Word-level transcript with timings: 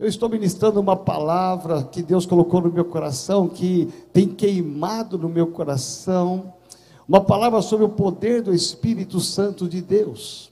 Eu 0.00 0.08
estou 0.08 0.30
ministrando 0.30 0.80
uma 0.80 0.96
palavra 0.96 1.82
que 1.82 2.02
Deus 2.02 2.24
colocou 2.24 2.62
no 2.62 2.72
meu 2.72 2.86
coração, 2.86 3.46
que 3.46 3.86
tem 4.14 4.26
queimado 4.26 5.18
no 5.18 5.28
meu 5.28 5.48
coração, 5.48 6.54
uma 7.06 7.20
palavra 7.20 7.60
sobre 7.60 7.84
o 7.84 7.90
poder 7.90 8.40
do 8.40 8.54
Espírito 8.54 9.20
Santo 9.20 9.68
de 9.68 9.82
Deus. 9.82 10.50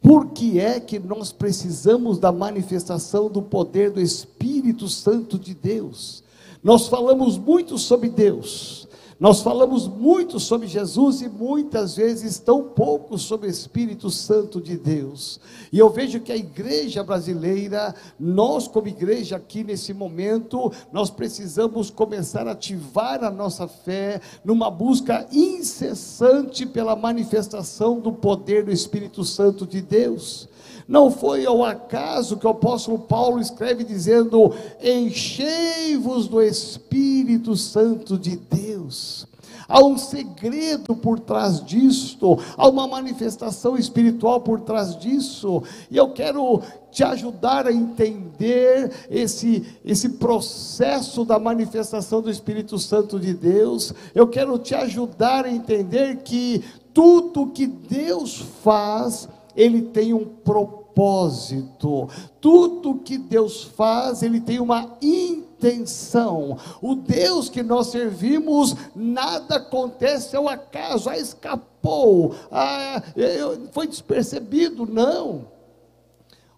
Por 0.00 0.28
que 0.28 0.60
é 0.60 0.78
que 0.78 0.96
nós 0.96 1.32
precisamos 1.32 2.20
da 2.20 2.30
manifestação 2.30 3.28
do 3.28 3.42
poder 3.42 3.90
do 3.90 4.00
Espírito 4.00 4.86
Santo 4.86 5.40
de 5.40 5.52
Deus? 5.52 6.22
Nós 6.62 6.86
falamos 6.86 7.36
muito 7.36 7.76
sobre 7.76 8.08
Deus, 8.08 8.86
nós 9.18 9.40
falamos 9.40 9.88
muito 9.88 10.38
sobre 10.38 10.66
Jesus 10.66 11.22
e 11.22 11.28
muitas 11.28 11.96
vezes 11.96 12.38
tão 12.38 12.62
pouco 12.62 13.16
sobre 13.16 13.46
o 13.46 13.50
Espírito 13.50 14.10
Santo 14.10 14.60
de 14.60 14.76
Deus. 14.76 15.40
E 15.72 15.78
eu 15.78 15.88
vejo 15.88 16.20
que 16.20 16.30
a 16.30 16.36
igreja 16.36 17.02
brasileira, 17.02 17.94
nós 18.20 18.68
como 18.68 18.88
igreja 18.88 19.36
aqui 19.36 19.64
nesse 19.64 19.94
momento, 19.94 20.70
nós 20.92 21.08
precisamos 21.08 21.88
começar 21.88 22.46
a 22.46 22.52
ativar 22.52 23.24
a 23.24 23.30
nossa 23.30 23.66
fé 23.66 24.20
numa 24.44 24.70
busca 24.70 25.26
incessante 25.32 26.66
pela 26.66 26.94
manifestação 26.94 27.98
do 27.98 28.12
poder 28.12 28.66
do 28.66 28.70
Espírito 28.70 29.24
Santo 29.24 29.66
de 29.66 29.80
Deus. 29.80 30.46
Não 30.88 31.10
foi 31.10 31.44
ao 31.44 31.64
acaso 31.64 32.36
que 32.36 32.46
o 32.46 32.50
apóstolo 32.50 32.98
Paulo 32.98 33.40
escreve 33.40 33.82
dizendo: 33.82 34.54
Enchei-vos 34.82 36.28
do 36.28 36.40
Espírito 36.40 37.56
Santo 37.56 38.16
de 38.16 38.36
Deus. 38.36 39.26
Há 39.68 39.84
um 39.84 39.98
segredo 39.98 40.94
por 40.94 41.18
trás 41.18 41.64
disto, 41.64 42.38
há 42.56 42.68
uma 42.68 42.86
manifestação 42.86 43.76
espiritual 43.76 44.40
por 44.40 44.60
trás 44.60 44.96
disso, 44.96 45.60
e 45.90 45.96
eu 45.96 46.10
quero 46.10 46.62
te 46.92 47.02
ajudar 47.02 47.66
a 47.66 47.72
entender 47.72 48.92
esse, 49.10 49.66
esse 49.84 50.10
processo 50.10 51.24
da 51.24 51.38
manifestação 51.38 52.22
do 52.22 52.30
Espírito 52.30 52.78
Santo 52.78 53.18
de 53.18 53.34
Deus. 53.34 53.92
Eu 54.14 54.28
quero 54.28 54.56
te 54.56 54.74
ajudar 54.74 55.44
a 55.44 55.50
entender 55.50 56.18
que 56.18 56.62
tudo 56.94 57.48
que 57.48 57.66
Deus 57.66 58.42
faz, 58.62 59.28
ele 59.56 59.82
tem 59.82 60.12
um 60.12 60.24
propósito. 60.24 62.08
Tudo 62.40 62.98
que 62.98 63.16
Deus 63.16 63.64
faz, 63.64 64.22
ele 64.22 64.40
tem 64.40 64.60
uma 64.60 64.96
intenção. 65.00 66.58
O 66.82 66.94
Deus 66.94 67.48
que 67.48 67.62
nós 67.62 67.88
servimos, 67.88 68.74
nada 68.94 69.56
acontece 69.56 70.36
ao 70.36 70.48
acaso, 70.48 71.08
ah, 71.08 71.18
escapou, 71.18 72.34
ah, 72.52 73.02
foi 73.72 73.86
despercebido, 73.86 74.86
não. 74.86 75.56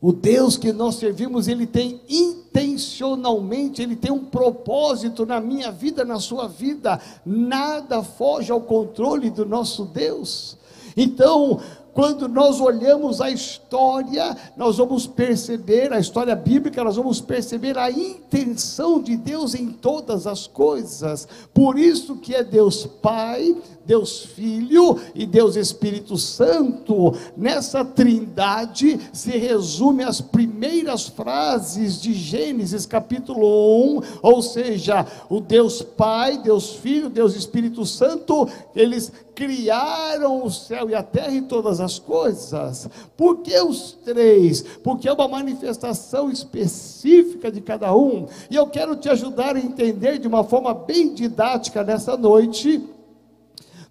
O 0.00 0.12
Deus 0.12 0.56
que 0.56 0.72
nós 0.72 0.94
servimos, 0.94 1.48
ele 1.48 1.66
tem 1.66 2.00
intencionalmente, 2.08 3.82
ele 3.82 3.96
tem 3.96 4.12
um 4.12 4.24
propósito 4.24 5.26
na 5.26 5.40
minha 5.40 5.72
vida, 5.72 6.04
na 6.04 6.20
sua 6.20 6.46
vida. 6.46 7.00
Nada 7.26 8.02
foge 8.02 8.52
ao 8.52 8.60
controle 8.60 9.28
do 9.28 9.44
nosso 9.44 9.84
Deus. 9.84 10.56
Então, 10.96 11.60
quando 11.98 12.28
nós 12.28 12.60
olhamos 12.60 13.20
a 13.20 13.28
história, 13.28 14.36
nós 14.56 14.76
vamos 14.76 15.04
perceber, 15.04 15.92
a 15.92 15.98
história 15.98 16.36
bíblica, 16.36 16.84
nós 16.84 16.94
vamos 16.94 17.20
perceber 17.20 17.76
a 17.76 17.90
intenção 17.90 19.02
de 19.02 19.16
Deus 19.16 19.52
em 19.52 19.66
todas 19.66 20.24
as 20.24 20.46
coisas. 20.46 21.26
Por 21.52 21.76
isso 21.76 22.14
que 22.14 22.36
é 22.36 22.44
Deus 22.44 22.86
Pai, 22.86 23.52
Deus 23.84 24.20
Filho 24.20 24.96
e 25.12 25.26
Deus 25.26 25.56
Espírito 25.56 26.16
Santo. 26.16 27.14
Nessa 27.36 27.84
trindade 27.84 29.00
se 29.12 29.30
resume 29.30 30.04
as 30.04 30.20
primeiras 30.20 31.08
frases 31.08 32.00
de 32.00 32.12
Gênesis 32.12 32.86
capítulo 32.86 33.96
1, 33.96 34.02
ou 34.22 34.40
seja, 34.40 35.04
o 35.28 35.40
Deus 35.40 35.82
Pai, 35.82 36.38
Deus 36.38 36.76
Filho, 36.76 37.10
Deus 37.10 37.34
Espírito 37.34 37.84
Santo, 37.84 38.46
eles 38.76 39.10
criaram 39.38 40.44
o 40.44 40.50
céu 40.50 40.90
e 40.90 40.96
a 40.96 41.02
terra 41.02 41.30
e 41.30 41.42
todas 41.42 41.80
as 41.80 41.96
coisas. 41.96 42.90
Por 43.16 43.36
que 43.38 43.56
os 43.60 43.92
três? 44.04 44.62
Porque 44.82 45.08
é 45.08 45.12
uma 45.12 45.28
manifestação 45.28 46.28
específica 46.28 47.48
de 47.48 47.60
cada 47.60 47.94
um. 47.94 48.26
E 48.50 48.56
eu 48.56 48.66
quero 48.66 48.96
te 48.96 49.08
ajudar 49.08 49.54
a 49.54 49.60
entender 49.60 50.18
de 50.18 50.26
uma 50.26 50.42
forma 50.42 50.74
bem 50.74 51.14
didática 51.14 51.84
nessa 51.84 52.16
noite 52.16 52.84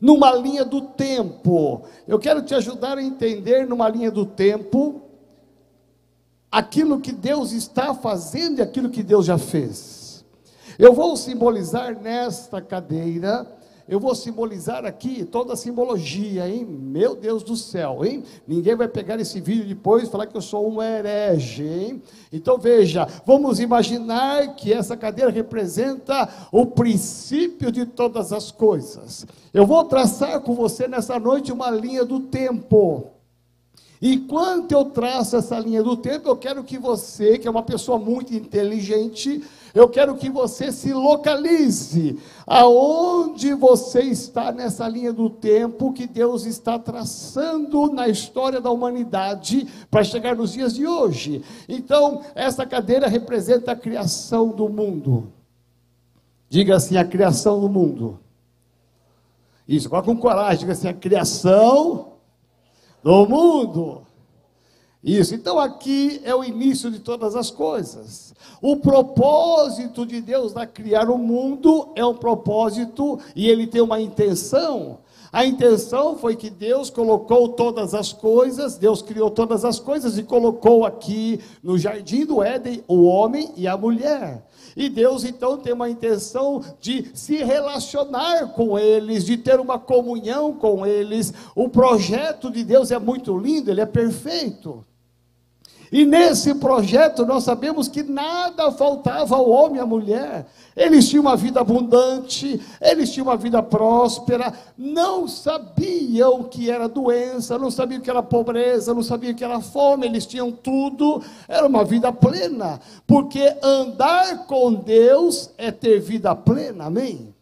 numa 0.02 0.34
linha 0.34 0.66
do 0.66 0.82
tempo. 0.82 1.84
Eu 2.06 2.20
quero 2.20 2.42
te 2.42 2.54
ajudar 2.54 2.98
a 2.98 3.02
entender 3.02 3.66
numa 3.66 3.88
linha 3.88 4.12
do 4.12 4.26
tempo 4.26 5.02
aquilo 6.52 7.00
que 7.00 7.14
Deus 7.14 7.54
está 7.54 7.94
fazendo 7.94 8.60
e 8.60 8.62
aquilo 8.62 8.90
que 8.90 9.02
Deus 9.02 9.26
já 9.26 9.38
fez. 9.38 10.26
Eu 10.78 10.92
vou 10.92 11.16
simbolizar 11.16 11.98
nesta 11.98 12.62
cadeira 12.62 13.48
eu 13.88 14.00
vou 14.00 14.14
simbolizar 14.14 14.86
aqui 14.86 15.24
toda 15.24 15.54
a 15.54 15.56
simbologia, 15.56 16.50
hein? 16.50 16.66
Meu 16.66 17.16
Deus 17.16 17.42
do 17.42 17.56
céu, 17.56 18.04
hein? 18.04 18.24
Ninguém 18.46 18.76
vai 18.76 18.88
pegar 18.88 19.20
esse 19.20 19.40
vídeo 19.40 19.66
depois 19.66 20.04
e 20.04 20.12
falar 20.12 20.26
que 20.26 20.36
eu 20.36 20.42
sou 20.42 20.70
um 20.70 20.82
herege, 20.82 21.64
hein? 21.64 22.02
Então 22.32 22.58
veja, 22.58 23.08
vamos 23.26 23.60
imaginar 23.62 24.56
que 24.56 24.74
essa 24.74 24.98
cadeira 24.98 25.32
representa 25.32 26.28
o 26.52 26.66
princípio 26.66 27.72
de 27.72 27.86
todas 27.86 28.34
as 28.34 28.52
coisas. 28.52 29.26
Eu 29.54 29.66
vou 29.66 29.86
traçar 29.86 30.42
com 30.42 30.54
você 30.54 30.88
nessa 30.88 31.18
noite 31.18 31.52
uma 31.54 31.72
linha 31.72 32.04
do 32.04 32.20
tempo. 32.20 33.12
E 34.02 34.18
quando 34.18 34.72
eu 34.72 34.86
traço 34.86 35.36
essa 35.36 35.58
linha 35.58 35.82
do 35.82 35.98
tempo, 35.98 36.30
eu 36.30 36.36
quero 36.36 36.64
que 36.64 36.78
você, 36.78 37.38
que 37.38 37.48
é 37.48 37.52
uma 37.52 37.64
pessoa 37.64 37.98
muito 37.98 38.34
inteligente, 38.34 39.44
eu 39.78 39.88
quero 39.88 40.16
que 40.16 40.28
você 40.28 40.72
se 40.72 40.92
localize 40.92 42.18
aonde 42.48 43.54
você 43.54 44.02
está 44.02 44.52
nessa 44.52 44.88
linha 44.88 45.14
do 45.14 45.30
tempo 45.30 45.94
que 45.94 46.08
Deus 46.08 46.46
está 46.46 46.80
traçando 46.80 47.94
na 47.94 48.08
história 48.08 48.60
da 48.60 48.72
humanidade 48.72 49.68
para 49.92 50.04
chegar 50.04 50.36
nos 50.36 50.54
dias 50.54 50.74
de 50.74 50.88
hoje. 50.88 51.44
Então, 51.70 52.24
essa 52.34 52.66
cadeira 52.66 53.08
representa 53.08 53.74
a 53.74 53.76
criação 53.76 54.50
do 54.50 54.68
mundo. 54.68 55.32
Diga 56.50 56.78
assim: 56.78 56.98
a 56.98 57.06
criação 57.06 57.62
do 57.62 57.70
mundo. 57.70 58.20
Isso, 59.68 59.88
agora 59.88 60.04
com 60.04 60.18
coragem, 60.18 60.60
diga 60.62 60.72
assim: 60.72 60.88
a 60.88 60.94
criação 60.94 62.14
do 63.04 63.28
mundo. 63.28 64.07
Isso, 65.08 65.34
então 65.34 65.58
aqui 65.58 66.20
é 66.26 66.36
o 66.36 66.44
início 66.44 66.92
de 66.92 67.00
todas 67.00 67.34
as 67.34 67.50
coisas. 67.50 68.34
O 68.62 68.76
propósito 68.76 70.06
de 70.06 70.20
Deus 70.20 70.54
na 70.54 70.68
criar 70.68 71.10
o 71.10 71.18
mundo 71.18 71.94
é 71.96 72.06
um 72.06 72.14
propósito 72.14 73.18
e 73.34 73.48
ele 73.48 73.66
tem 73.66 73.80
uma 73.80 74.02
intenção. 74.02 74.98
A 75.32 75.46
intenção 75.46 76.18
foi 76.18 76.36
que 76.36 76.50
Deus 76.50 76.90
colocou 76.90 77.48
todas 77.48 77.94
as 77.94 78.12
coisas, 78.12 78.76
Deus 78.76 79.02
criou 79.02 79.32
todas 79.32 79.64
as 79.64 79.80
coisas 79.80 80.18
e 80.18 80.24
colocou 80.24 80.86
aqui 80.86 81.40
no 81.64 81.78
jardim 81.78 82.26
do 82.26 82.44
Éden 82.44 82.84
o 82.86 83.04
homem 83.04 83.54
e 83.56 83.66
a 83.66 83.78
mulher. 83.78 84.46
E 84.76 84.90
Deus 84.90 85.24
então 85.24 85.58
tem 85.58 85.72
uma 85.72 85.90
intenção 85.90 86.62
de 86.82 87.12
se 87.14 87.38
relacionar 87.38 88.48
com 88.54 88.78
eles, 88.78 89.24
de 89.24 89.38
ter 89.38 89.58
uma 89.58 89.80
comunhão 89.80 90.52
com 90.52 90.86
eles. 90.86 91.34
O 91.56 91.70
projeto 91.70 92.52
de 92.52 92.62
Deus 92.62 92.92
é 92.92 93.00
muito 93.00 93.38
lindo, 93.38 93.72
ele 93.72 93.80
é 93.80 93.86
perfeito. 93.86 94.84
E 95.92 96.06
nesse 96.06 96.56
projeto 96.56 97.26
nós 97.26 97.44
sabemos 97.44 97.88
que 97.88 98.04
nada 98.04 98.72
faltava 98.72 99.36
ao 99.36 99.50
homem 99.50 99.78
e 99.78 99.80
à 99.80 99.86
mulher. 99.86 100.46
Eles 100.76 101.10
tinham 101.10 101.22
uma 101.22 101.36
vida 101.36 101.60
abundante, 101.60 102.62
eles 102.80 103.12
tinham 103.12 103.28
uma 103.28 103.38
vida 103.38 103.64
próspera, 103.64 104.54
não 104.78 105.28
sabiam 105.28 106.44
que 106.44 106.70
era 106.70 106.88
doença, 106.88 107.58
não 107.58 107.72
sabiam 107.72 108.02
que 108.02 108.10
era 108.10 108.22
pobreza, 108.22 108.94
não 108.94 109.02
sabiam 109.02 109.34
que 109.34 109.44
era 109.44 109.60
fome, 109.60 110.06
eles 110.06 110.26
tinham 110.26 110.52
tudo, 110.52 111.24
era 111.48 111.66
uma 111.66 111.84
vida 111.84 112.12
plena, 112.12 112.80
porque 113.08 113.56
andar 113.64 114.46
com 114.46 114.74
Deus 114.74 115.50
é 115.58 115.72
ter 115.72 116.00
vida 116.00 116.36
plena, 116.36 116.86
amém? 116.86 117.34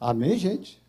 Amém, 0.00 0.38
gente? 0.38 0.85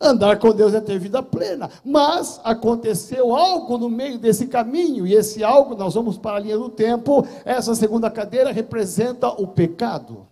Andar 0.00 0.38
com 0.38 0.52
Deus 0.52 0.74
é 0.74 0.80
ter 0.80 0.98
vida 0.98 1.22
plena. 1.22 1.70
Mas 1.84 2.40
aconteceu 2.44 3.34
algo 3.34 3.78
no 3.78 3.88
meio 3.88 4.18
desse 4.18 4.46
caminho, 4.46 5.06
e 5.06 5.14
esse 5.14 5.42
algo, 5.42 5.74
nós 5.74 5.94
vamos 5.94 6.18
para 6.18 6.36
a 6.36 6.40
linha 6.40 6.58
do 6.58 6.68
tempo, 6.68 7.26
essa 7.44 7.74
segunda 7.74 8.10
cadeira 8.10 8.52
representa 8.52 9.28
o 9.28 9.46
pecado. 9.46 10.26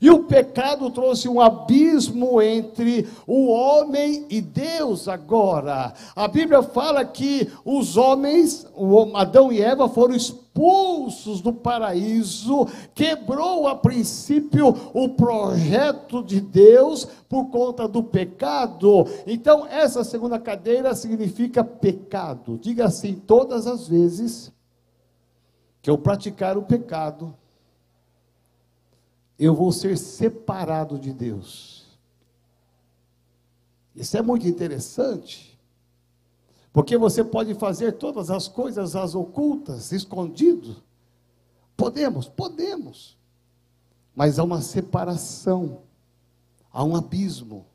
E 0.00 0.10
o 0.10 0.24
pecado 0.24 0.90
trouxe 0.90 1.28
um 1.28 1.40
abismo 1.40 2.40
entre 2.40 3.08
o 3.26 3.48
homem 3.48 4.26
e 4.28 4.40
Deus 4.40 5.08
agora. 5.08 5.92
A 6.14 6.28
Bíblia 6.28 6.62
fala 6.62 7.04
que 7.04 7.50
os 7.64 7.96
homens, 7.96 8.66
Adão 9.14 9.52
e 9.52 9.60
Eva, 9.60 9.88
foram 9.88 10.14
expulsos 10.14 11.40
do 11.40 11.52
paraíso, 11.52 12.66
quebrou 12.94 13.68
a 13.68 13.74
princípio 13.74 14.74
o 14.94 15.10
projeto 15.10 16.22
de 16.22 16.40
Deus 16.40 17.06
por 17.28 17.46
conta 17.46 17.86
do 17.86 18.02
pecado. 18.02 19.06
Então, 19.26 19.66
essa 19.66 20.02
segunda 20.02 20.38
cadeira 20.38 20.94
significa 20.94 21.62
pecado. 21.62 22.58
Diga 22.58 22.86
assim, 22.86 23.14
todas 23.14 23.66
as 23.66 23.86
vezes 23.86 24.52
que 25.82 25.90
eu 25.90 25.98
praticar 25.98 26.58
o 26.58 26.62
pecado, 26.62 27.34
eu 29.38 29.54
vou 29.54 29.70
ser 29.72 29.98
separado 29.98 30.98
de 30.98 31.12
Deus. 31.12 31.84
Isso 33.94 34.16
é 34.16 34.22
muito 34.22 34.46
interessante, 34.46 35.58
porque 36.72 36.98
você 36.98 37.24
pode 37.24 37.54
fazer 37.54 37.92
todas 37.92 38.30
as 38.30 38.46
coisas 38.46 38.94
às 38.94 39.14
ocultas, 39.14 39.92
escondido. 39.92 40.76
Podemos, 41.76 42.28
podemos, 42.28 43.16
mas 44.14 44.38
há 44.38 44.44
uma 44.44 44.60
separação, 44.60 45.82
há 46.70 46.84
um 46.84 46.94
abismo. 46.94 47.66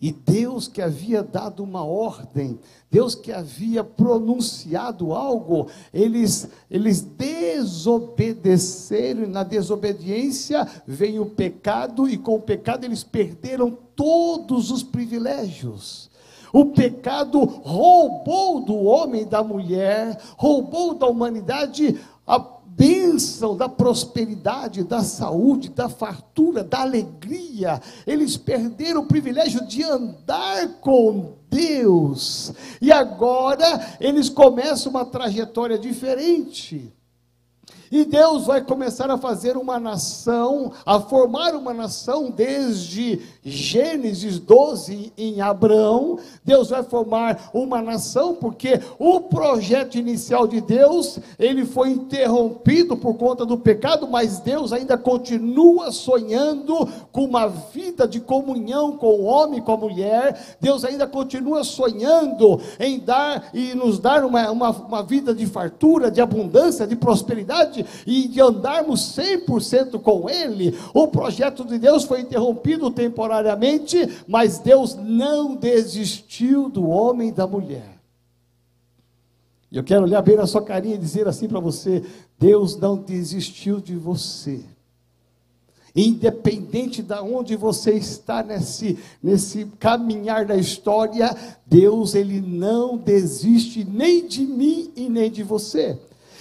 E 0.00 0.10
Deus 0.10 0.66
que 0.66 0.80
havia 0.80 1.22
dado 1.22 1.62
uma 1.62 1.84
ordem, 1.84 2.58
Deus 2.90 3.14
que 3.14 3.30
havia 3.30 3.84
pronunciado 3.84 5.12
algo, 5.12 5.66
eles, 5.92 6.48
eles 6.70 7.02
desobedeceram, 7.02 9.24
e 9.24 9.26
na 9.26 9.42
desobediência 9.42 10.66
veio 10.86 11.20
o 11.22 11.30
pecado, 11.30 12.08
e 12.08 12.16
com 12.16 12.36
o 12.36 12.40
pecado 12.40 12.84
eles 12.84 13.04
perderam 13.04 13.76
todos 13.94 14.70
os 14.70 14.82
privilégios. 14.82 16.08
O 16.50 16.64
pecado 16.66 17.44
roubou 17.44 18.64
do 18.64 18.76
homem 18.76 19.26
da 19.26 19.44
mulher, 19.44 20.18
roubou 20.36 20.94
da 20.94 21.06
humanidade 21.06 22.00
a 22.26 22.40
bênção 22.76 23.56
da 23.56 23.68
prosperidade, 23.68 24.84
da 24.84 25.02
saúde, 25.02 25.68
da 25.70 25.88
fartura, 25.88 26.62
da 26.64 26.80
alegria. 26.80 27.80
Eles 28.06 28.36
perderam 28.36 29.02
o 29.02 29.06
privilégio 29.06 29.66
de 29.66 29.82
andar 29.82 30.80
com 30.80 31.34
Deus. 31.50 32.52
E 32.80 32.92
agora 32.92 33.96
eles 34.00 34.28
começam 34.28 34.90
uma 34.90 35.04
trajetória 35.04 35.78
diferente. 35.78 36.92
E 37.90 38.04
Deus 38.04 38.46
vai 38.46 38.60
começar 38.60 39.10
a 39.10 39.18
fazer 39.18 39.56
uma 39.56 39.80
nação, 39.80 40.70
a 40.86 41.00
formar 41.00 41.56
uma 41.56 41.74
nação 41.74 42.30
desde 42.30 43.20
Gênesis 43.44 44.38
12 44.38 45.12
em 45.18 45.40
Abraão. 45.40 46.16
Deus 46.44 46.70
vai 46.70 46.84
formar 46.84 47.50
uma 47.52 47.82
nação 47.82 48.36
porque 48.36 48.80
o 48.96 49.22
projeto 49.22 49.96
inicial 49.96 50.46
de 50.46 50.60
Deus, 50.60 51.18
ele 51.36 51.64
foi 51.64 51.90
interrompido 51.90 52.96
por 52.96 53.14
conta 53.14 53.44
do 53.44 53.58
pecado, 53.58 54.06
mas 54.06 54.38
Deus 54.38 54.72
ainda 54.72 54.96
continua 54.96 55.90
sonhando 55.90 56.88
com 57.10 57.24
uma 57.24 57.48
vida 57.48 58.06
de 58.06 58.20
comunhão 58.20 58.96
com 58.96 59.14
o 59.14 59.24
homem, 59.24 59.60
com 59.60 59.72
a 59.72 59.76
mulher. 59.76 60.56
Deus 60.60 60.84
ainda 60.84 61.08
continua 61.08 61.64
sonhando 61.64 62.60
em 62.78 63.00
dar 63.00 63.50
e 63.52 63.74
nos 63.74 63.98
dar 63.98 64.24
uma, 64.24 64.48
uma, 64.48 64.70
uma 64.70 65.02
vida 65.02 65.34
de 65.34 65.44
fartura, 65.44 66.08
de 66.08 66.20
abundância, 66.20 66.86
de 66.86 66.94
prosperidade 66.94 67.79
e 68.06 68.28
de 68.28 68.40
andarmos 68.40 69.16
100% 69.16 70.00
com 70.00 70.28
Ele, 70.28 70.76
o 70.94 71.08
projeto 71.08 71.64
de 71.64 71.78
Deus 71.78 72.04
foi 72.04 72.20
interrompido 72.20 72.90
temporariamente, 72.90 73.98
mas 74.26 74.58
Deus 74.58 74.94
não 74.94 75.54
desistiu 75.54 76.68
do 76.68 76.88
homem 76.88 77.28
e 77.28 77.32
da 77.32 77.46
mulher. 77.46 78.00
E 79.70 79.76
eu 79.76 79.84
quero 79.84 80.02
olhar 80.02 80.20
bem 80.20 80.36
na 80.36 80.46
sua 80.46 80.62
carinha 80.62 80.96
e 80.96 80.98
dizer 80.98 81.28
assim 81.28 81.46
para 81.46 81.60
você: 81.60 82.02
Deus 82.38 82.76
não 82.76 82.96
desistiu 82.96 83.80
de 83.80 83.94
você. 83.94 84.60
Independente 85.94 87.02
de 87.02 87.14
onde 87.14 87.56
você 87.56 87.92
está 87.94 88.42
nesse, 88.42 88.98
nesse 89.22 89.64
caminhar 89.78 90.44
da 90.44 90.56
história, 90.56 91.36
Deus 91.66 92.14
ele 92.14 92.40
não 92.40 92.96
desiste 92.96 93.84
nem 93.84 94.26
de 94.26 94.42
mim 94.46 94.92
e 94.94 95.08
nem 95.08 95.30
de 95.30 95.42
você. 95.42 95.98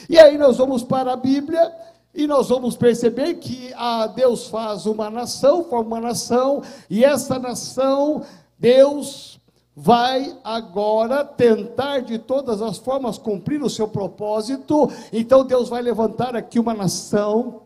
E 0.09 0.17
aí 0.17 0.39
nós 0.39 0.57
vamos 0.57 0.81
para 0.81 1.13
a 1.13 1.15
Bíblia 1.15 1.71
e 2.15 2.25
nós 2.25 2.49
vamos 2.49 2.75
perceber 2.75 3.35
que 3.35 3.71
a 3.75 4.07
Deus 4.07 4.47
faz 4.47 4.87
uma 4.87 5.07
nação, 5.07 5.63
forma 5.65 5.97
uma 5.97 6.07
nação, 6.07 6.63
e 6.89 7.05
essa 7.05 7.37
nação, 7.37 8.23
Deus 8.57 9.39
vai 9.75 10.35
agora 10.43 11.23
tentar 11.23 11.99
de 11.99 12.17
todas 12.17 12.59
as 12.59 12.79
formas 12.79 13.19
cumprir 13.19 13.61
o 13.61 13.69
seu 13.69 13.87
propósito. 13.87 14.91
Então 15.13 15.45
Deus 15.45 15.69
vai 15.69 15.83
levantar 15.83 16.35
aqui 16.35 16.59
uma 16.59 16.73
nação, 16.73 17.61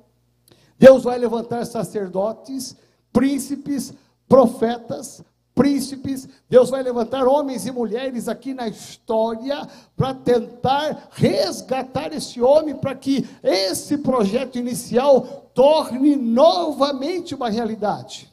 Deus 0.78 1.06
vai 1.06 1.18
levantar 1.18 1.66
sacerdotes, 1.66 2.76
príncipes, 3.14 3.94
profetas, 4.28 5.24
príncipes, 5.56 6.28
Deus 6.50 6.70
vai 6.70 6.82
levantar 6.82 7.28
homens 7.28 7.66
e 7.66 7.72
mulheres 7.72 8.28
aqui 8.28 8.54
na 8.54 8.68
história 8.68 9.68
para 9.96 10.14
tentar 10.14 11.10
resgatar 11.12 12.14
esse 12.14 12.42
homem, 12.42 12.76
para 12.76 12.96
que 12.96 13.28
esse 13.44 13.98
projeto 14.00 14.58
inicial 14.58 15.50
torne 15.54 16.16
novamente 16.16 17.36
uma 17.36 17.50
realidade. 17.50 18.32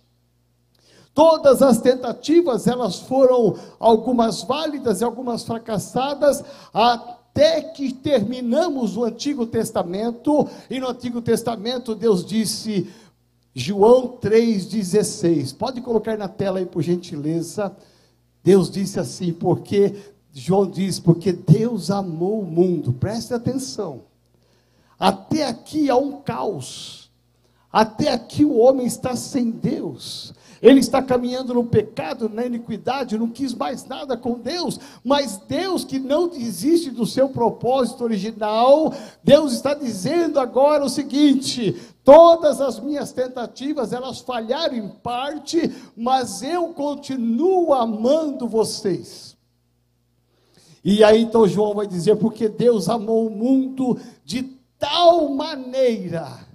Todas 1.12 1.60
as 1.60 1.80
tentativas, 1.80 2.66
elas 2.66 3.00
foram 3.00 3.56
algumas 3.78 4.42
válidas 4.42 5.00
e 5.00 5.04
algumas 5.04 5.42
fracassadas, 5.42 6.42
até 6.72 7.60
que 7.60 7.92
terminamos 7.92 8.96
o 8.96 9.04
Antigo 9.04 9.44
Testamento, 9.44 10.48
e 10.70 10.80
no 10.80 10.88
Antigo 10.88 11.20
Testamento 11.20 11.94
Deus 11.94 12.24
disse: 12.24 12.88
João 13.54 14.18
3,16. 14.18 15.56
Pode 15.56 15.80
colocar 15.80 16.16
na 16.16 16.28
tela 16.28 16.58
aí, 16.58 16.66
por 16.66 16.82
gentileza. 16.82 17.74
Deus 18.42 18.70
disse 18.70 18.98
assim, 18.98 19.32
porque, 19.32 19.94
João 20.32 20.68
diz, 20.68 20.98
porque 20.98 21.32
Deus 21.32 21.90
amou 21.90 22.40
o 22.40 22.46
mundo. 22.46 22.92
Preste 22.92 23.34
atenção. 23.34 24.02
Até 24.98 25.46
aqui 25.46 25.90
há 25.90 25.96
um 25.96 26.20
caos. 26.20 27.10
Até 27.72 28.12
aqui 28.12 28.44
o 28.44 28.56
homem 28.56 28.86
está 28.86 29.16
sem 29.16 29.50
Deus. 29.50 30.34
Ele 30.62 30.80
está 30.80 31.02
caminhando 31.02 31.54
no 31.54 31.64
pecado, 31.64 32.28
na 32.28 32.44
iniquidade, 32.44 33.16
não 33.16 33.28
quis 33.28 33.54
mais 33.54 33.86
nada 33.86 34.16
com 34.16 34.38
Deus, 34.38 34.78
mas 35.02 35.38
Deus 35.48 35.84
que 35.84 35.98
não 35.98 36.28
desiste 36.28 36.90
do 36.90 37.06
seu 37.06 37.30
propósito 37.30 38.04
original, 38.04 38.92
Deus 39.24 39.54
está 39.54 39.72
dizendo 39.72 40.38
agora 40.38 40.84
o 40.84 40.90
seguinte: 40.90 41.74
Todas 42.04 42.60
as 42.60 42.80
minhas 42.80 43.12
tentativas, 43.12 43.92
elas 43.92 44.20
falharam 44.20 44.74
em 44.74 44.88
parte, 44.88 45.70
mas 45.96 46.42
eu 46.42 46.68
continuo 46.68 47.74
amando 47.74 48.48
vocês. 48.48 49.36
E 50.82 51.04
aí 51.04 51.22
então 51.22 51.46
João 51.46 51.74
vai 51.74 51.86
dizer: 51.86 52.16
porque 52.16 52.48
Deus 52.48 52.88
amou 52.88 53.26
o 53.26 53.30
mundo 53.30 53.98
de 54.24 54.42
tal 54.78 55.28
maneira 55.28 56.49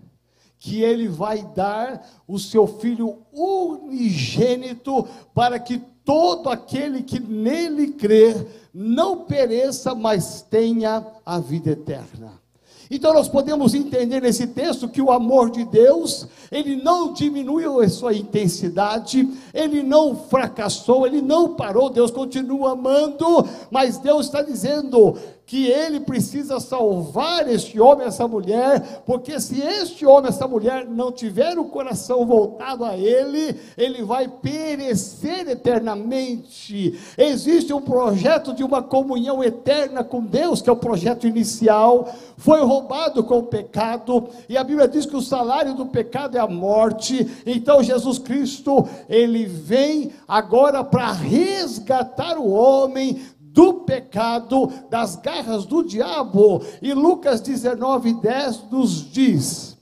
que 0.66 0.81
ele 0.81 1.07
vai 1.07 1.44
dar 1.56 2.04
o 2.28 2.40
seu 2.40 2.66
filho 2.66 3.19
unigênito 3.31 5.07
para 5.31 5.60
que 5.60 5.80
todo 6.04 6.50
aquele 6.50 7.04
que 7.04 7.19
nele 7.19 7.92
crer 7.92 8.48
não 8.74 9.26
pereça, 9.26 9.94
mas 9.94 10.42
tenha 10.42 11.06
a 11.24 11.38
vida 11.38 11.69
eterna. 11.69 12.42
Então 12.90 13.14
nós 13.14 13.30
podemos 13.30 13.76
entender 13.76 14.19
nesse 14.22 14.48
texto 14.48 14.90
que 14.90 15.04
o 15.04 15.12
amor 15.12 15.52
de 15.52 15.64
Deus, 15.66 16.28
ele 16.52 16.75
não 16.75 17.14
diminuiu 17.14 17.80
a 17.80 17.90
sua 17.90 18.14
intensidade, 18.14 19.28
ele 19.54 19.83
não 19.83 20.16
fracassou, 20.16 21.06
ele 21.06 21.21
não 21.21 21.56
parou, 21.56 21.90
Deus 21.90 22.11
continua 22.11 22.71
amando, 22.71 23.25
mas 23.71 23.97
Deus 23.97 24.25
está 24.25 24.42
dizendo: 24.42 25.18
que 25.45 25.68
ele 25.68 25.99
precisa 25.99 26.59
salvar 26.59 27.47
este 27.47 27.80
homem, 27.80 28.07
essa 28.07 28.28
mulher, 28.28 29.04
porque 29.06 29.40
se 29.40 29.61
este 29.61 30.06
homem, 30.06 30.30
essa 30.30 30.47
mulher 30.47 30.87
não 30.87 31.11
tiver 31.11 31.57
o 31.59 31.66
coração 31.66 32.25
voltado 32.25 32.83
a 32.83 32.97
ele, 32.97 33.56
ele 33.78 34.04
vai 34.04 34.28
perecer 34.28 35.47
eternamente. 35.47 36.99
Existe 37.16 37.71
um 37.71 37.81
projeto 37.81 38.54
de 38.54 38.64
uma 38.64 38.81
comunhão 38.81 39.44
eterna 39.44 40.04
com 40.04 40.23
Deus, 40.23 40.61
que 40.61 40.69
é 40.69 40.73
o 40.73 40.78
projeto 40.78 41.28
inicial, 41.28 42.11
foi 42.37 42.61
roubado 42.61 43.23
com 43.23 43.37
o 43.37 43.44
pecado, 43.44 44.28
e 44.49 44.57
a 44.57 44.64
Bíblia 44.64 44.87
diz 44.87 45.06
que 45.06 45.16
o 45.16 45.21
salário 45.21 45.75
do 45.75 45.85
pecado 45.85 46.34
a 46.37 46.47
morte. 46.47 47.27
Então 47.45 47.83
Jesus 47.83 48.19
Cristo, 48.19 48.87
ele 49.07 49.45
vem 49.45 50.11
agora 50.27 50.83
para 50.83 51.11
resgatar 51.11 52.37
o 52.37 52.51
homem 52.51 53.21
do 53.39 53.85
pecado, 53.85 54.68
das 54.89 55.15
garras 55.15 55.65
do 55.65 55.81
diabo. 55.81 56.61
E 56.81 56.94
Lucas 56.94 57.39
19, 57.39 58.15
10 58.15 58.69
nos 58.69 59.09
diz: 59.09 59.77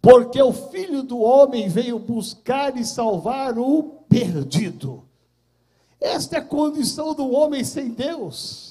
Porque 0.00 0.40
o 0.40 0.52
filho 0.52 1.02
do 1.02 1.18
homem 1.18 1.68
veio 1.68 1.98
buscar 1.98 2.76
e 2.76 2.84
salvar 2.84 3.58
o 3.58 3.82
perdido. 4.08 5.02
Esta 6.00 6.36
é 6.36 6.38
a 6.38 6.44
condição 6.44 7.12
do 7.12 7.30
homem 7.32 7.64
sem 7.64 7.88
Deus. 7.90 8.69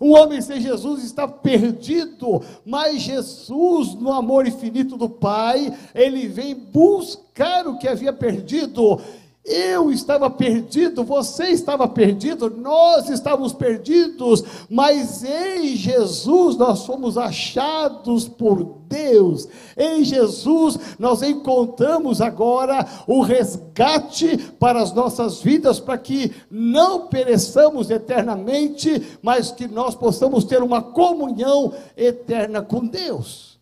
Um 0.00 0.12
homem 0.12 0.40
sem 0.40 0.62
Jesus 0.62 1.04
está 1.04 1.28
perdido, 1.28 2.42
mas 2.64 3.02
Jesus, 3.02 3.94
no 3.94 4.10
amor 4.10 4.46
infinito 4.46 4.96
do 4.96 5.10
Pai, 5.10 5.76
ele 5.94 6.26
vem 6.26 6.54
buscar 6.54 7.66
o 7.66 7.76
que 7.76 7.86
havia 7.86 8.10
perdido 8.10 8.98
Eu 9.42 9.90
estava 9.90 10.28
perdido, 10.28 11.02
você 11.02 11.44
estava 11.48 11.88
perdido, 11.88 12.50
nós 12.50 13.08
estávamos 13.08 13.54
perdidos, 13.54 14.44
mas 14.68 15.24
em 15.24 15.74
Jesus 15.76 16.56
nós 16.56 16.84
fomos 16.84 17.16
achados 17.16 18.28
por 18.28 18.80
Deus. 18.86 19.48
Em 19.78 20.04
Jesus 20.04 20.78
nós 20.98 21.22
encontramos 21.22 22.20
agora 22.20 22.86
o 23.06 23.22
resgate 23.22 24.36
para 24.58 24.82
as 24.82 24.92
nossas 24.92 25.40
vidas, 25.40 25.80
para 25.80 25.96
que 25.96 26.32
não 26.50 27.08
pereçamos 27.08 27.90
eternamente, 27.90 29.18
mas 29.22 29.50
que 29.50 29.66
nós 29.66 29.94
possamos 29.94 30.44
ter 30.44 30.62
uma 30.62 30.82
comunhão 30.82 31.72
eterna 31.96 32.60
com 32.60 32.86
Deus. 32.86 33.58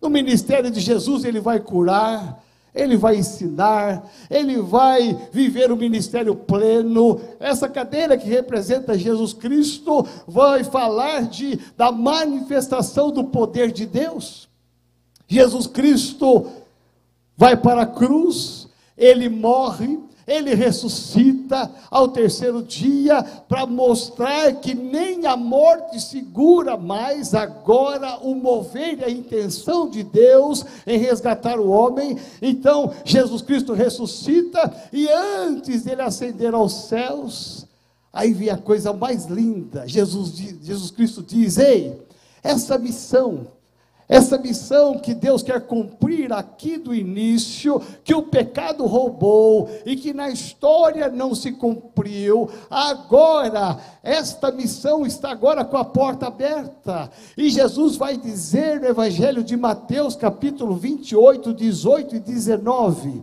No 0.00 0.08
ministério 0.08 0.70
de 0.70 0.80
Jesus, 0.80 1.24
ele 1.24 1.40
vai 1.40 1.60
curar, 1.60 2.42
ele 2.74 2.96
vai 2.96 3.16
ensinar, 3.16 4.08
ele 4.30 4.60
vai 4.60 5.28
viver 5.32 5.72
o 5.72 5.76
ministério 5.76 6.34
pleno. 6.34 7.20
Essa 7.38 7.68
cadeira 7.68 8.16
que 8.16 8.28
representa 8.28 8.96
Jesus 8.96 9.32
Cristo 9.32 10.06
vai 10.26 10.62
falar 10.62 11.22
de, 11.22 11.58
da 11.76 11.90
manifestação 11.90 13.10
do 13.10 13.24
poder 13.24 13.72
de 13.72 13.86
Deus. 13.86 14.48
Jesus 15.26 15.66
Cristo 15.66 16.46
vai 17.36 17.56
para 17.56 17.82
a 17.82 17.86
cruz, 17.86 18.68
ele 18.96 19.28
morre, 19.28 19.98
ele 20.30 20.54
ressuscita 20.54 21.68
ao 21.90 22.08
terceiro 22.08 22.62
dia 22.62 23.22
para 23.48 23.66
mostrar 23.66 24.54
que 24.54 24.74
nem 24.74 25.26
a 25.26 25.36
morte 25.36 26.00
segura 26.00 26.76
mais 26.76 27.34
agora 27.34 28.18
o 28.22 28.34
mover 28.36 29.00
e 29.00 29.04
a 29.04 29.10
intenção 29.10 29.90
de 29.90 30.04
Deus 30.04 30.64
em 30.86 30.98
resgatar 30.98 31.58
o 31.58 31.68
homem. 31.68 32.16
Então, 32.40 32.92
Jesus 33.04 33.42
Cristo 33.42 33.72
ressuscita 33.72 34.72
e 34.92 35.08
antes 35.08 35.82
dele 35.82 36.02
ascender 36.02 36.54
aos 36.54 36.72
céus, 36.84 37.66
aí 38.12 38.32
vem 38.32 38.50
a 38.50 38.56
coisa 38.56 38.92
mais 38.92 39.26
linda. 39.26 39.82
Jesus, 39.88 40.32
Jesus 40.62 40.92
Cristo 40.92 41.22
diz: 41.22 41.58
Ei, 41.58 42.00
essa 42.42 42.78
missão 42.78 43.48
essa 44.10 44.36
missão 44.36 44.98
que 44.98 45.14
Deus 45.14 45.40
quer 45.40 45.60
cumprir 45.60 46.32
aqui 46.32 46.76
do 46.76 46.92
início, 46.92 47.80
que 48.02 48.12
o 48.12 48.24
pecado 48.24 48.84
roubou 48.84 49.70
e 49.86 49.94
que 49.94 50.12
na 50.12 50.28
história 50.28 51.08
não 51.08 51.32
se 51.32 51.52
cumpriu, 51.52 52.50
agora, 52.68 53.78
esta 54.02 54.50
missão 54.50 55.06
está 55.06 55.30
agora 55.30 55.64
com 55.64 55.76
a 55.76 55.84
porta 55.84 56.26
aberta. 56.26 57.08
E 57.36 57.50
Jesus 57.50 57.94
vai 57.94 58.16
dizer 58.16 58.80
no 58.80 58.88
Evangelho 58.88 59.44
de 59.44 59.56
Mateus, 59.56 60.16
capítulo 60.16 60.74
28, 60.74 61.54
18 61.54 62.16
e 62.16 62.18
19. 62.18 63.22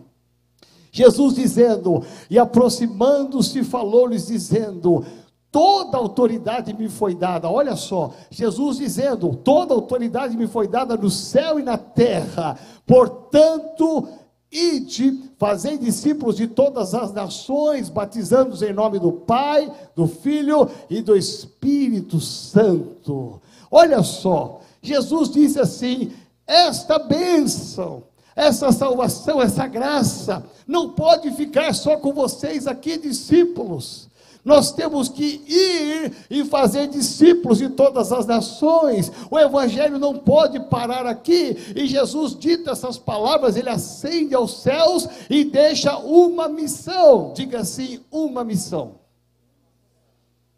Jesus 0.90 1.36
dizendo, 1.36 2.02
e 2.30 2.40
aproximando-se, 2.40 3.62
falou-lhes, 3.66 4.28
dizendo: 4.28 5.06
toda 5.52 5.98
autoridade 5.98 6.74
me 6.74 6.90
foi 6.90 7.16
dada. 7.16 7.50
Olha 7.50 7.76
só, 7.76 8.14
Jesus 8.30 8.78
dizendo: 8.78 9.36
toda 9.36 9.74
autoridade 9.74 10.36
me 10.36 10.48
foi 10.48 10.68
dada 10.68 10.96
no 10.96 11.10
céu 11.10 11.60
e 11.60 11.64
na 11.64 11.78
terra. 11.78 12.58
Portanto, 12.86 14.08
ide, 14.52 15.32
fazei 15.38 15.78
discípulos 15.78 16.36
de 16.36 16.48
todas 16.48 16.94
as 16.94 17.14
nações, 17.14 17.90
batizando-os 17.90 18.62
em 18.62 18.74
nome 18.74 19.00
do 19.00 19.12
Pai, 19.12 19.72
do 19.96 20.08
Filho 20.08 20.70
e 20.90 21.02
do 21.02 21.16
Espírito 21.16 22.20
Santo. 22.20 23.42
Olha 23.72 24.04
só, 24.04 24.62
Jesus 24.82 25.30
disse 25.30 25.60
assim: 25.60 26.12
esta 26.46 27.00
bênção, 27.00 28.04
essa 28.36 28.72
salvação, 28.72 29.42
essa 29.42 29.66
graça, 29.68 30.46
não 30.68 30.92
pode 30.92 31.32
ficar 31.32 31.74
só 31.74 31.98
com 31.98 32.14
vocês 32.14 32.68
aqui, 32.68 32.98
discípulos 32.98 34.07
nós 34.48 34.72
temos 34.72 35.10
que 35.10 35.44
ir 35.46 36.16
e 36.30 36.46
fazer 36.46 36.88
discípulos 36.88 37.58
de 37.58 37.68
todas 37.68 38.14
as 38.14 38.26
nações. 38.26 39.12
O 39.30 39.38
evangelho 39.38 40.00
não 40.00 40.18
pode 40.18 40.58
parar 40.70 41.06
aqui. 41.06 41.74
E 41.76 41.86
Jesus 41.86 42.34
dita 42.34 42.72
essas 42.72 42.98
palavras, 42.98 43.58
ele 43.58 43.70
ascende 43.70 44.34
aos 44.34 44.62
céus 44.62 45.06
e 45.30 45.44
deixa 45.44 45.98
uma 45.98 46.48
missão. 46.48 47.34
Diga 47.36 47.60
assim, 47.60 48.00
uma 48.10 48.46
missão. 48.46 49.02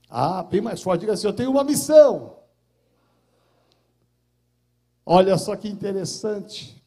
Ah, 0.07 0.43
bem 0.43 0.61
mais 0.61 0.83
forte, 0.83 1.01
diga 1.01 1.13
assim, 1.13 1.25
eu 1.25 1.33
tenho 1.33 1.49
uma 1.49 1.63
missão. 1.63 2.35
Olha 5.03 5.35
só 5.39 5.55
que 5.55 5.67
interessante. 5.67 6.79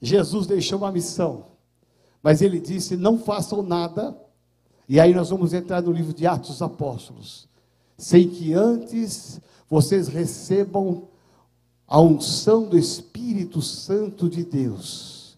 Jesus 0.00 0.46
deixou 0.46 0.78
uma 0.78 0.90
missão, 0.90 1.48
mas 2.22 2.40
ele 2.40 2.58
disse: 2.58 2.96
não 2.96 3.18
façam 3.18 3.62
nada 3.62 4.16
e 4.88 5.00
aí 5.00 5.12
nós 5.12 5.30
vamos 5.30 5.52
entrar 5.52 5.82
no 5.82 5.92
livro 5.92 6.12
de 6.12 6.26
Atos 6.26 6.50
dos 6.50 6.62
Apóstolos, 6.62 7.48
sem 7.98 8.28
que 8.28 8.52
antes 8.52 9.40
vocês 9.68 10.08
recebam 10.08 11.08
a 11.88 12.00
unção 12.00 12.64
do 12.64 12.78
Espírito 12.78 13.60
Santo 13.62 14.28
de 14.28 14.44
Deus. 14.44 15.36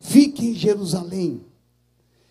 Fiquem 0.00 0.50
em 0.50 0.54
Jerusalém. 0.54 1.40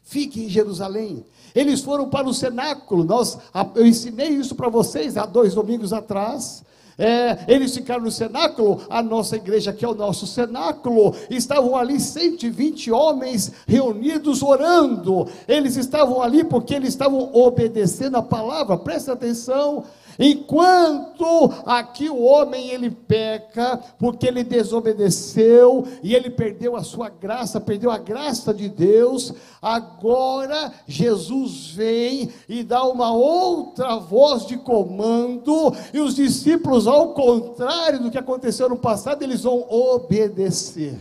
Fiquem 0.03 0.45
em 0.45 0.49
Jerusalém. 0.49 1.25
Eles 1.53 1.81
foram 1.81 2.09
para 2.09 2.27
o 2.27 2.33
cenáculo. 2.33 3.03
Nós, 3.03 3.37
eu 3.75 3.85
ensinei 3.85 4.29
isso 4.29 4.55
para 4.55 4.69
vocês 4.69 5.17
há 5.17 5.25
dois 5.25 5.53
domingos 5.53 5.93
atrás. 5.93 6.63
É, 6.97 7.39
eles 7.47 7.75
ficaram 7.75 8.03
no 8.03 8.11
cenáculo, 8.11 8.81
a 8.89 9.03
nossa 9.03 9.35
igreja, 9.35 9.73
que 9.73 9.83
é 9.83 9.87
o 9.87 9.95
nosso 9.95 10.25
cenáculo, 10.25 11.13
estavam 11.29 11.75
ali 11.75 11.99
120 11.99 12.91
homens 12.91 13.51
reunidos 13.67 14.41
orando. 14.41 15.27
Eles 15.47 15.75
estavam 15.75 16.21
ali 16.21 16.43
porque 16.43 16.73
eles 16.73 16.89
estavam 16.89 17.29
obedecendo 17.33 18.15
a 18.15 18.23
palavra. 18.23 18.77
Presta 18.77 19.13
atenção. 19.13 19.83
Enquanto 20.17 21.51
aqui 21.65 22.10
o 22.10 22.22
homem 22.22 22.69
ele 22.69 22.89
peca, 22.89 23.77
porque 24.00 24.27
ele 24.27 24.43
desobedeceu 24.43 25.86
e 26.01 26.15
ele 26.15 26.29
perdeu 26.29 26.75
a 26.75 26.84
sua 26.84 27.10
graça, 27.10 27.60
perdeu 27.60 27.91
a 27.91 27.98
graça 27.98 28.53
de 28.53 28.69
Deus, 28.69 29.34
agora 29.62 30.72
Jesus 30.88 31.72
vem 31.72 32.29
e 32.48 32.63
dá 32.63 32.84
uma 32.86 33.12
outra 33.12 33.98
voz 33.98 34.45
de 34.45 34.57
comando, 34.57 35.74
e 35.93 36.00
os 36.00 36.15
discípulos, 36.15 36.88
ao 36.88 37.13
contrário 37.13 38.00
do 38.01 38.12
que 38.12 38.17
aconteceu 38.17 38.69
no 38.69 38.77
passado, 38.77 39.24
eles 39.24 39.43
vão 39.43 39.65
obedecer. 39.69 40.98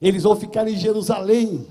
Eles 0.00 0.22
vão 0.22 0.34
ficar 0.34 0.66
em 0.66 0.76
Jerusalém, 0.76 1.66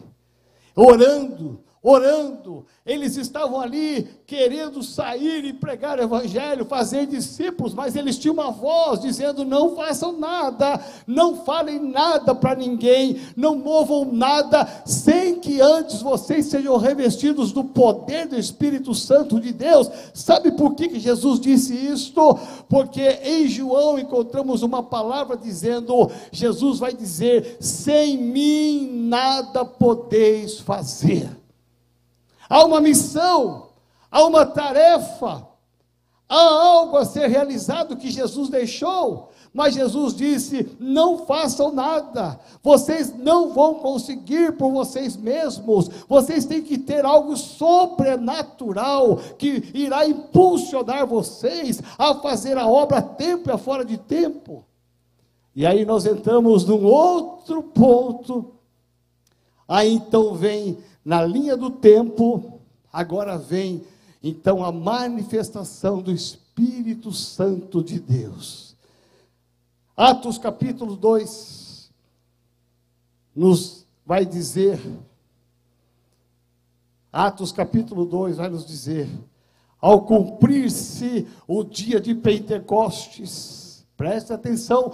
orando, 0.75 1.59
orando, 1.81 2.65
eles 2.85 3.15
estavam 3.15 3.59
ali 3.59 4.07
querendo 4.25 4.83
sair 4.83 5.45
e 5.45 5.53
pregar 5.53 5.97
o 5.97 6.01
evangelho, 6.01 6.65
fazer 6.65 7.05
discípulos, 7.05 7.73
mas 7.73 7.95
eles 7.95 8.17
tinham 8.17 8.33
uma 8.33 8.51
voz 8.51 8.99
dizendo: 8.99 9.45
não 9.45 9.75
façam 9.75 10.11
nada, 10.11 10.83
não 11.07 11.45
falem 11.45 11.79
nada 11.79 12.35
para 12.35 12.55
ninguém, 12.55 13.21
não 13.35 13.55
movam 13.55 14.11
nada, 14.11 14.67
sem 14.85 15.39
que 15.39 15.61
antes 15.61 16.01
vocês 16.01 16.47
sejam 16.47 16.75
revestidos 16.77 17.53
do 17.53 17.63
poder 17.63 18.27
do 18.27 18.37
Espírito 18.37 18.93
Santo 18.93 19.39
de 19.39 19.53
Deus. 19.53 19.89
Sabe 20.13 20.51
por 20.51 20.75
que, 20.75 20.89
que 20.89 20.99
Jesus 20.99 21.39
disse 21.39 21.73
isto? 21.73 22.37
Porque 22.67 23.01
em 23.23 23.47
João 23.47 23.97
encontramos 23.97 24.63
uma 24.63 24.83
palavra 24.83 25.37
dizendo: 25.37 26.11
Jesus 26.29 26.79
vai 26.79 26.93
dizer: 26.93 27.57
sem 27.61 28.17
mim 28.17 28.89
nada 29.07 29.63
podeis 29.63 30.59
fazer. 30.59 31.38
Há 32.49 32.65
uma 32.65 32.81
missão, 32.81 33.67
há 34.09 34.23
uma 34.25 34.43
tarefa, 34.43 35.47
há 36.27 36.41
algo 36.41 36.97
a 36.97 37.05
ser 37.05 37.27
realizado 37.27 37.95
que 37.95 38.09
Jesus 38.09 38.49
deixou. 38.49 39.29
Mas 39.53 39.73
Jesus 39.73 40.15
disse: 40.15 40.75
não 40.79 41.25
façam 41.25 41.71
nada, 41.71 42.39
vocês 42.61 43.15
não 43.15 43.53
vão 43.53 43.75
conseguir 43.75 44.57
por 44.57 44.71
vocês 44.71 45.15
mesmos, 45.15 45.89
vocês 46.07 46.45
têm 46.45 46.61
que 46.61 46.77
ter 46.77 47.05
algo 47.05 47.35
sobrenatural 47.35 49.17
que 49.37 49.71
irá 49.73 50.07
impulsionar 50.07 51.07
vocês 51.07 51.81
a 51.97 52.15
fazer 52.15 52.57
a 52.57 52.67
obra 52.67 52.97
a 52.97 53.01
tempo 53.01 53.49
e 53.49 53.51
a 53.51 53.57
fora 53.57 53.83
de 53.83 53.97
tempo. 53.97 54.65
E 55.55 55.65
aí 55.65 55.83
nós 55.83 56.05
entramos 56.05 56.65
num 56.65 56.85
outro 56.85 57.63
ponto. 57.63 58.53
Aí 59.67 59.93
então 59.93 60.33
vem 60.33 60.77
na 61.03 61.23
linha 61.25 61.55
do 61.55 61.69
tempo, 61.69 62.59
agora 62.91 63.37
vem 63.37 63.83
então 64.21 64.63
a 64.63 64.71
manifestação 64.71 66.01
do 66.01 66.11
Espírito 66.11 67.11
Santo 67.11 67.83
de 67.83 67.99
Deus. 67.99 68.75
Atos 69.95 70.37
capítulo 70.37 70.95
2 70.95 71.91
nos 73.35 73.85
vai 74.05 74.25
dizer, 74.25 74.79
Atos 77.11 77.51
capítulo 77.51 78.05
2 78.05 78.37
vai 78.37 78.49
nos 78.49 78.65
dizer, 78.65 79.09
ao 79.79 80.01
cumprir-se 80.01 81.27
o 81.47 81.63
dia 81.63 82.01
de 82.01 82.13
Pentecostes, 82.13 83.85
preste 83.95 84.33
atenção, 84.33 84.93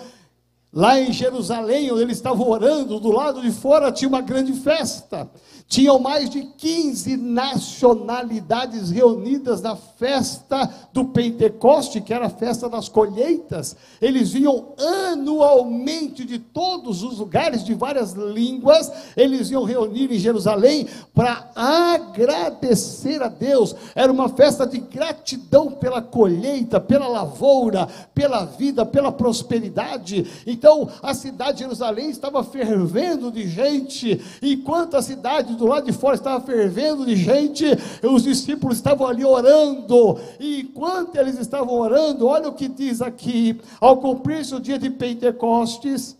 Lá 0.75 0.99
em 0.99 1.13
Jerusalém, 1.13 1.89
onde 1.89 2.01
eles 2.01 2.17
estavam 2.17 2.49
orando, 2.49 2.99
do 2.99 3.09
lado 3.09 3.41
de 3.41 3.49
fora 3.49 3.93
tinha 3.93 4.09
uma 4.09 4.19
grande 4.19 4.51
festa. 4.51 5.31
Tinham 5.67 5.97
mais 5.97 6.29
de 6.29 6.43
15 6.43 7.17
nacionalidades 7.17 8.91
reunidas 8.91 9.61
na 9.61 9.75
festa 9.75 10.71
do 10.93 11.05
Pentecoste, 11.05 12.01
que 12.01 12.13
era 12.13 12.27
a 12.27 12.29
festa 12.29 12.69
das 12.69 12.87
colheitas. 12.87 13.75
Eles 13.99 14.31
vinham 14.31 14.73
anualmente 15.11 16.23
de 16.23 16.37
todos 16.37 17.01
os 17.01 17.17
lugares, 17.17 17.63
de 17.63 17.73
várias 17.73 18.13
línguas, 18.13 18.91
eles 19.17 19.49
iam 19.49 19.63
reunir 19.63 20.11
em 20.11 20.19
Jerusalém 20.19 20.87
para 21.15 21.49
agradecer 21.55 23.23
a 23.23 23.27
Deus. 23.27 23.75
Era 23.95 24.11
uma 24.11 24.29
festa 24.29 24.67
de 24.67 24.77
gratidão 24.77 25.71
pela 25.71 26.01
colheita, 26.01 26.79
pela 26.79 27.07
lavoura, 27.07 27.87
pela 28.13 28.45
vida, 28.45 28.85
pela 28.85 29.11
prosperidade. 29.11 30.43
Então, 30.45 30.87
a 31.01 31.15
cidade 31.15 31.53
de 31.53 31.63
Jerusalém 31.63 32.11
estava 32.11 32.43
fervendo 32.43 33.31
de 33.31 33.47
gente, 33.47 34.21
enquanto 34.43 34.95
a 34.95 35.01
cidade 35.01 35.54
do 35.55 35.65
lado 35.65 35.85
de 35.85 35.91
fora 35.91 36.15
estava 36.15 36.43
fervendo 36.45 37.05
de 37.05 37.15
gente, 37.15 37.65
os 38.03 38.23
discípulos 38.23 38.77
estavam 38.77 39.07
ali 39.07 39.25
orando, 39.25 40.19
e 40.39 40.61
enquanto 40.61 41.15
eles 41.15 41.37
estavam 41.39 41.75
orando, 41.75 42.27
olha 42.27 42.49
o 42.49 42.53
que 42.53 42.67
diz 42.67 43.01
aqui: 43.01 43.59
ao 43.79 43.97
cumprir-se 43.97 44.53
o 44.53 44.59
dia 44.59 44.77
de 44.77 44.89
Pentecostes, 44.89 46.17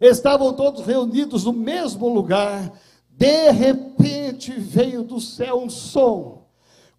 estavam 0.00 0.52
todos 0.52 0.84
reunidos 0.84 1.44
no 1.44 1.52
mesmo 1.52 2.08
lugar, 2.08 2.72
de 3.10 3.50
repente 3.50 4.52
veio 4.52 5.02
do 5.02 5.20
céu 5.20 5.62
um 5.62 5.70
som, 5.70 6.46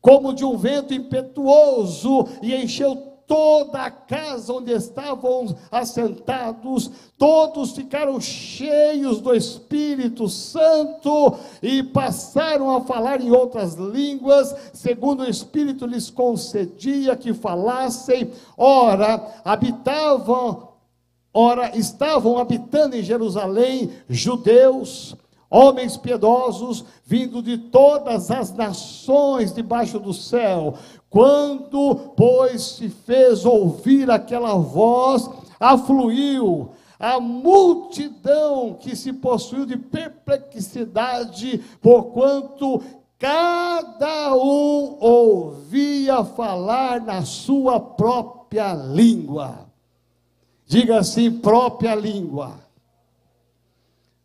como 0.01 0.33
de 0.33 0.45
um 0.45 0.57
vento 0.57 0.93
impetuoso, 0.93 2.27
e 2.41 2.55
encheu 2.55 3.14
toda 3.27 3.81
a 3.81 3.91
casa 3.91 4.53
onde 4.53 4.71
estavam 4.71 5.55
assentados, 5.71 6.91
todos 7.17 7.71
ficaram 7.71 8.19
cheios 8.19 9.19
do 9.19 9.33
Espírito 9.33 10.29
Santo 10.29 11.37
e 11.61 11.83
passaram 11.83 12.75
a 12.75 12.81
falar 12.81 13.21
em 13.21 13.31
outras 13.31 13.73
línguas, 13.75 14.55
segundo 14.73 15.23
o 15.23 15.29
Espírito 15.29 15.85
lhes 15.85 16.09
concedia 16.09 17.15
que 17.15 17.33
falassem. 17.33 18.31
Ora, 18.57 19.41
habitavam, 19.43 20.69
ora, 21.33 21.77
estavam 21.77 22.37
habitando 22.37 22.95
em 22.95 23.03
Jerusalém 23.03 23.91
judeus, 24.07 25.15
homens 25.49 25.95
piedosos, 25.95 26.83
vindo 27.05 27.41
de 27.41 27.57
todas 27.57 28.29
as 28.31 28.53
nações 28.53 29.53
debaixo 29.53 29.99
do 29.99 30.13
céu. 30.13 30.75
Quando, 31.15 32.11
pois, 32.17 32.61
se 32.61 32.89
fez 32.89 33.45
ouvir 33.45 34.11
aquela 34.11 34.55
voz, 34.55 35.29
afluiu 35.57 36.71
a 36.99 37.21
multidão 37.21 38.73
que 38.73 38.97
se 38.97 39.13
possuiu 39.13 39.65
de 39.65 39.77
perplexidade, 39.77 41.63
porquanto 41.81 42.83
cada 43.17 44.35
um 44.35 44.97
ouvia 44.99 46.21
falar 46.25 46.99
na 46.99 47.23
sua 47.23 47.79
própria 47.79 48.73
língua. 48.73 49.69
Diga 50.67 50.99
assim, 50.99 51.31
própria 51.31 51.95
língua. 51.95 52.59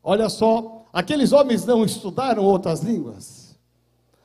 Olha 0.02 0.28
só, 0.28 0.86
aqueles 0.92 1.30
homens 1.30 1.64
não 1.64 1.84
estudaram 1.84 2.42
outras 2.42 2.80
línguas. 2.80 3.39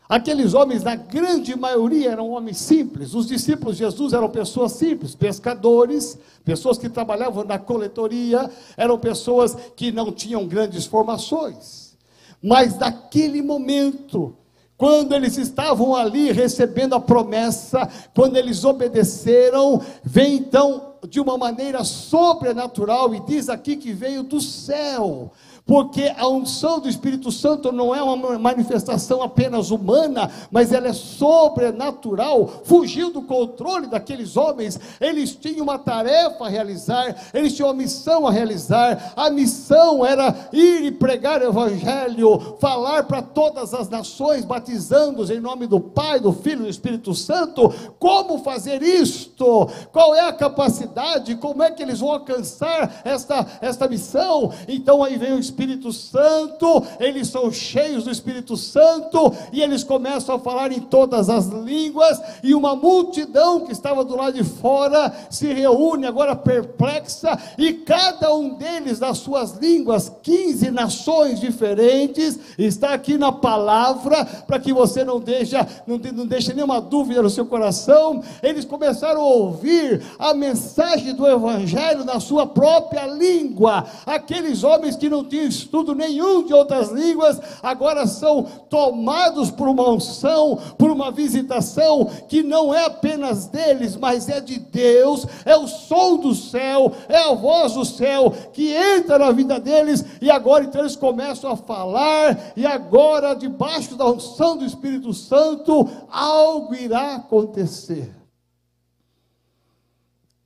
Aqueles 0.07 0.53
homens, 0.53 0.83
na 0.83 0.95
grande 0.95 1.57
maioria, 1.57 2.11
eram 2.11 2.29
homens 2.29 2.57
simples. 2.57 3.15
Os 3.15 3.25
discípulos 3.25 3.77
de 3.77 3.83
Jesus 3.83 4.13
eram 4.13 4.29
pessoas 4.29 4.73
simples, 4.73 5.15
pescadores, 5.15 6.17
pessoas 6.43 6.77
que 6.77 6.87
trabalhavam 6.87 7.43
na 7.43 7.57
coletoria, 7.57 8.49
eram 8.77 8.99
pessoas 8.99 9.55
que 9.75 9.91
não 9.91 10.11
tinham 10.11 10.47
grandes 10.47 10.85
formações. 10.85 11.97
Mas 12.41 12.77
naquele 12.77 13.41
momento, 13.41 14.35
quando 14.77 15.13
eles 15.13 15.37
estavam 15.37 15.95
ali 15.95 16.31
recebendo 16.31 16.93
a 16.93 16.99
promessa, 16.99 17.89
quando 18.13 18.37
eles 18.37 18.63
obedeceram, 18.63 19.81
vem 20.03 20.35
então 20.35 20.93
de 21.09 21.19
uma 21.19 21.35
maneira 21.35 21.83
sobrenatural, 21.83 23.15
e 23.15 23.19
diz 23.21 23.49
aqui 23.49 23.75
que 23.75 23.91
veio 23.91 24.21
do 24.21 24.39
céu 24.39 25.31
porque 25.65 26.13
a 26.15 26.27
unção 26.27 26.79
do 26.79 26.87
Espírito 26.87 27.31
Santo 27.31 27.71
não 27.71 27.93
é 27.93 28.01
uma 28.01 28.37
manifestação 28.37 29.23
apenas 29.23 29.71
humana, 29.71 30.29
mas 30.51 30.71
ela 30.71 30.87
é 30.87 30.93
sobrenatural, 30.93 32.47
fugiu 32.63 33.11
do 33.11 33.23
controle 33.23 33.87
daqueles 33.87 34.37
homens. 34.37 34.79
Eles 35.01 35.35
tinham 35.35 35.63
uma 35.63 35.79
tarefa 35.79 36.45
a 36.45 36.49
realizar, 36.49 37.15
eles 37.33 37.55
tinham 37.55 37.69
uma 37.69 37.73
missão 37.75 38.27
a 38.27 38.31
realizar. 38.31 39.13
A 39.15 39.31
missão 39.31 40.05
era 40.05 40.49
ir 40.53 40.83
e 40.83 40.91
pregar 40.91 41.41
o 41.41 41.47
Evangelho, 41.47 42.57
falar 42.59 43.05
para 43.05 43.23
todas 43.23 43.73
as 43.73 43.89
nações, 43.89 44.45
batizando-os 44.45 45.31
em 45.31 45.39
nome 45.39 45.65
do 45.65 45.79
Pai, 45.79 46.19
do 46.19 46.31
Filho 46.31 46.61
e 46.61 46.65
do 46.65 46.69
Espírito 46.69 47.15
Santo. 47.15 47.73
Como 47.97 48.37
fazer 48.43 48.83
isto? 48.83 49.67
Qual 49.91 50.13
é 50.13 50.27
a 50.27 50.33
capacidade? 50.33 51.35
Como 51.37 51.63
é 51.63 51.71
que 51.71 51.81
eles 51.81 51.99
vão 52.01 52.11
alcançar 52.11 53.01
esta, 53.03 53.47
esta 53.61 53.87
missão? 53.87 54.53
Então 54.67 55.03
aí 55.03 55.17
vem 55.17 55.33
o 55.33 55.39
Espírito 55.39 55.54
Espírito 55.55 55.93
Santo, 55.93 56.83
eles 56.99 57.29
são 57.29 57.49
cheios 57.49 58.03
do 58.03 58.11
Espírito 58.11 58.57
Santo 58.57 59.33
e 59.53 59.61
eles 59.61 59.85
começam 59.85 60.35
a 60.35 60.39
falar 60.39 60.73
em 60.73 60.81
todas 60.81 61.29
as 61.29 61.47
línguas. 61.47 62.21
E 62.43 62.53
uma 62.53 62.75
multidão 62.75 63.61
que 63.61 63.71
estava 63.71 64.03
do 64.03 64.17
lado 64.17 64.33
de 64.33 64.43
fora 64.43 65.13
se 65.29 65.53
reúne 65.53 66.05
agora 66.05 66.35
perplexa, 66.35 67.39
e 67.57 67.71
cada 67.71 68.35
um 68.35 68.55
deles, 68.55 68.99
nas 68.99 69.19
suas 69.19 69.53
línguas, 69.53 70.11
15 70.21 70.69
nações 70.71 71.39
diferentes, 71.39 72.37
está 72.57 72.93
aqui 72.93 73.17
na 73.17 73.31
palavra, 73.31 74.25
para 74.25 74.59
que 74.59 74.73
você 74.73 75.05
não 75.05 75.21
deixe, 75.21 75.55
não, 75.87 75.97
não 75.97 76.25
deixe 76.25 76.53
nenhuma 76.53 76.81
dúvida 76.81 77.21
no 77.21 77.29
seu 77.29 77.45
coração. 77.45 78.21
Eles 78.43 78.65
começaram 78.65 79.21
a 79.21 79.25
ouvir 79.25 80.01
a 80.19 80.33
mensagem 80.33 81.15
do 81.15 81.25
Evangelho 81.25 82.03
na 82.03 82.19
sua 82.19 82.45
própria 82.45 83.07
língua. 83.07 83.85
Aqueles 84.05 84.63
homens 84.63 84.97
que 84.97 85.09
não 85.09 85.23
tinham 85.23 85.44
estudo 85.45 85.93
nenhum 85.93 86.45
de 86.45 86.53
outras 86.53 86.89
línguas, 86.89 87.39
agora 87.61 88.05
são 88.07 88.43
tomados 88.69 89.51
por 89.51 89.67
uma 89.67 89.89
unção, 89.89 90.57
por 90.77 90.89
uma 90.89 91.11
visitação 91.11 92.05
que 92.27 92.43
não 92.43 92.73
é 92.73 92.85
apenas 92.85 93.47
deles, 93.47 93.95
mas 93.95 94.29
é 94.29 94.39
de 94.39 94.59
Deus, 94.59 95.25
é 95.45 95.55
o 95.55 95.67
som 95.67 96.17
do 96.17 96.33
céu, 96.33 96.91
é 97.07 97.17
a 97.17 97.33
voz 97.33 97.73
do 97.73 97.85
céu 97.85 98.31
que 98.53 98.73
entra 98.73 99.19
na 99.19 99.31
vida 99.31 99.59
deles, 99.59 100.03
e 100.21 100.29
agora 100.29 100.63
então 100.63 100.81
eles 100.81 100.95
começam 100.95 101.51
a 101.51 101.57
falar, 101.57 102.53
e 102.55 102.65
agora, 102.65 103.33
debaixo 103.33 103.95
da 103.95 104.05
unção 104.05 104.57
do 104.57 104.65
Espírito 104.65 105.13
Santo, 105.13 105.87
algo 106.09 106.73
irá 106.75 107.15
acontecer. 107.15 108.11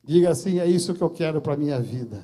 Diga 0.10 0.32
assim: 0.32 0.58
é 0.58 0.66
isso 0.66 0.96
que 0.96 1.04
eu 1.04 1.10
quero 1.10 1.40
para 1.40 1.54
a 1.54 1.58
minha 1.58 1.80
vida. 1.80 2.24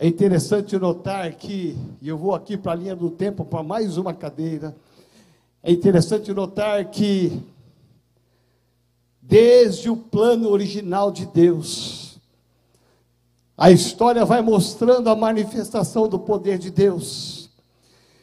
É 0.00 0.06
interessante 0.06 0.78
notar 0.78 1.32
que, 1.32 1.76
e 2.00 2.08
eu 2.08 2.16
vou 2.16 2.32
aqui 2.32 2.56
para 2.56 2.70
a 2.70 2.74
linha 2.76 2.94
do 2.94 3.10
tempo, 3.10 3.44
para 3.44 3.64
mais 3.64 3.96
uma 3.96 4.14
cadeira. 4.14 4.76
É 5.60 5.72
interessante 5.72 6.32
notar 6.32 6.84
que, 6.84 7.42
desde 9.20 9.90
o 9.90 9.96
plano 9.96 10.50
original 10.50 11.10
de 11.10 11.26
Deus, 11.26 12.16
a 13.56 13.72
história 13.72 14.24
vai 14.24 14.40
mostrando 14.40 15.10
a 15.10 15.16
manifestação 15.16 16.06
do 16.06 16.20
poder 16.20 16.58
de 16.58 16.70
Deus. 16.70 17.50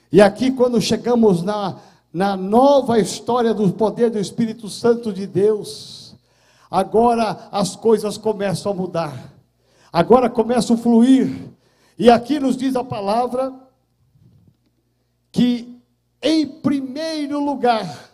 E 0.09 0.21
aqui, 0.21 0.51
quando 0.51 0.79
chegamos 0.79 1.43
na, 1.43 1.75
na 2.13 2.37
nova 2.37 2.99
história 2.99 3.53
do 3.53 3.69
poder 3.73 4.09
do 4.09 4.17
Espírito 4.17 4.69
Santo 4.69 5.11
de 5.11 5.27
Deus, 5.27 6.15
agora 6.71 7.49
as 7.51 7.75
coisas 7.75 8.17
começam 8.17 8.71
a 8.71 8.75
mudar, 8.75 9.33
agora 9.91 10.29
começam 10.29 10.77
a 10.77 10.79
fluir 10.79 11.53
e 11.97 12.09
aqui 12.09 12.39
nos 12.39 12.57
diz 12.57 12.75
a 12.75 12.83
palavra 12.83 13.53
que, 15.31 15.81
em 16.21 16.47
primeiro 16.47 17.43
lugar, 17.43 18.11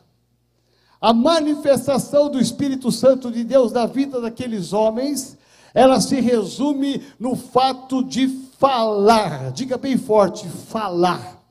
a 0.99 1.13
manifestação 1.13 2.29
do 2.29 2.39
Espírito 2.39 2.91
Santo 2.91 3.31
de 3.31 3.43
Deus 3.43 3.71
na 3.71 3.87
vida 3.87 4.21
daqueles 4.21 4.71
homens, 4.71 5.37
ela 5.73 5.99
se 5.99 6.19
resume 6.21 7.03
no 7.19 7.35
fato 7.35 8.03
de 8.03 8.27
falar. 8.59 9.51
Diga 9.51 9.77
bem 9.77 9.97
forte: 9.97 10.47
falar. 10.47 11.41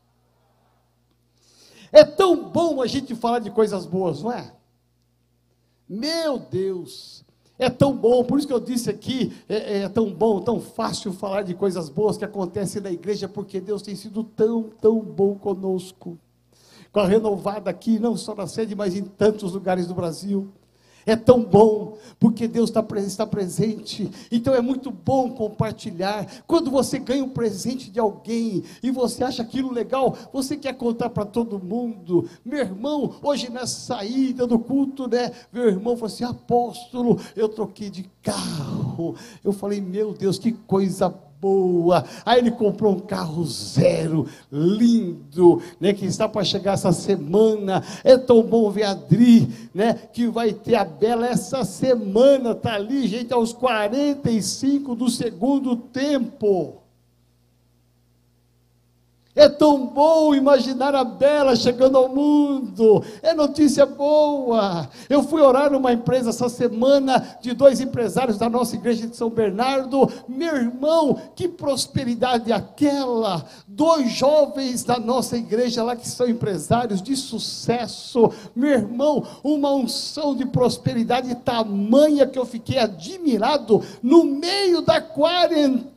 É 1.91 2.05
tão 2.05 2.49
bom 2.51 2.81
a 2.81 2.87
gente 2.87 3.15
falar 3.17 3.41
de 3.41 3.51
coisas 3.51 3.85
boas, 3.85 4.23
não 4.23 4.31
é? 4.31 4.53
Meu 5.89 6.39
Deus, 6.39 7.25
é 7.61 7.69
tão 7.69 7.95
bom, 7.95 8.25
por 8.25 8.39
isso 8.39 8.49
que 8.49 8.55
eu 8.55 8.59
disse 8.59 8.89
aqui, 8.89 9.33
é, 9.47 9.83
é, 9.83 9.89
tão 9.89 10.11
bom, 10.11 10.41
tão 10.41 10.59
fácil 10.59 11.13
falar 11.13 11.43
de 11.43 11.53
coisas 11.53 11.91
boas 11.91 12.17
que 12.17 12.25
acontecem 12.25 12.81
na 12.81 12.91
igreja, 12.91 13.29
porque 13.29 13.61
Deus 13.61 13.83
tem 13.83 13.95
sido 13.95 14.25
tão, 14.25 14.71
tão 14.81 14.99
bom 14.99 15.35
conosco. 15.35 16.19
Com 16.91 17.01
a 17.01 17.07
renovada 17.07 17.69
aqui, 17.69 17.99
não 17.99 18.17
só 18.17 18.35
na 18.35 18.47
sede, 18.47 18.75
mas 18.75 18.97
em 18.97 19.05
tantos 19.05 19.53
lugares 19.53 19.87
do 19.87 19.95
Brasil. 19.95 20.49
É 21.07 21.17
tão 21.17 21.43
bom, 21.43 21.97
porque 22.19 22.47
Deus 22.47 22.71
está, 22.71 22.85
está 22.99 23.27
presente. 23.27 24.11
Então 24.31 24.55
é 24.55 24.61
muito 24.61 24.91
bom 24.91 25.31
compartilhar. 25.31 26.27
Quando 26.47 26.71
você 26.71 26.99
ganha 26.99 27.25
um 27.25 27.29
presente 27.29 27.91
de 27.91 27.99
alguém 27.99 28.63
e 28.83 28.91
você 28.91 29.25
acha 29.25 29.43
aquilo 29.43 29.73
legal, 29.73 30.17
você 30.33 30.57
quer 30.57 30.75
contar 30.75 31.11
para 31.11 31.25
todo 31.25 31.59
mundo. 31.59 32.29
Meu 32.45 32.61
irmão, 32.61 33.15
hoje 33.23 33.51
na 33.51 33.67
saída 33.67 34.47
do 34.47 34.59
culto, 34.59 35.09
né? 35.09 35.33
Meu 35.53 35.69
irmão 35.69 35.97
falou 35.97 36.13
assim: 36.13 36.25
apóstolo, 36.25 37.19
eu 37.35 37.49
troquei 37.49 37.91
de 37.91 38.05
carro. 38.23 39.15
Eu 39.43 39.53
falei, 39.53 39.81
meu 39.81 40.13
Deus, 40.13 40.39
que 40.39 40.53
coisa 40.53 41.09
boa 41.09 41.30
boa. 41.41 42.05
Aí 42.25 42.39
ele 42.39 42.51
comprou 42.51 42.95
um 42.95 43.01
carro 43.01 43.45
zero, 43.45 44.27
lindo, 44.53 45.63
né, 45.81 45.93
que 45.93 46.05
está 46.05 46.29
para 46.29 46.45
chegar 46.45 46.75
essa 46.75 46.93
semana. 46.93 47.83
É 48.05 48.19
tão 48.19 48.43
bom 48.43 48.71
ver 48.71 48.85
a 48.85 48.91
Adri, 48.91 49.49
né, 49.75 49.95
que 50.13 50.27
vai 50.27 50.53
ter 50.53 50.75
a 50.75 50.85
Bela 50.85 51.27
essa 51.27 51.65
semana, 51.65 52.55
tá 52.55 52.75
ali, 52.75 53.07
gente, 53.07 53.33
aos 53.33 53.53
45 53.53 54.95
do 54.95 55.09
segundo 55.09 55.77
tempo. 55.77 56.81
É 59.41 59.49
tão 59.49 59.87
bom 59.87 60.35
imaginar 60.35 60.95
a 60.95 61.03
Bela 61.03 61.57
chegando 61.57 61.97
ao 61.97 62.11
mundo. 62.11 63.03
É 63.23 63.33
notícia 63.33 63.87
boa. 63.87 64.87
Eu 65.09 65.23
fui 65.23 65.41
orar 65.41 65.73
numa 65.73 65.95
empresa 65.95 66.29
essa 66.29 66.51
semana 66.51 67.39
de 67.41 67.55
dois 67.55 67.81
empresários 67.81 68.37
da 68.37 68.51
nossa 68.51 68.77
igreja 68.77 69.07
de 69.07 69.17
São 69.17 69.31
Bernardo. 69.31 70.13
Meu 70.29 70.57
irmão, 70.57 71.19
que 71.35 71.49
prosperidade 71.49 72.53
aquela. 72.53 73.43
Dois 73.67 74.13
jovens 74.13 74.85
da 74.85 74.99
nossa 74.99 75.39
igreja 75.39 75.83
lá 75.83 75.97
que 75.97 76.07
são 76.07 76.29
empresários 76.29 77.01
de 77.01 77.17
sucesso. 77.17 78.31
Meu 78.55 78.73
irmão, 78.73 79.25
uma 79.43 79.73
unção 79.73 80.37
de 80.37 80.45
prosperidade 80.45 81.35
tamanha 81.37 82.27
que 82.27 82.39
eu 82.39 82.45
fiquei 82.45 82.77
admirado 82.77 83.83
no 84.03 84.23
meio 84.23 84.83
da 84.83 85.01
quarentena. 85.01 85.90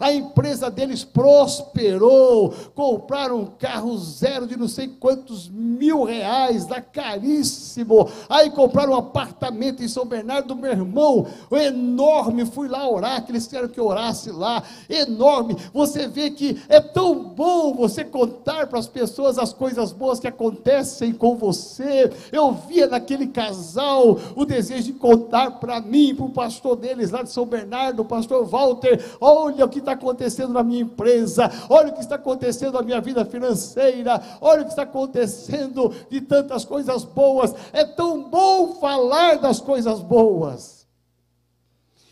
A 0.00 0.12
empresa 0.12 0.70
deles 0.70 1.04
prosperou 1.04 2.54
compraram 2.74 3.40
um 3.40 3.46
carro 3.46 3.96
zero 3.98 4.46
de 4.46 4.56
não 4.56 4.68
sei 4.68 4.88
quantos 4.88 5.48
mil 5.48 6.04
reais, 6.04 6.66
da 6.66 6.80
caríssimo. 6.80 8.08
Aí 8.28 8.50
compraram 8.50 8.92
um 8.92 8.96
apartamento 8.96 9.82
em 9.82 9.88
São 9.88 10.04
Bernardo, 10.04 10.56
meu 10.56 10.70
irmão, 10.70 11.26
enorme. 11.50 12.44
Fui 12.46 12.68
lá 12.68 12.88
orar, 12.88 13.24
que 13.24 13.32
eles 13.32 13.46
queriam 13.46 13.68
que 13.68 13.80
eu 13.80 13.86
orasse 13.86 14.30
lá, 14.30 14.62
enorme. 14.88 15.56
Você 15.72 16.06
vê 16.06 16.30
que 16.30 16.60
é 16.68 16.80
tão 16.80 17.24
bom 17.24 17.74
você 17.74 18.04
contar 18.04 18.66
para 18.66 18.78
as 18.78 18.86
pessoas 18.86 19.38
as 19.38 19.52
coisas 19.52 19.92
boas 19.92 20.20
que 20.20 20.28
acontecem 20.28 21.12
com 21.12 21.36
você. 21.36 22.10
Eu 22.32 22.52
via 22.52 22.86
naquele 22.86 23.28
casal 23.28 24.18
o 24.34 24.44
desejo 24.44 24.84
de 24.84 24.92
contar 24.92 25.52
para 25.52 25.80
mim, 25.80 26.14
para 26.14 26.26
o 26.26 26.30
pastor 26.30 26.76
deles 26.76 27.10
lá 27.10 27.22
de 27.22 27.30
São 27.30 27.46
Bernardo, 27.46 28.02
o 28.02 28.04
pastor 28.04 28.44
Walter. 28.44 29.03
Olha 29.20 29.64
o 29.64 29.68
que 29.68 29.78
está 29.78 29.92
acontecendo 29.92 30.52
na 30.52 30.62
minha 30.62 30.82
empresa, 30.82 31.50
olha 31.68 31.90
o 31.90 31.94
que 31.94 32.00
está 32.00 32.16
acontecendo 32.16 32.74
na 32.74 32.82
minha 32.82 33.00
vida 33.00 33.24
financeira, 33.24 34.22
olha 34.40 34.62
o 34.62 34.64
que 34.64 34.70
está 34.70 34.82
acontecendo 34.82 35.92
de 36.10 36.20
tantas 36.20 36.64
coisas 36.64 37.04
boas. 37.04 37.54
É 37.72 37.84
tão 37.84 38.28
bom 38.28 38.74
falar 38.74 39.38
das 39.38 39.60
coisas 39.60 40.00
boas. 40.00 40.86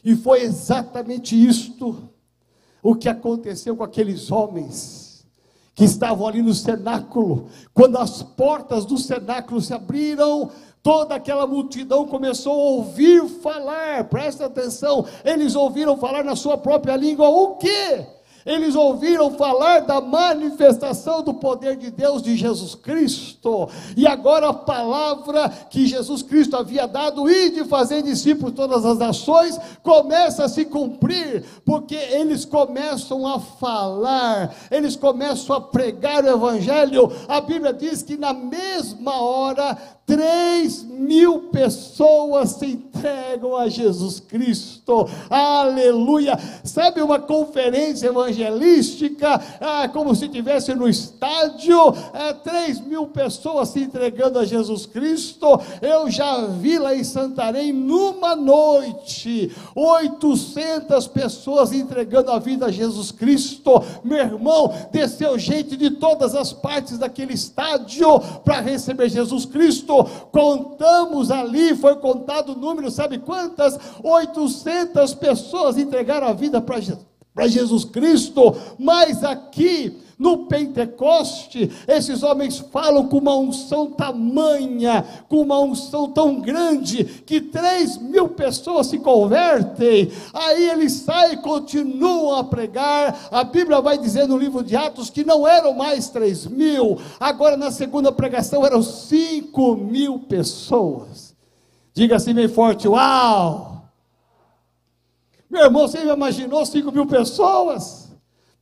E 0.05 0.17
foi 0.17 0.43
exatamente 0.43 1.37
isto 1.37 2.09
o 2.83 2.95
que 2.97 3.09
aconteceu 3.09 3.77
com 3.77 3.85
aqueles 3.85 4.31
homens 4.31 5.25
que 5.75 5.85
estavam 5.85 6.27
ali 6.27 6.43
no 6.43 6.53
cenáculo. 6.53 7.49
Quando 7.73 7.97
as 7.97 8.23
portas 8.23 8.85
do 8.85 8.99
cenáculo 8.99 9.61
se 9.61 9.73
abriram, 9.73 10.51
toda 10.83 11.15
aquela 11.15 11.47
multidão 11.47 12.07
começou 12.07 12.53
a 12.53 12.71
ouvir 12.73 13.25
falar, 13.29 14.05
presta 14.05 14.47
atenção, 14.47 15.07
eles 15.25 15.55
ouviram 15.55 15.97
falar 15.97 16.25
na 16.25 16.35
sua 16.35 16.59
própria 16.59 16.97
língua 16.97 17.29
o 17.29 17.57
quê? 17.57 18.07
Eles 18.45 18.75
ouviram 18.75 19.31
falar 19.33 19.81
da 19.81 20.01
manifestação 20.01 21.23
do 21.23 21.35
poder 21.35 21.77
de 21.77 21.91
Deus 21.91 22.23
de 22.23 22.37
Jesus 22.37 22.75
Cristo. 22.75 23.69
E 23.97 24.07
agora 24.07 24.49
a 24.49 24.55
palavra 24.55 25.49
que 25.49 25.87
Jesus 25.87 26.23
Cristo 26.23 26.57
havia 26.57 26.87
dado 26.87 27.31
e 27.31 27.51
de 27.51 27.65
fazer 27.65 28.03
discípulos 28.03 28.55
todas 28.55 28.85
as 28.85 28.99
nações 28.99 29.59
começa 29.83 30.45
a 30.45 30.49
se 30.49 30.65
cumprir, 30.65 31.45
porque 31.65 31.95
eles 31.95 32.45
começam 32.45 33.27
a 33.27 33.39
falar, 33.39 34.55
eles 34.71 34.97
começam 34.97 35.55
a 35.55 35.61
pregar 35.61 36.25
o 36.25 36.29
evangelho. 36.29 37.13
A 37.29 37.41
Bíblia 37.41 37.73
diz 37.73 38.03
que 38.03 38.17
na 38.17 38.33
mesma 38.33 39.23
hora 39.23 39.79
3 40.05 40.83
mil 40.83 41.43
pessoas 41.53 42.51
se 42.51 42.67
entregam 42.67 43.57
a 43.57 43.69
Jesus 43.69 44.19
Cristo, 44.19 45.09
aleluia. 45.31 46.39
Sabe 46.65 47.01
uma 47.01 47.21
conferência 47.21 48.09
evangelística, 48.09 49.41
ah, 49.61 49.89
como 49.89 50.15
se 50.15 50.27
estivesse 50.27 50.75
no 50.75 50.89
estádio, 50.89 51.79
é, 52.13 52.33
3 52.33 52.81
mil 52.81 53.07
pessoas 53.07 53.69
se 53.69 53.81
entregando 53.81 54.39
a 54.39 54.45
Jesus 54.45 54.87
Cristo. 54.87 55.61
Eu 55.81 56.11
já 56.11 56.47
vi 56.47 56.79
lá 56.79 56.95
em 56.95 57.05
Santarém, 57.05 57.73
numa 57.73 58.35
noite, 58.35 59.55
800 59.75 61.07
pessoas 61.09 61.73
entregando 61.73 62.31
a 62.33 62.39
vida 62.41 62.67
a 62.67 62.73
Jesus 62.73 63.13
Cristo. 63.13 63.83
Meu 64.03 64.19
irmão, 64.19 64.73
desceu 64.91 65.39
gente 65.39 65.77
de 65.77 65.91
todas 65.91 66.35
as 66.35 66.53
partes 66.53 66.99
daquele 66.99 67.35
estádio 67.35 68.19
para 68.45 68.61
receber 68.61 69.09
Jesus 69.09 69.47
Cristo 69.47 69.92
contamos 70.31 71.31
ali, 71.31 71.75
foi 71.77 71.97
contado 71.97 72.53
o 72.53 72.59
número, 72.59 72.91
sabe 72.91 73.19
quantas? 73.19 73.79
800 74.03 75.15
pessoas 75.15 75.79
entregaram 75.79 76.27
a 76.27 76.33
vida 76.33 76.61
para 76.61 77.49
Jesus 77.49 77.85
Cristo, 77.85 78.55
mas 78.79 79.25
aqui 79.25 80.02
no 80.23 80.47
Pentecoste, 80.47 81.69
esses 81.89 82.23
homens 82.23 82.61
falam 82.71 83.09
com 83.09 83.19
uma 83.19 83.37
unção 83.37 83.91
tamanha, 83.91 85.05
com 85.29 85.41
uma 85.41 85.59
unção 85.59 86.09
tão 86.09 86.41
grande, 86.41 87.05
que 87.05 87.41
3 87.41 87.99
mil 87.99 88.29
pessoas 88.29 88.87
se 88.87 89.01
convertem. 89.01 90.13
Aí 90.33 90.71
eles 90.71 90.93
saem 90.93 91.35
e 91.35 91.37
continuam 91.39 92.37
a 92.37 92.45
pregar. 92.45 93.29
A 93.33 93.43
Bíblia 93.43 93.81
vai 93.81 93.99
dizer 93.99 94.29
no 94.29 94.39
livro 94.39 94.63
de 94.63 94.77
Atos 94.77 95.11
que 95.11 95.25
não 95.25 95.45
eram 95.47 95.75
mais 95.75 96.09
3 96.09 96.47
mil, 96.47 96.99
agora 97.19 97.57
na 97.57 97.73
segunda 97.73 98.13
pregação 98.13 98.65
eram 98.65 98.81
5 98.81 99.75
mil 99.75 100.21
pessoas. 100.21 101.35
Diga 101.93 102.15
assim 102.15 102.33
bem 102.33 102.47
forte: 102.47 102.87
Uau! 102.87 103.83
Meu 105.51 105.65
irmão, 105.65 105.89
você 105.89 105.99
imaginou 106.05 106.65
5 106.65 106.93
mil 106.93 107.07
pessoas? 107.07 108.09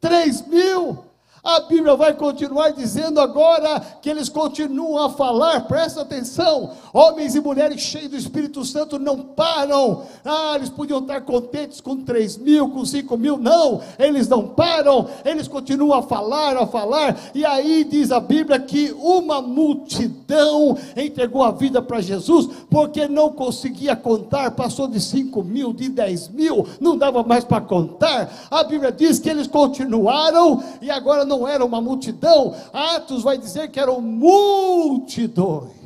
3 0.01 0.47
mil? 0.47 1.10
A 1.43 1.61
Bíblia 1.61 1.97
vai 1.97 2.13
continuar 2.15 2.71
dizendo 2.71 3.19
agora 3.21 3.81
que 4.03 4.11
eles 4.11 4.29
continuam 4.29 5.03
a 5.05 5.11
falar, 5.11 5.63
presta 5.63 6.03
atenção, 6.03 6.73
homens 6.93 7.35
e 7.35 7.41
mulheres 7.41 7.81
cheios 7.81 8.11
do 8.11 8.17
Espírito 8.17 8.65
Santo 8.65 8.99
não 8.99 9.19
param. 9.19 10.03
Ah, 10.25 10.53
eles 10.57 10.69
podiam 10.69 11.01
estar 11.01 11.21
contentes 11.23 11.81
com 11.81 11.97
3 11.97 12.37
mil, 12.39 12.69
com 12.71 12.85
5 12.85 13.17
mil, 13.17 13.37
não, 13.37 13.81
eles 13.99 14.29
não 14.29 14.47
param, 14.47 15.09
eles 15.25 15.49
continuam 15.49 15.99
a 15.99 16.03
falar, 16.03 16.57
a 16.57 16.67
falar, 16.67 17.19
e 17.35 17.45
aí 17.45 17.85
diz 17.85 18.11
a 18.11 18.21
Bíblia 18.21 18.59
que 18.59 18.95
uma 18.99 19.41
multidão 19.41 20.77
entregou 20.97 21.43
a 21.43 21.51
vida 21.51 21.81
para 21.83 22.01
Jesus, 22.01 22.49
porque 22.69 23.09
não 23.09 23.31
conseguia 23.31 23.97
contar, 23.97 24.53
passou 24.53 24.87
de 24.87 25.01
5 25.01 25.43
mil, 25.43 25.73
de 25.73 25.89
10 25.89 26.29
mil, 26.29 26.67
não 26.81 26.97
dava 26.97 27.23
mais 27.23 27.45
para 27.45 27.61
contar. 27.61 28.49
A 28.51 28.65
Bíblia 28.65 28.93
diz 28.93 29.19
que 29.19 29.29
eles 29.29 29.47
continuaram 29.47 30.63
e 30.81 30.91
agora 30.91 31.25
não 31.25 31.47
era 31.47 31.65
uma 31.65 31.81
multidão, 31.81 32.55
Atos 32.73 33.23
vai 33.23 33.39
dizer 33.39 33.71
que 33.71 33.81
eram 33.81 34.01
multidões. 34.01 35.80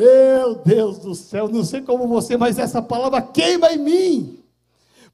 Meu 0.00 0.54
Deus 0.54 0.98
do 0.98 1.14
céu, 1.14 1.46
não 1.46 1.62
sei 1.62 1.82
como 1.82 2.08
você, 2.08 2.34
mas 2.34 2.58
essa 2.58 2.80
palavra 2.80 3.20
queima 3.20 3.70
em 3.70 3.78
mim. 3.78 4.38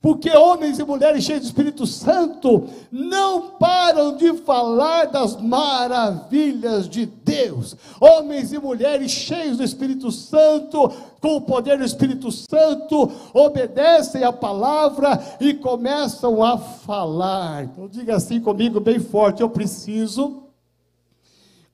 Porque 0.00 0.30
homens 0.30 0.78
e 0.78 0.84
mulheres 0.84 1.24
cheios 1.24 1.42
do 1.42 1.46
Espírito 1.46 1.84
Santo 1.84 2.68
não 2.92 3.50
param 3.58 4.16
de 4.16 4.34
falar 4.34 5.06
das 5.06 5.40
maravilhas 5.40 6.88
de 6.88 7.04
Deus. 7.04 7.74
Homens 8.00 8.52
e 8.52 8.58
mulheres 8.60 9.10
cheios 9.10 9.56
do 9.56 9.64
Espírito 9.64 10.12
Santo, 10.12 10.92
com 11.20 11.34
o 11.36 11.40
poder 11.40 11.78
do 11.78 11.84
Espírito 11.84 12.30
Santo, 12.30 13.10
obedecem 13.34 14.22
a 14.22 14.32
palavra 14.32 15.20
e 15.40 15.52
começam 15.54 16.44
a 16.44 16.56
falar. 16.56 17.64
Então 17.64 17.88
diga 17.88 18.14
assim 18.14 18.40
comigo 18.40 18.78
bem 18.78 19.00
forte: 19.00 19.42
eu 19.42 19.50
preciso 19.50 20.44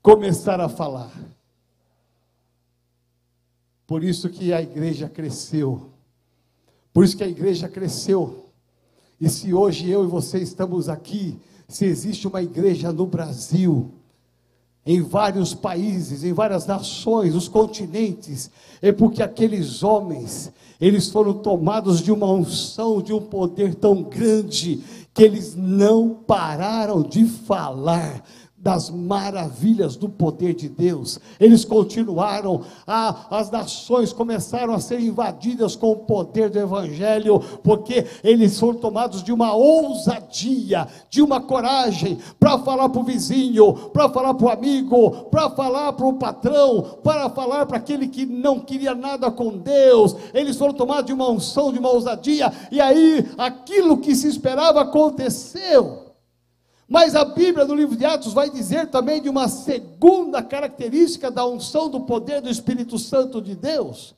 começar 0.01 0.59
a 0.59 0.69
falar. 0.71 1.11
Por 3.93 4.03
isso 4.03 4.31
que 4.31 4.55
a 4.55 4.63
igreja 4.63 5.07
cresceu 5.07 5.93
por 6.93 7.05
isso 7.05 7.17
que 7.17 7.25
a 7.25 7.29
igreja 7.29 7.69
cresceu. 7.69 8.47
E 9.21 9.29
se 9.29 9.55
hoje 9.55 9.89
eu 9.89 10.05
e 10.05 10.07
você 10.07 10.39
estamos 10.39 10.89
aqui, 10.89 11.39
se 11.69 11.87
existe 11.87 12.27
uma 12.27 12.43
igreja 12.43 12.93
no 12.93 13.07
Brasil, 13.07 13.91
em 14.85 15.01
vários 15.01 15.55
países, 15.55 16.25
em 16.25 16.33
várias 16.33 16.67
nações, 16.67 17.35
os 17.35 17.49
continentes, 17.49 18.51
é 18.83 18.93
porque 18.93 19.23
aqueles 19.23 19.83
homens, 19.83 20.53
eles 20.81 21.09
foram 21.09 21.35
tomados 21.35 22.01
de 22.01 22.11
uma 22.11 22.31
unção, 22.31 23.01
de 23.01 23.13
um 23.13 23.21
poder 23.21 23.75
tão 23.75 24.03
grande, 24.03 24.83
que 25.15 25.23
eles 25.23 25.55
não 25.55 26.11
pararam 26.11 27.03
de 27.03 27.25
falar 27.25 28.25
das 28.63 28.89
maravilhas 28.91 29.97
do 29.97 30.09
poder 30.09 30.55
de 30.55 30.69
Deus. 30.69 31.19
Eles 31.41 31.65
continuaram, 31.65 32.61
a, 32.87 33.37
as 33.37 33.51
nações 33.51 34.13
começaram 34.13 34.73
a 34.73 34.79
ser 34.79 35.01
invadidas 35.01 35.75
com 35.75 35.91
o 35.91 35.97
poder 35.97 36.49
do 36.49 36.61
Evangelho, 36.61 37.41
porque 37.65 38.07
eles 38.23 38.61
foram 38.61 38.79
tomados 38.79 39.21
de 39.25 39.33
uma 39.33 39.53
ousadia, 39.53 40.87
de 41.11 41.21
uma 41.21 41.41
coragem, 41.41 42.19
para 42.39 42.57
falar 42.61 42.89
para 42.89 43.01
o 43.01 43.05
vizinho, 43.05 43.75
para 43.93 44.09
falar 44.09 44.35
para 44.35 44.47
o 44.47 44.51
amigo, 44.51 45.11
para 45.25 45.51
falar 45.51 45.93
para 45.95 46.07
o 46.07 46.15
patrão, 46.15 46.99
para 47.03 47.29
falar 47.31 47.67
para 47.67 47.79
aquele 47.79 48.07
que 48.07 48.25
não 48.25 48.61
queria 48.61 48.95
nada 48.95 49.29
com 49.29 49.59
Deus. 49.59 50.15
Eles 50.33 50.57
foram 50.57 50.73
tomados 50.73 51.07
de 51.07 51.13
uma 51.13 51.29
unção, 51.29 51.73
de 51.73 51.81
uma 51.81 51.91
ousadia, 51.91 52.53
e 52.71 52.81
aí 52.81 53.29
aquilo 53.37 53.99
que 53.99 54.15
se 54.15 54.29
esperava 54.29 54.83
aconteceu. 54.83 56.12
Mas 56.93 57.15
a 57.15 57.25
Bíblia, 57.25 57.65
no 57.65 57.75
livro 57.75 57.97
de 57.97 58.05
Atos, 58.05 58.35
vai 58.35 58.51
dizer 58.51 58.89
também 58.89 59.23
de 59.23 59.27
uma 59.27 59.49
segunda 59.49 60.43
característica 60.43 61.31
da 61.31 61.47
unção 61.47 61.89
do 61.89 62.01
poder 62.03 62.43
do 62.43 62.51
Espírito 62.51 62.99
Santo 62.99 63.41
de 63.41 63.57
Deus. 63.57 64.15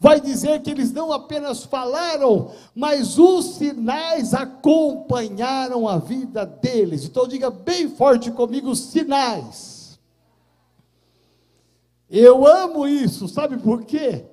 Vai 0.00 0.20
dizer 0.20 0.60
que 0.60 0.72
eles 0.72 0.90
não 0.90 1.12
apenas 1.12 1.62
falaram, 1.62 2.50
mas 2.74 3.16
os 3.16 3.54
sinais 3.54 4.34
acompanharam 4.34 5.86
a 5.86 5.98
vida 5.98 6.44
deles. 6.44 7.04
Então 7.04 7.28
diga 7.28 7.48
bem 7.48 7.88
forte 7.90 8.32
comigo: 8.32 8.74
sinais. 8.74 9.96
Eu 12.10 12.44
amo 12.44 12.88
isso, 12.88 13.28
sabe 13.28 13.56
por 13.56 13.84
quê? 13.84 14.24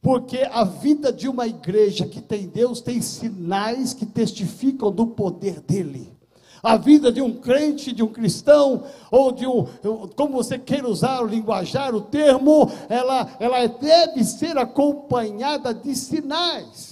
Porque 0.00 0.38
a 0.50 0.64
vida 0.64 1.12
de 1.12 1.28
uma 1.28 1.46
igreja 1.46 2.06
que 2.06 2.22
tem 2.22 2.48
Deus 2.48 2.80
tem 2.80 3.02
sinais 3.02 3.92
que 3.92 4.06
testificam 4.06 4.90
do 4.90 5.08
poder 5.08 5.60
dele. 5.60 6.21
A 6.62 6.76
vida 6.76 7.10
de 7.10 7.20
um 7.20 7.32
crente, 7.34 7.92
de 7.92 8.04
um 8.04 8.08
cristão, 8.08 8.84
ou 9.10 9.32
de 9.32 9.46
um, 9.46 9.66
como 10.14 10.34
você 10.34 10.56
queira 10.56 10.88
usar 10.88 11.20
o 11.20 11.26
linguajar, 11.26 11.92
o 11.92 12.00
termo, 12.00 12.70
ela, 12.88 13.36
ela 13.40 13.66
deve 13.66 14.22
ser 14.22 14.56
acompanhada 14.56 15.74
de 15.74 15.94
sinais. 15.96 16.91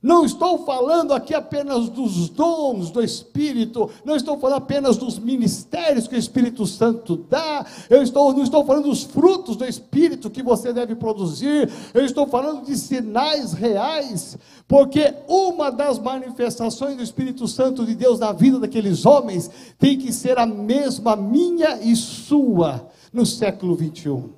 Não 0.00 0.24
estou 0.24 0.64
falando 0.64 1.12
aqui 1.12 1.34
apenas 1.34 1.88
dos 1.88 2.28
dons 2.28 2.88
do 2.88 3.02
Espírito, 3.02 3.90
não 4.04 4.14
estou 4.14 4.38
falando 4.38 4.58
apenas 4.58 4.96
dos 4.96 5.18
ministérios 5.18 6.06
que 6.06 6.14
o 6.14 6.18
Espírito 6.18 6.64
Santo 6.66 7.16
dá, 7.16 7.66
eu 7.90 8.00
estou, 8.00 8.32
não 8.32 8.44
estou 8.44 8.64
falando 8.64 8.84
dos 8.84 9.02
frutos 9.02 9.56
do 9.56 9.64
Espírito 9.64 10.30
que 10.30 10.40
você 10.40 10.72
deve 10.72 10.94
produzir, 10.94 11.68
eu 11.92 12.04
estou 12.04 12.28
falando 12.28 12.64
de 12.64 12.76
sinais 12.76 13.52
reais, 13.52 14.38
porque 14.68 15.14
uma 15.26 15.68
das 15.68 15.98
manifestações 15.98 16.96
do 16.96 17.02
Espírito 17.02 17.48
Santo 17.48 17.84
de 17.84 17.96
Deus 17.96 18.20
na 18.20 18.30
vida 18.30 18.60
daqueles 18.60 19.04
homens 19.04 19.50
tem 19.80 19.98
que 19.98 20.12
ser 20.12 20.38
a 20.38 20.46
mesma 20.46 21.16
minha 21.16 21.76
e 21.82 21.96
sua 21.96 22.88
no 23.12 23.26
século 23.26 23.74
21. 23.74 24.14
O 24.14 24.32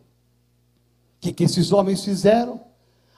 que, 1.20 1.35
que 1.35 1.44
esses 1.44 1.70
homens 1.70 2.03
fizeram? 2.03 2.69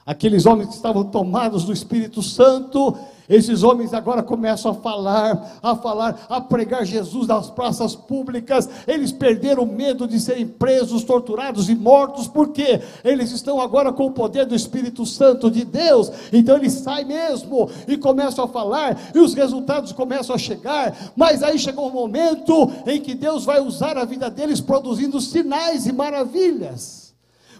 Aqueles 0.05 0.45
homens 0.45 0.69
que 0.69 0.75
estavam 0.75 1.05
tomados 1.05 1.63
do 1.63 1.71
Espírito 1.71 2.21
Santo, 2.21 2.97
esses 3.29 3.63
homens 3.63 3.93
agora 3.93 4.21
começam 4.21 4.71
a 4.71 4.73
falar, 4.73 5.59
a 5.63 5.75
falar, 5.75 6.25
a 6.29 6.41
pregar 6.41 6.85
Jesus 6.85 7.25
nas 7.25 7.49
praças 7.49 7.95
públicas. 7.95 8.67
Eles 8.85 9.13
perderam 9.13 9.63
o 9.63 9.65
medo 9.65 10.05
de 10.05 10.19
serem 10.19 10.45
presos, 10.45 11.05
torturados 11.05 11.69
e 11.69 11.75
mortos, 11.75 12.27
porque 12.27 12.81
eles 13.03 13.31
estão 13.31 13.61
agora 13.61 13.93
com 13.93 14.07
o 14.07 14.11
poder 14.11 14.45
do 14.45 14.53
Espírito 14.53 15.05
Santo 15.05 15.49
de 15.49 15.63
Deus. 15.63 16.11
Então 16.33 16.57
eles 16.57 16.73
saem 16.73 17.05
mesmo 17.05 17.69
e 17.87 17.95
começam 17.95 18.43
a 18.43 18.47
falar, 18.47 18.99
e 19.15 19.19
os 19.19 19.33
resultados 19.33 19.93
começam 19.93 20.35
a 20.35 20.39
chegar. 20.39 21.13
Mas 21.15 21.41
aí 21.41 21.57
chegou 21.57 21.87
um 21.87 21.93
momento 21.93 22.69
em 22.85 22.99
que 22.99 23.15
Deus 23.15 23.45
vai 23.45 23.61
usar 23.61 23.97
a 23.97 24.03
vida 24.03 24.29
deles 24.29 24.59
produzindo 24.59 25.21
sinais 25.21 25.87
e 25.87 25.93
maravilhas. 25.93 27.02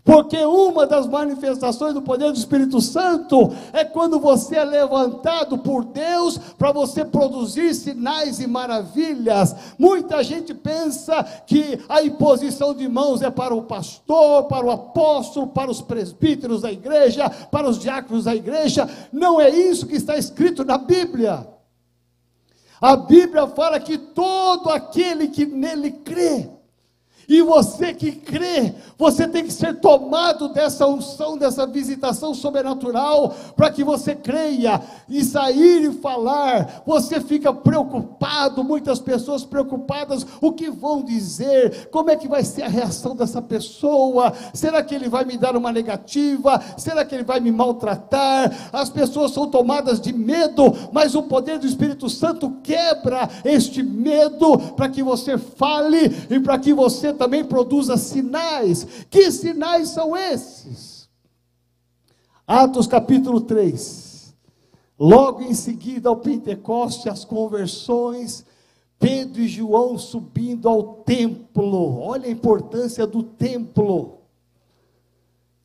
Porque 0.03 0.37
uma 0.37 0.85
das 0.85 1.07
manifestações 1.07 1.93
do 1.93 2.01
poder 2.01 2.29
do 2.31 2.37
Espírito 2.37 2.81
Santo 2.81 3.53
é 3.71 3.85
quando 3.85 4.19
você 4.19 4.57
é 4.57 4.63
levantado 4.65 5.57
por 5.57 5.85
Deus 5.85 6.37
para 6.57 6.73
você 6.73 7.05
produzir 7.05 7.73
sinais 7.73 8.41
e 8.41 8.47
maravilhas. 8.47 9.55
Muita 9.79 10.21
gente 10.21 10.53
pensa 10.53 11.23
que 11.47 11.79
a 11.87 12.03
imposição 12.03 12.73
de 12.73 12.85
mãos 12.89 13.21
é 13.21 13.29
para 13.31 13.55
o 13.55 13.63
pastor, 13.63 14.43
para 14.43 14.65
o 14.65 14.71
apóstolo, 14.71 15.47
para 15.47 15.71
os 15.71 15.81
presbíteros 15.81 16.63
da 16.63 16.71
igreja, 16.71 17.29
para 17.29 17.69
os 17.69 17.79
diáconos 17.79 18.25
da 18.25 18.35
igreja. 18.35 18.89
Não 19.09 19.39
é 19.39 19.49
isso 19.49 19.87
que 19.87 19.95
está 19.95 20.17
escrito 20.17 20.65
na 20.65 20.77
Bíblia. 20.77 21.47
A 22.81 22.97
Bíblia 22.97 23.47
fala 23.47 23.79
que 23.79 23.97
todo 23.97 24.69
aquele 24.69 25.29
que 25.29 25.45
nele 25.45 25.91
crê, 25.91 26.49
e 27.27 27.41
você 27.41 27.93
que 27.93 28.11
crê, 28.11 28.73
você 28.97 29.27
tem 29.27 29.43
que 29.43 29.53
ser 29.53 29.79
tomado 29.79 30.49
dessa 30.49 30.85
unção, 30.87 31.37
dessa 31.37 31.65
visitação 31.65 32.33
sobrenatural, 32.33 33.33
para 33.55 33.71
que 33.71 33.83
você 33.83 34.15
creia 34.15 34.81
e 35.07 35.23
sair 35.23 35.89
e 35.89 35.93
falar. 35.93 36.83
Você 36.85 37.21
fica 37.21 37.53
preocupado, 37.53 38.63
muitas 38.63 38.99
pessoas 38.99 39.45
preocupadas: 39.45 40.25
o 40.41 40.51
que 40.51 40.69
vão 40.69 41.01
dizer? 41.01 41.89
Como 41.89 42.09
é 42.09 42.15
que 42.15 42.27
vai 42.27 42.43
ser 42.43 42.63
a 42.63 42.67
reação 42.67 43.15
dessa 43.15 43.41
pessoa? 43.41 44.33
Será 44.53 44.83
que 44.83 44.93
ele 44.93 45.09
vai 45.09 45.23
me 45.23 45.37
dar 45.37 45.55
uma 45.55 45.71
negativa? 45.71 46.61
Será 46.77 47.05
que 47.05 47.15
ele 47.15 47.23
vai 47.23 47.39
me 47.39 47.51
maltratar? 47.51 48.69
As 48.71 48.89
pessoas 48.89 49.31
são 49.31 49.47
tomadas 49.47 49.99
de 49.99 50.11
medo, 50.11 50.73
mas 50.91 51.15
o 51.15 51.23
poder 51.23 51.57
do 51.59 51.67
Espírito 51.67 52.09
Santo 52.09 52.57
quebra 52.63 53.29
este 53.45 53.81
medo 53.81 54.57
para 54.75 54.89
que 54.89 55.01
você 55.01 55.37
fale 55.37 56.11
e 56.29 56.39
para 56.39 56.57
que 56.57 56.73
você 56.73 57.12
também 57.13 57.43
produza 57.43 57.97
sinais. 57.97 59.05
Que 59.09 59.31
sinais 59.31 59.89
são 59.89 60.15
esses? 60.15 61.09
Atos 62.45 62.87
capítulo 62.87 63.41
3. 63.41 64.33
Logo 64.99 65.41
em 65.41 65.53
seguida 65.53 66.09
ao 66.09 66.17
Pentecoste, 66.17 67.09
as 67.09 67.25
conversões, 67.25 68.45
Pedro 68.99 69.41
e 69.41 69.47
João 69.47 69.97
subindo 69.97 70.69
ao 70.69 70.83
templo. 71.03 71.99
Olha 71.99 72.27
a 72.27 72.31
importância 72.31 73.05
do 73.05 73.23
templo. 73.23 74.19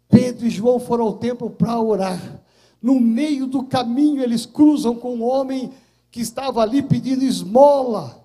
Pedro 0.09 0.47
e 0.47 0.51
João 0.51 0.81
foram 0.81 1.05
ao 1.05 1.13
templo 1.15 1.51
para 1.51 1.79
orar. 1.81 2.43
No 2.81 2.99
meio 2.99 3.47
do 3.47 3.65
caminho, 3.65 4.23
eles 4.23 4.47
cruzam 4.47 4.95
com 4.95 5.17
um 5.17 5.23
homem 5.23 5.71
que 6.11 6.21
estava 6.21 6.63
ali 6.63 6.83
pedindo 6.83 7.25
esmola, 7.25 8.25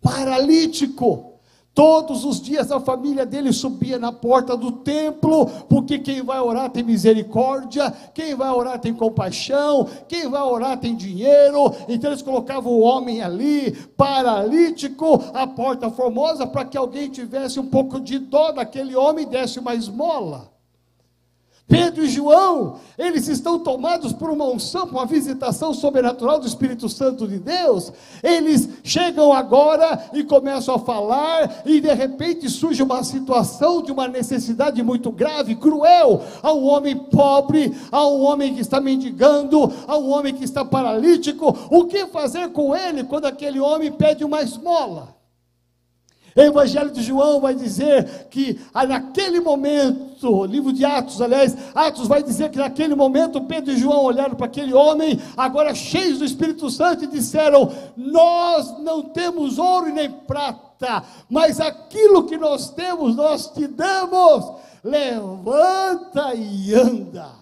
paralítico. 0.00 1.29
Todos 1.72 2.24
os 2.24 2.40
dias 2.40 2.72
a 2.72 2.80
família 2.80 3.24
dele 3.24 3.52
subia 3.52 3.98
na 3.98 4.12
porta 4.12 4.56
do 4.56 4.72
templo, 4.72 5.46
porque 5.68 5.98
quem 6.00 6.20
vai 6.20 6.40
orar 6.40 6.68
tem 6.68 6.82
misericórdia, 6.82 7.92
quem 8.12 8.34
vai 8.34 8.50
orar 8.50 8.78
tem 8.80 8.92
compaixão, 8.92 9.86
quem 10.08 10.28
vai 10.28 10.42
orar 10.42 10.78
tem 10.78 10.96
dinheiro. 10.96 11.72
Então 11.88 12.10
eles 12.10 12.22
colocavam 12.22 12.72
o 12.72 12.80
homem 12.80 13.22
ali, 13.22 13.72
paralítico, 13.96 15.22
a 15.32 15.46
porta 15.46 15.88
formosa, 15.90 16.44
para 16.46 16.64
que 16.64 16.76
alguém 16.76 17.08
tivesse 17.08 17.60
um 17.60 17.66
pouco 17.66 18.00
de 18.00 18.18
dó 18.18 18.50
daquele 18.50 18.96
homem 18.96 19.24
e 19.24 19.28
desse 19.28 19.60
uma 19.60 19.74
esmola. 19.74 20.59
Pedro 21.70 22.04
e 22.04 22.08
João, 22.08 22.80
eles 22.98 23.28
estão 23.28 23.60
tomados 23.60 24.12
por 24.12 24.28
uma 24.28 24.44
unção, 24.44 24.88
por 24.88 24.96
uma 24.96 25.06
visitação 25.06 25.72
sobrenatural 25.72 26.40
do 26.40 26.46
Espírito 26.48 26.88
Santo 26.88 27.28
de 27.28 27.38
Deus. 27.38 27.92
Eles 28.24 28.68
chegam 28.82 29.32
agora 29.32 30.10
e 30.12 30.24
começam 30.24 30.74
a 30.74 30.80
falar, 30.80 31.62
e 31.64 31.80
de 31.80 31.94
repente 31.94 32.50
surge 32.50 32.82
uma 32.82 33.04
situação 33.04 33.80
de 33.80 33.92
uma 33.92 34.08
necessidade 34.08 34.82
muito 34.82 35.12
grave, 35.12 35.54
cruel, 35.54 36.20
a 36.42 36.52
um 36.52 36.66
homem 36.66 36.96
pobre, 36.96 37.72
a 37.92 38.04
um 38.04 38.22
homem 38.22 38.52
que 38.52 38.60
está 38.60 38.80
mendigando, 38.80 39.72
a 39.86 39.96
um 39.96 40.10
homem 40.10 40.34
que 40.34 40.44
está 40.44 40.64
paralítico. 40.64 41.56
O 41.70 41.84
que 41.84 42.04
fazer 42.08 42.48
com 42.48 42.74
ele 42.74 43.04
quando 43.04 43.26
aquele 43.26 43.60
homem 43.60 43.92
pede 43.92 44.24
uma 44.24 44.42
esmola? 44.42 45.19
O 46.36 46.40
Evangelho 46.40 46.90
de 46.90 47.02
João 47.02 47.40
vai 47.40 47.54
dizer 47.54 48.28
que 48.30 48.60
ah, 48.72 48.86
naquele 48.86 49.40
momento, 49.40 50.44
livro 50.44 50.72
de 50.72 50.84
Atos, 50.84 51.20
aliás, 51.20 51.56
Atos 51.74 52.06
vai 52.06 52.22
dizer 52.22 52.50
que 52.50 52.58
naquele 52.58 52.94
momento 52.94 53.40
Pedro 53.40 53.72
e 53.72 53.76
João 53.76 54.04
olharam 54.04 54.36
para 54.36 54.46
aquele 54.46 54.72
homem, 54.72 55.20
agora 55.36 55.74
cheios 55.74 56.18
do 56.18 56.24
Espírito 56.24 56.70
Santo, 56.70 57.04
e 57.04 57.08
disseram: 57.08 57.70
Nós 57.96 58.78
não 58.80 59.02
temos 59.02 59.58
ouro 59.58 59.92
nem 59.92 60.10
prata, 60.10 61.02
mas 61.28 61.60
aquilo 61.60 62.24
que 62.24 62.36
nós 62.36 62.70
temos 62.70 63.16
nós 63.16 63.48
te 63.48 63.66
damos. 63.66 64.52
Levanta 64.82 66.34
e 66.34 66.74
anda. 66.74 67.40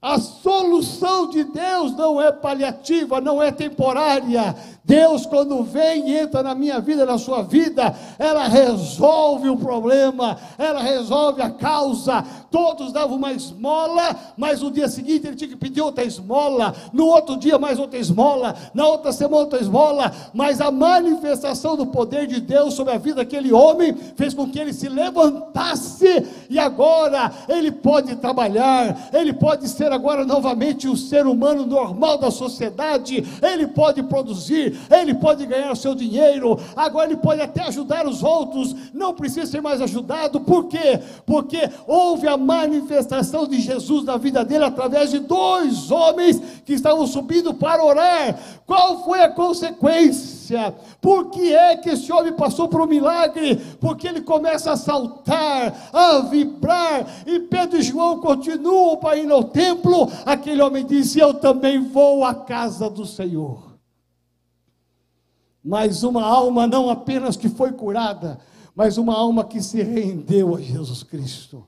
A 0.00 0.20
solução 0.20 1.28
de 1.28 1.42
Deus 1.42 1.96
não 1.96 2.20
é 2.20 2.30
paliativa, 2.30 3.20
não 3.20 3.42
é 3.42 3.50
temporária. 3.50 4.54
Deus, 4.86 5.26
quando 5.26 5.64
vem 5.64 6.10
e 6.10 6.16
entra 6.16 6.44
na 6.44 6.54
minha 6.54 6.80
vida, 6.80 7.04
na 7.04 7.18
sua 7.18 7.42
vida, 7.42 7.92
ela 8.18 8.46
resolve 8.46 9.48
o 9.48 9.56
problema, 9.56 10.38
ela 10.56 10.80
resolve 10.80 11.42
a 11.42 11.50
causa. 11.50 12.24
Todos 12.52 12.92
davam 12.92 13.16
uma 13.16 13.32
esmola, 13.32 14.14
mas 14.36 14.62
no 14.62 14.70
dia 14.70 14.88
seguinte 14.88 15.26
ele 15.26 15.34
tinha 15.34 15.50
que 15.50 15.56
pedir 15.56 15.80
outra 15.80 16.04
esmola, 16.04 16.72
no 16.92 17.06
outro 17.06 17.36
dia 17.36 17.58
mais 17.58 17.80
outra 17.80 17.98
esmola, 17.98 18.54
na 18.72 18.86
outra 18.86 19.10
semana 19.10 19.42
outra 19.42 19.60
esmola. 19.60 20.12
Mas 20.32 20.60
a 20.60 20.70
manifestação 20.70 21.76
do 21.76 21.86
poder 21.86 22.28
de 22.28 22.40
Deus 22.40 22.74
sobre 22.74 22.94
a 22.94 22.98
vida 22.98 23.16
daquele 23.16 23.52
homem 23.52 23.92
fez 24.14 24.34
com 24.34 24.48
que 24.48 24.58
ele 24.58 24.72
se 24.72 24.88
levantasse 24.88 26.24
e 26.48 26.58
agora 26.58 27.32
ele 27.48 27.72
pode 27.72 28.14
trabalhar, 28.16 29.08
ele 29.12 29.32
pode 29.32 29.68
ser 29.68 29.90
agora 29.92 30.24
novamente 30.24 30.88
o 30.88 30.96
ser 30.96 31.26
humano 31.26 31.66
normal 31.66 32.18
da 32.18 32.30
sociedade, 32.30 33.24
ele 33.42 33.66
pode 33.66 34.02
produzir, 34.02 34.75
ele 34.90 35.14
pode 35.14 35.44
ganhar 35.46 35.72
o 35.72 35.76
seu 35.76 35.94
dinheiro, 35.94 36.58
agora 36.74 37.10
ele 37.10 37.20
pode 37.20 37.40
até 37.40 37.62
ajudar 37.62 38.06
os 38.06 38.22
outros, 38.22 38.74
não 38.92 39.14
precisa 39.14 39.46
ser 39.46 39.60
mais 39.60 39.80
ajudado, 39.80 40.40
por 40.40 40.66
quê? 40.66 41.00
Porque 41.24 41.68
houve 41.86 42.28
a 42.28 42.36
manifestação 42.36 43.46
de 43.46 43.60
Jesus 43.60 44.04
na 44.04 44.16
vida 44.16 44.44
dele 44.44 44.64
através 44.64 45.10
de 45.10 45.18
dois 45.18 45.90
homens 45.90 46.40
que 46.64 46.72
estavam 46.72 47.06
subindo 47.06 47.54
para 47.54 47.84
orar. 47.84 48.38
Qual 48.66 49.04
foi 49.04 49.22
a 49.22 49.28
consequência? 49.28 50.74
Por 51.00 51.30
que 51.30 51.54
é 51.54 51.76
que 51.76 51.90
esse 51.90 52.12
homem 52.12 52.32
passou 52.32 52.68
por 52.68 52.80
um 52.80 52.86
milagre? 52.86 53.56
Porque 53.80 54.06
ele 54.06 54.20
começa 54.20 54.72
a 54.72 54.76
saltar, 54.76 55.90
a 55.92 56.18
vibrar, 56.20 57.06
e 57.26 57.40
Pedro 57.40 57.78
e 57.78 57.82
João 57.82 58.20
continuam 58.20 58.96
para 58.96 59.16
ir 59.16 59.30
ao 59.30 59.44
templo. 59.44 60.10
Aquele 60.24 60.62
homem 60.62 60.84
disse: 60.84 61.18
Eu 61.18 61.34
também 61.34 61.80
vou 61.80 62.24
à 62.24 62.34
casa 62.34 62.88
do 62.88 63.04
Senhor 63.04 63.65
mas 65.66 66.04
uma 66.04 66.22
alma 66.22 66.64
não 66.64 66.88
apenas 66.88 67.36
que 67.36 67.48
foi 67.48 67.72
curada, 67.72 68.38
mas 68.72 68.96
uma 68.96 69.14
alma 69.14 69.42
que 69.42 69.60
se 69.60 69.82
rendeu 69.82 70.54
a 70.54 70.60
Jesus 70.60 71.02
Cristo. 71.02 71.64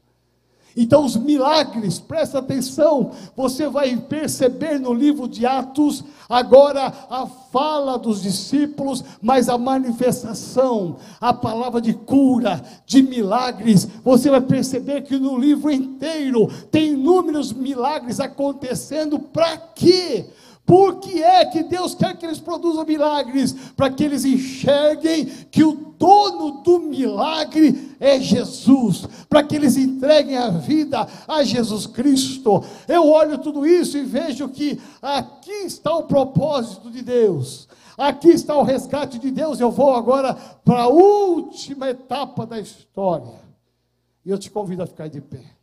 Então, 0.76 1.04
os 1.04 1.16
milagres, 1.16 1.98
presta 1.98 2.38
atenção, 2.38 3.10
você 3.36 3.68
vai 3.68 3.96
perceber 3.96 4.78
no 4.78 4.94
livro 4.94 5.26
de 5.26 5.44
Atos, 5.44 6.04
agora 6.28 6.92
a 7.10 7.26
fala 7.26 7.98
dos 7.98 8.22
discípulos, 8.22 9.02
mas 9.20 9.48
a 9.48 9.58
manifestação, 9.58 10.98
a 11.20 11.34
palavra 11.34 11.80
de 11.80 11.92
cura, 11.92 12.62
de 12.86 13.02
milagres, 13.02 13.88
você 14.04 14.30
vai 14.30 14.40
perceber 14.40 15.02
que 15.02 15.18
no 15.18 15.36
livro 15.36 15.72
inteiro 15.72 16.46
tem 16.70 16.92
inúmeros 16.92 17.52
milagres 17.52 18.20
acontecendo, 18.20 19.18
para 19.18 19.56
quê? 19.56 20.26
Por 20.68 21.00
que 21.00 21.22
é 21.22 21.46
que 21.46 21.62
Deus 21.62 21.94
quer 21.94 22.14
que 22.14 22.26
eles 22.26 22.38
produzam 22.38 22.84
milagres? 22.84 23.54
Para 23.74 23.88
que 23.88 24.04
eles 24.04 24.26
enxerguem 24.26 25.24
que 25.50 25.64
o 25.64 25.94
dono 25.98 26.60
do 26.60 26.78
milagre 26.78 27.96
é 27.98 28.20
Jesus, 28.20 29.08
para 29.30 29.42
que 29.42 29.56
eles 29.56 29.78
entreguem 29.78 30.36
a 30.36 30.50
vida 30.50 31.08
a 31.26 31.42
Jesus 31.42 31.86
Cristo. 31.86 32.62
Eu 32.86 33.08
olho 33.08 33.38
tudo 33.38 33.66
isso 33.66 33.96
e 33.96 34.04
vejo 34.04 34.46
que 34.50 34.78
aqui 35.00 35.64
está 35.64 35.96
o 35.96 36.02
propósito 36.02 36.90
de 36.90 37.00
Deus. 37.00 37.66
Aqui 37.96 38.28
está 38.28 38.54
o 38.54 38.62
resgate 38.62 39.18
de 39.18 39.30
Deus. 39.30 39.58
Eu 39.58 39.70
vou 39.70 39.94
agora 39.94 40.34
para 40.34 40.82
a 40.82 40.88
última 40.88 41.88
etapa 41.88 42.44
da 42.44 42.60
história. 42.60 43.40
E 44.22 44.28
eu 44.28 44.36
te 44.36 44.50
convido 44.50 44.82
a 44.82 44.86
ficar 44.86 45.08
de 45.08 45.22
pé. 45.22 45.57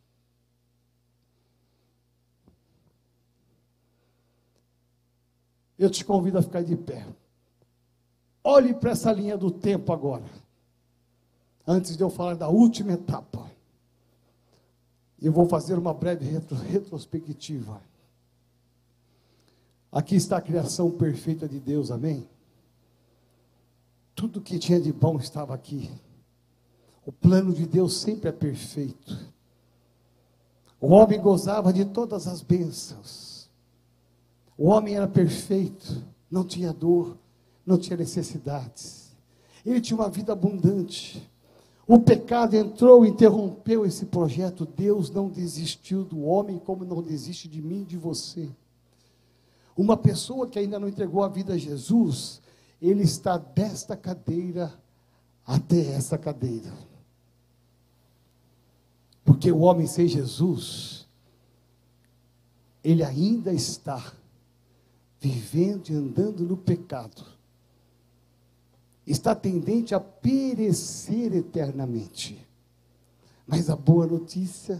Eu 5.77 5.89
te 5.89 6.03
convido 6.05 6.38
a 6.38 6.41
ficar 6.41 6.63
de 6.63 6.75
pé. 6.75 7.05
Olhe 8.43 8.73
para 8.73 8.91
essa 8.91 9.11
linha 9.11 9.38
do 9.38 9.51
tempo 9.51 9.91
agora. 9.91 10.23
Antes 11.67 11.97
de 11.97 12.03
eu 12.03 12.09
falar 12.09 12.35
da 12.35 12.47
última 12.47 12.93
etapa. 12.93 13.49
Eu 15.21 15.31
vou 15.31 15.47
fazer 15.47 15.77
uma 15.77 15.93
breve 15.93 16.25
retro, 16.25 16.55
retrospectiva. 16.55 17.81
Aqui 19.91 20.15
está 20.15 20.38
a 20.38 20.41
criação 20.41 20.91
perfeita 20.91 21.47
de 21.47 21.59
Deus, 21.59 21.89
amém? 21.89 22.27
Tudo 24.13 24.41
que 24.41 24.59
tinha 24.59 24.79
de 24.79 24.93
bom 24.93 25.17
estava 25.17 25.53
aqui. 25.53 25.89
O 27.05 27.11
plano 27.11 27.53
de 27.53 27.65
Deus 27.65 27.97
sempre 27.97 28.29
é 28.29 28.31
perfeito. 28.31 29.33
O 30.79 30.88
homem 30.88 31.19
gozava 31.19 31.73
de 31.73 31.85
todas 31.85 32.27
as 32.27 32.41
bênçãos. 32.41 33.24
O 34.57 34.67
homem 34.67 34.95
era 34.95 35.07
perfeito, 35.07 36.03
não 36.31 36.43
tinha 36.43 36.71
dor, 36.71 37.17
não 37.65 37.77
tinha 37.77 37.97
necessidades. 37.97 39.15
Ele 39.65 39.81
tinha 39.81 39.97
uma 39.97 40.09
vida 40.09 40.33
abundante. 40.33 41.29
O 41.87 41.99
pecado 41.99 42.55
entrou 42.55 43.05
interrompeu 43.05 43.85
esse 43.85 44.05
projeto. 44.05 44.65
Deus 44.65 45.09
não 45.09 45.29
desistiu 45.29 46.03
do 46.03 46.23
homem 46.23 46.57
como 46.57 46.85
não 46.85 47.01
desiste 47.01 47.47
de 47.47 47.61
mim 47.61 47.81
e 47.81 47.85
de 47.85 47.97
você. 47.97 48.49
Uma 49.75 49.97
pessoa 49.97 50.47
que 50.47 50.57
ainda 50.57 50.79
não 50.79 50.87
entregou 50.87 51.23
a 51.23 51.27
vida 51.27 51.53
a 51.53 51.57
Jesus, 51.57 52.41
ele 52.81 53.03
está 53.03 53.37
desta 53.37 53.95
cadeira 53.97 54.73
até 55.45 55.91
essa 55.91 56.17
cadeira. 56.17 56.71
Porque 59.23 59.51
o 59.51 59.59
homem 59.59 59.85
sem 59.85 60.07
Jesus, 60.07 61.07
ele 62.83 63.03
ainda 63.03 63.51
está 63.51 64.13
vivendo 65.27 65.89
e 65.89 65.95
andando 65.95 66.43
no 66.43 66.55
pecado, 66.55 67.25
está 69.07 69.33
tendente 69.33 69.95
a 69.95 69.99
perecer 69.99 71.35
eternamente. 71.35 72.45
Mas 73.47 73.69
a 73.69 73.75
boa 73.75 74.05
notícia 74.05 74.79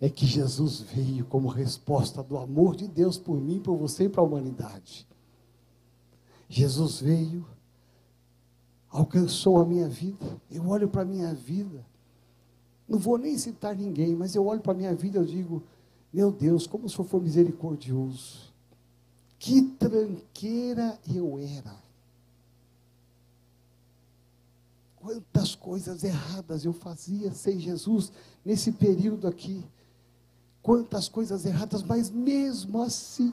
é 0.00 0.08
que 0.08 0.26
Jesus 0.26 0.80
veio 0.80 1.24
como 1.26 1.48
resposta 1.48 2.22
do 2.22 2.36
amor 2.38 2.76
de 2.76 2.86
Deus 2.86 3.18
por 3.18 3.36
mim, 3.36 3.60
por 3.60 3.76
você 3.76 4.04
e 4.04 4.08
para 4.08 4.20
a 4.20 4.24
humanidade. 4.24 5.06
Jesus 6.48 7.00
veio, 7.00 7.46
alcançou 8.90 9.58
a 9.58 9.66
minha 9.66 9.88
vida. 9.88 10.40
Eu 10.50 10.68
olho 10.68 10.88
para 10.88 11.02
a 11.02 11.06
minha 11.06 11.34
vida, 11.34 11.84
não 12.88 12.98
vou 12.98 13.18
nem 13.18 13.36
citar 13.36 13.74
ninguém, 13.74 14.14
mas 14.14 14.34
eu 14.34 14.46
olho 14.46 14.60
para 14.60 14.72
a 14.72 14.76
minha 14.76 14.94
vida 14.94 15.20
e 15.20 15.26
digo: 15.26 15.62
Meu 16.12 16.30
Deus, 16.30 16.66
como 16.66 16.86
o 16.86 16.88
Senhor 16.88 17.04
foi 17.04 17.20
misericordioso. 17.20 18.45
Que 19.38 19.62
tranqueira 19.62 20.98
eu 21.14 21.38
era. 21.38 21.76
Quantas 24.96 25.54
coisas 25.54 26.02
erradas 26.02 26.64
eu 26.64 26.72
fazia 26.72 27.32
sem 27.32 27.60
Jesus 27.60 28.10
nesse 28.44 28.72
período 28.72 29.28
aqui. 29.28 29.64
Quantas 30.62 31.08
coisas 31.08 31.44
erradas, 31.46 31.82
mas 31.82 32.10
mesmo 32.10 32.82
assim, 32.82 33.32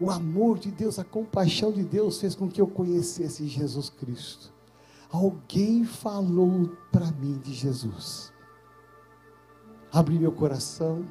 o 0.00 0.10
amor 0.10 0.58
de 0.58 0.70
Deus, 0.70 0.98
a 0.98 1.04
compaixão 1.04 1.70
de 1.70 1.82
Deus 1.82 2.18
fez 2.20 2.34
com 2.34 2.48
que 2.48 2.60
eu 2.60 2.66
conhecesse 2.66 3.46
Jesus 3.46 3.90
Cristo. 3.90 4.50
Alguém 5.10 5.84
falou 5.84 6.74
para 6.90 7.10
mim 7.12 7.38
de 7.38 7.52
Jesus. 7.52 8.32
Abri 9.92 10.18
meu 10.18 10.32
coração, 10.32 11.04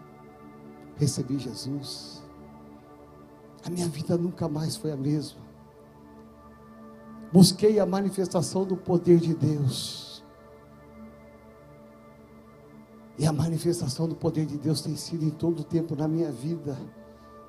recebi 0.98 1.38
Jesus 1.38 2.23
a 3.66 3.70
minha 3.70 3.88
vida 3.88 4.18
nunca 4.18 4.48
mais 4.48 4.76
foi 4.76 4.92
a 4.92 4.98
mesma. 4.98 5.42
Busquei 7.32 7.80
a 7.80 7.86
manifestação 7.86 8.66
do 8.66 8.78
poder 8.78 9.20
de 9.20 9.34
Deus. 9.34 10.24
E 13.18 13.26
a 13.26 13.34
manifestação 13.34 14.08
do 14.08 14.16
poder 14.16 14.46
de 14.46 14.58
Deus 14.58 14.82
tem 14.82 14.96
sido 14.96 15.24
em 15.24 15.30
todo 15.30 15.62
o 15.62 15.64
tempo 15.64 15.96
na 15.96 16.08
minha 16.08 16.32
vida 16.32 16.78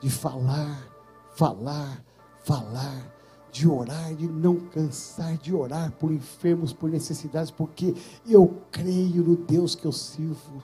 de 0.01 0.11
falar, 0.11 0.87
falar, 1.35 2.05
falar, 2.45 3.15
de 3.51 3.69
orar, 3.69 4.15
de 4.15 4.27
não 4.27 4.57
cansar 4.57 5.37
de 5.39 5.55
orar 5.55 5.93
por 5.93 6.13
enfermos, 6.13 6.73
por 6.73 6.91
necessidades, 6.91 7.51
porque 7.51 7.95
eu 8.27 8.63
creio 8.71 9.23
no 9.23 9.37
Deus 9.37 9.75
que 9.75 9.87
eu 9.87 9.93
sirvo. 9.93 10.63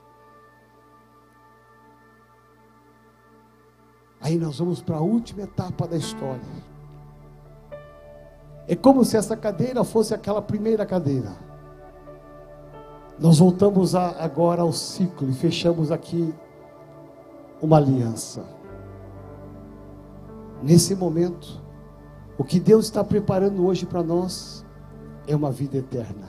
Aí 4.31 4.39
nós 4.39 4.61
vamos 4.61 4.81
para 4.81 4.97
a 4.97 5.01
última 5.01 5.43
etapa 5.43 5.89
da 5.89 5.97
história. 5.97 6.41
É 8.69 8.77
como 8.77 9.05
se 9.05 9.17
essa 9.17 9.37
cadeira 9.37 9.83
fosse 9.83 10.15
aquela 10.15 10.41
primeira 10.41 10.87
cadeira. 10.87 11.33
Nós 13.19 13.41
voltamos 13.41 13.97
a, 13.97 14.11
agora 14.23 14.63
ao 14.63 14.73
ciclo 14.73 15.29
e 15.29 15.33
fechamos 15.33 15.91
aqui 15.91 16.33
uma 17.61 17.79
aliança. 17.79 18.45
Nesse 20.63 20.95
momento, 20.95 21.61
o 22.39 22.45
que 22.45 22.61
Deus 22.61 22.85
está 22.85 23.03
preparando 23.03 23.67
hoje 23.67 23.85
para 23.85 24.01
nós 24.01 24.65
é 25.27 25.35
uma 25.35 25.51
vida 25.51 25.77
eterna. 25.79 26.29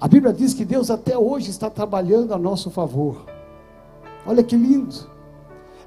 A 0.00 0.06
Bíblia 0.06 0.32
diz 0.32 0.54
que 0.54 0.64
Deus 0.64 0.92
até 0.92 1.18
hoje 1.18 1.50
está 1.50 1.68
trabalhando 1.68 2.32
a 2.32 2.38
nosso 2.38 2.70
favor. 2.70 3.26
Olha 4.24 4.44
que 4.44 4.54
lindo. 4.54 5.18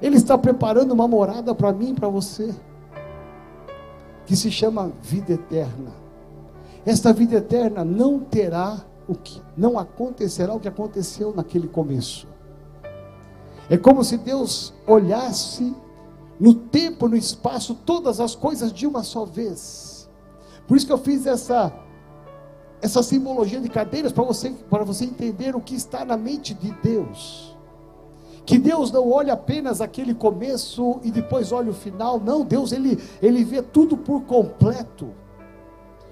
Ele 0.00 0.16
está 0.16 0.36
preparando 0.36 0.92
uma 0.92 1.08
morada 1.08 1.54
para 1.54 1.72
mim 1.72 1.90
e 1.90 1.94
para 1.94 2.08
você. 2.08 2.54
que 4.26 4.34
se 4.36 4.50
chama 4.50 4.90
vida 5.02 5.34
eterna. 5.34 5.92
Esta 6.86 7.12
vida 7.12 7.36
eterna 7.36 7.84
não 7.84 8.18
terá 8.18 8.84
o 9.06 9.14
que 9.14 9.40
não 9.56 9.78
acontecerá 9.78 10.54
o 10.54 10.60
que 10.60 10.68
aconteceu 10.68 11.32
naquele 11.34 11.68
começo. 11.68 12.26
É 13.68 13.76
como 13.76 14.02
se 14.04 14.16
Deus 14.16 14.72
olhasse 14.86 15.74
no 16.38 16.54
tempo, 16.54 17.08
no 17.08 17.16
espaço, 17.16 17.74
todas 17.74 18.20
as 18.20 18.34
coisas 18.34 18.72
de 18.72 18.86
uma 18.86 19.02
só 19.02 19.24
vez. 19.24 20.08
Por 20.66 20.76
isso 20.76 20.86
que 20.86 20.92
eu 20.92 20.98
fiz 20.98 21.26
essa 21.26 21.72
essa 22.82 23.02
simbologia 23.02 23.60
de 23.60 23.68
cadeiras 23.70 24.12
para 24.12 24.24
você 24.24 24.50
para 24.68 24.84
você 24.84 25.04
entender 25.04 25.56
o 25.56 25.60
que 25.60 25.74
está 25.74 26.04
na 26.04 26.16
mente 26.16 26.52
de 26.52 26.70
Deus. 26.82 27.53
Que 28.46 28.58
Deus 28.58 28.90
não 28.90 29.10
olha 29.10 29.32
apenas 29.32 29.80
aquele 29.80 30.14
começo 30.14 31.00
e 31.02 31.10
depois 31.10 31.50
olha 31.50 31.70
o 31.70 31.74
final, 31.74 32.20
não, 32.20 32.44
Deus 32.44 32.72
ele 32.72 33.02
ele 33.22 33.42
vê 33.42 33.62
tudo 33.62 33.96
por 33.96 34.22
completo. 34.22 35.10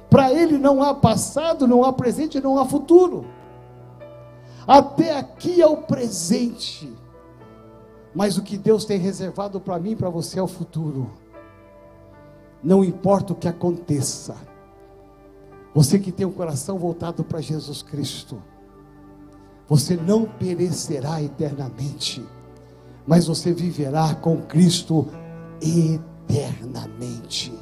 Para 0.08 0.32
ele 0.32 0.58
não 0.58 0.82
há 0.82 0.94
passado, 0.94 1.66
não 1.66 1.84
há 1.84 1.92
presente, 1.92 2.40
não 2.40 2.58
há 2.58 2.64
futuro. 2.64 3.26
Até 4.66 5.18
aqui 5.18 5.60
é 5.60 5.66
o 5.66 5.78
presente. 5.78 6.92
Mas 8.14 8.36
o 8.36 8.42
que 8.42 8.58
Deus 8.58 8.84
tem 8.84 8.98
reservado 8.98 9.58
para 9.60 9.78
mim 9.78 9.92
e 9.92 9.96
para 9.96 10.10
você 10.10 10.38
é 10.38 10.42
o 10.42 10.46
futuro. 10.46 11.10
Não 12.62 12.84
importa 12.84 13.32
o 13.32 13.36
que 13.36 13.48
aconteça. 13.48 14.36
Você 15.74 15.98
que 15.98 16.12
tem 16.12 16.26
o 16.26 16.32
coração 16.32 16.78
voltado 16.78 17.24
para 17.24 17.40
Jesus 17.40 17.82
Cristo, 17.82 18.42
você 19.72 19.96
não 19.96 20.26
perecerá 20.26 21.22
eternamente, 21.22 22.22
mas 23.06 23.26
você 23.26 23.54
viverá 23.54 24.14
com 24.14 24.42
Cristo 24.42 25.08
eternamente. 25.62 27.54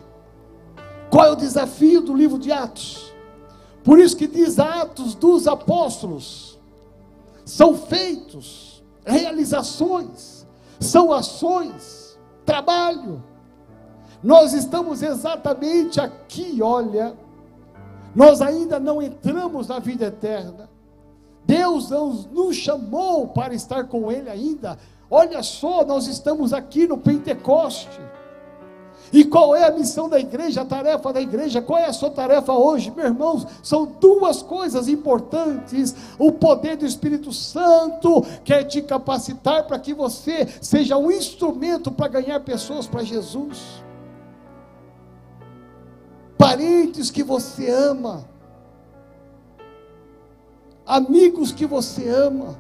Qual 1.09 1.25
é 1.25 1.31
o 1.31 1.37
desafio 1.37 2.01
do 2.01 2.13
livro 2.13 2.37
de 2.37 2.51
Atos? 2.51 3.15
Por 3.85 4.01
isso 4.01 4.17
que 4.17 4.27
diz 4.27 4.59
Atos 4.59 5.15
dos 5.15 5.47
Apóstolos, 5.47 6.59
são 7.45 7.77
feitos, 7.77 8.83
realizações, 9.07 10.45
são 10.81 11.13
ações, 11.13 12.19
trabalho. 12.45 13.23
Nós 14.21 14.53
estamos 14.53 15.01
exatamente 15.01 16.01
aqui, 16.01 16.61
olha, 16.61 17.17
nós 18.17 18.43
ainda 18.43 18.81
não 18.81 19.01
entramos 19.01 19.69
na 19.69 19.79
vida 19.79 20.07
eterna. 20.07 20.70
Deus 21.51 21.91
nos 22.31 22.55
chamou 22.55 23.27
para 23.27 23.53
estar 23.53 23.85
com 23.85 24.13
Ele 24.13 24.31
ainda. 24.31 24.79
Olha 25.11 25.43
só, 25.43 25.85
nós 25.85 26.07
estamos 26.07 26.53
aqui 26.53 26.87
no 26.87 26.97
Pentecoste. 26.97 28.01
E 29.13 29.25
qual 29.25 29.57
é 29.57 29.65
a 29.65 29.73
missão 29.73 30.09
da 30.09 30.21
igreja, 30.21 30.61
a 30.61 30.65
tarefa 30.65 31.13
da 31.13 31.21
igreja? 31.21 31.61
Qual 31.61 31.77
é 31.77 31.87
a 31.87 31.93
sua 31.93 32.11
tarefa 32.11 32.53
hoje, 32.53 32.93
meus 32.93 33.09
irmãos? 33.09 33.47
São 33.65 33.85
duas 33.85 34.41
coisas 34.41 34.87
importantes. 34.87 35.97
O 36.17 36.31
poder 36.31 36.77
do 36.77 36.87
Espírito 36.87 37.33
Santo 37.33 38.25
quer 38.45 38.63
te 38.63 38.81
capacitar 38.81 39.67
para 39.67 39.81
que 39.81 39.93
você 39.93 40.47
seja 40.61 40.97
um 40.97 41.11
instrumento 41.11 41.91
para 41.91 42.07
ganhar 42.07 42.39
pessoas 42.41 42.87
para 42.87 43.03
Jesus. 43.03 43.83
Parentes 46.39 47.11
que 47.11 47.25
você 47.25 47.69
ama, 47.69 48.30
amigos 50.91 51.53
que 51.53 51.67
você 51.67 52.09
ama 52.09 52.59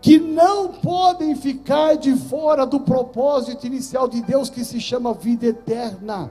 que 0.00 0.18
não 0.18 0.68
podem 0.68 1.36
ficar 1.36 1.94
de 1.94 2.14
fora 2.16 2.66
do 2.66 2.80
propósito 2.80 3.68
inicial 3.68 4.08
de 4.08 4.20
Deus 4.20 4.50
que 4.50 4.64
se 4.64 4.80
chama 4.80 5.14
vida 5.14 5.46
eterna. 5.46 6.28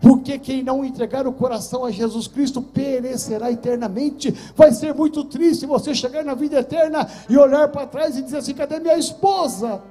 Porque 0.00 0.38
quem 0.38 0.64
não 0.64 0.82
entregar 0.82 1.26
o 1.26 1.32
coração 1.32 1.84
a 1.84 1.90
Jesus 1.90 2.26
Cristo 2.26 2.62
perecerá 2.62 3.52
eternamente. 3.52 4.32
Vai 4.56 4.72
ser 4.72 4.94
muito 4.94 5.24
triste 5.24 5.66
você 5.66 5.94
chegar 5.94 6.24
na 6.24 6.34
vida 6.34 6.58
eterna 6.58 7.06
e 7.28 7.36
olhar 7.36 7.68
para 7.68 7.86
trás 7.86 8.16
e 8.16 8.22
dizer 8.22 8.38
assim: 8.38 8.54
cadê 8.54 8.80
minha 8.80 8.96
esposa? 8.96 9.82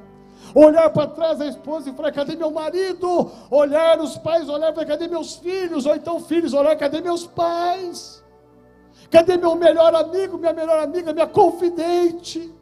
Olhar 0.54 0.90
para 0.90 1.08
trás 1.08 1.40
a 1.40 1.46
esposa 1.46 1.92
e 1.92 1.94
falar: 1.94 2.12
cadê 2.12 2.36
meu 2.36 2.52
marido? 2.52 3.32
Olhar 3.50 4.02
os 4.02 4.18
pais, 4.18 4.50
olhar 4.50 4.74
para 4.74 4.86
cadê 4.86 5.08
meus 5.08 5.36
filhos? 5.36 5.86
Ou 5.86 5.96
então 5.96 6.20
filhos, 6.20 6.54
olhar 6.54 6.76
cadê 6.76 7.00
meus 7.00 7.26
pais? 7.26 8.21
Cadê 9.10 9.38
meu 9.38 9.56
melhor 9.56 9.94
amigo, 9.96 10.38
minha 10.38 10.54
melhor 10.54 10.80
amiga, 10.80 11.14
minha 11.14 11.28
confidente? 11.28 12.54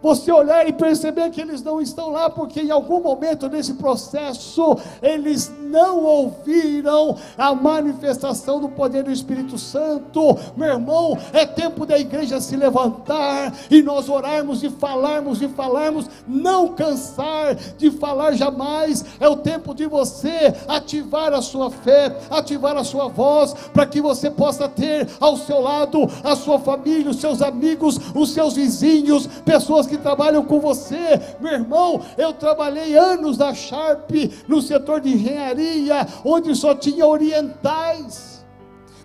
Você 0.00 0.30
olhar 0.30 0.68
e 0.68 0.72
perceber 0.72 1.30
que 1.30 1.40
eles 1.40 1.62
não 1.62 1.80
estão 1.80 2.10
lá, 2.10 2.30
porque 2.30 2.60
em 2.60 2.70
algum 2.70 3.00
momento 3.00 3.48
nesse 3.48 3.74
processo 3.74 4.76
eles 5.02 5.52
não 5.60 6.04
ouviram 6.04 7.16
a 7.36 7.54
manifestação 7.54 8.60
do 8.60 8.68
poder 8.68 9.02
do 9.02 9.10
Espírito 9.10 9.58
Santo. 9.58 10.38
Meu 10.56 10.68
irmão, 10.68 11.18
é 11.32 11.44
tempo 11.44 11.84
da 11.84 11.98
igreja 11.98 12.40
se 12.40 12.56
levantar 12.56 13.52
e 13.70 13.82
nós 13.82 14.08
orarmos 14.08 14.62
e 14.62 14.70
falarmos 14.70 15.42
e 15.42 15.48
falarmos, 15.48 16.08
não 16.26 16.68
cansar 16.68 17.54
de 17.54 17.90
falar 17.90 18.32
jamais. 18.32 19.04
É 19.18 19.28
o 19.28 19.36
tempo 19.36 19.74
de 19.74 19.86
você 19.86 20.54
ativar 20.68 21.32
a 21.32 21.42
sua 21.42 21.70
fé, 21.70 22.16
ativar 22.30 22.76
a 22.76 22.84
sua 22.84 23.08
voz, 23.08 23.52
para 23.72 23.86
que 23.86 24.00
você 24.00 24.30
possa 24.30 24.68
ter 24.68 25.08
ao 25.18 25.36
seu 25.36 25.60
lado 25.60 26.08
a 26.22 26.36
sua 26.36 26.58
família, 26.58 27.10
os 27.10 27.20
seus 27.20 27.42
amigos, 27.42 27.98
os 28.14 28.32
seus 28.32 28.54
vizinhos, 28.54 29.26
pessoas 29.44 29.87
que 29.88 29.96
trabalham 29.96 30.44
com 30.44 30.60
você. 30.60 31.20
Meu 31.40 31.52
irmão, 31.52 32.00
eu 32.16 32.32
trabalhei 32.32 32.96
anos 32.96 33.38
na 33.38 33.52
Sharp, 33.54 34.10
no 34.46 34.62
setor 34.62 35.00
de 35.00 35.14
engenharia, 35.14 36.06
onde 36.24 36.54
só 36.54 36.74
tinha 36.74 37.06
orientais. 37.06 38.46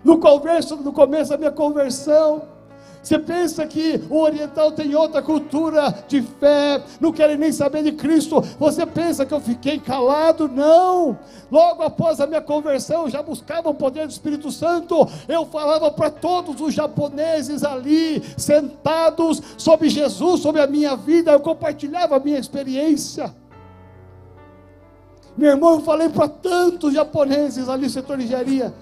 No, 0.04 0.18
converso, 0.18 0.76
no 0.76 0.92
começo 0.92 1.30
da 1.30 1.38
minha 1.38 1.50
conversão, 1.50 2.42
você 3.04 3.18
pensa 3.18 3.66
que 3.66 4.00
o 4.08 4.18
oriental 4.18 4.72
tem 4.72 4.94
outra 4.94 5.20
cultura 5.20 5.94
de 6.08 6.22
fé, 6.22 6.82
não 6.98 7.12
querem 7.12 7.36
nem 7.36 7.52
saber 7.52 7.82
de 7.82 7.92
Cristo. 7.92 8.40
Você 8.58 8.86
pensa 8.86 9.26
que 9.26 9.34
eu 9.34 9.40
fiquei 9.42 9.78
calado? 9.78 10.48
Não. 10.48 11.18
Logo 11.50 11.82
após 11.82 12.18
a 12.18 12.26
minha 12.26 12.40
conversão, 12.40 13.02
eu 13.02 13.10
já 13.10 13.22
buscava 13.22 13.68
o 13.68 13.74
poder 13.74 14.06
do 14.06 14.10
Espírito 14.10 14.50
Santo. 14.50 15.06
Eu 15.28 15.44
falava 15.44 15.90
para 15.90 16.08
todos 16.08 16.58
os 16.62 16.72
japoneses 16.72 17.62
ali, 17.62 18.22
sentados 18.38 19.42
sobre 19.58 19.90
Jesus, 19.90 20.40
sobre 20.40 20.62
a 20.62 20.66
minha 20.66 20.96
vida. 20.96 21.30
Eu 21.30 21.40
compartilhava 21.40 22.16
a 22.16 22.20
minha 22.20 22.38
experiência. 22.38 23.34
Meu 25.36 25.50
irmão, 25.50 25.74
eu 25.74 25.80
falei 25.80 26.08
para 26.08 26.26
tantos 26.26 26.94
japoneses 26.94 27.68
ali 27.68 27.90
setor 27.90 28.18
engenharia. 28.18 28.72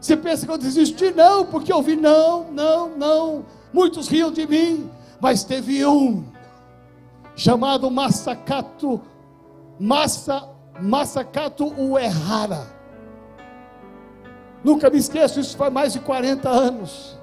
Você 0.00 0.16
pensa 0.16 0.46
que 0.46 0.52
eu 0.52 0.58
desisti? 0.58 1.10
Não, 1.10 1.44
porque 1.46 1.72
eu 1.72 1.82
vi, 1.82 1.96
não, 1.96 2.50
não, 2.52 2.96
não. 2.96 3.44
Muitos 3.72 4.08
riam 4.08 4.32
de 4.32 4.46
mim, 4.46 4.88
mas 5.20 5.44
teve 5.44 5.84
um, 5.84 6.24
chamado 7.34 7.90
Masakato, 7.90 9.00
Massa, 9.78 10.48
Masakato 10.80 11.66
Uehara. 11.66 12.66
Nunca 14.62 14.90
me 14.90 14.98
esqueço, 14.98 15.40
isso 15.40 15.56
faz 15.56 15.72
mais 15.72 15.92
de 15.92 16.00
40 16.00 16.48
anos. 16.48 17.18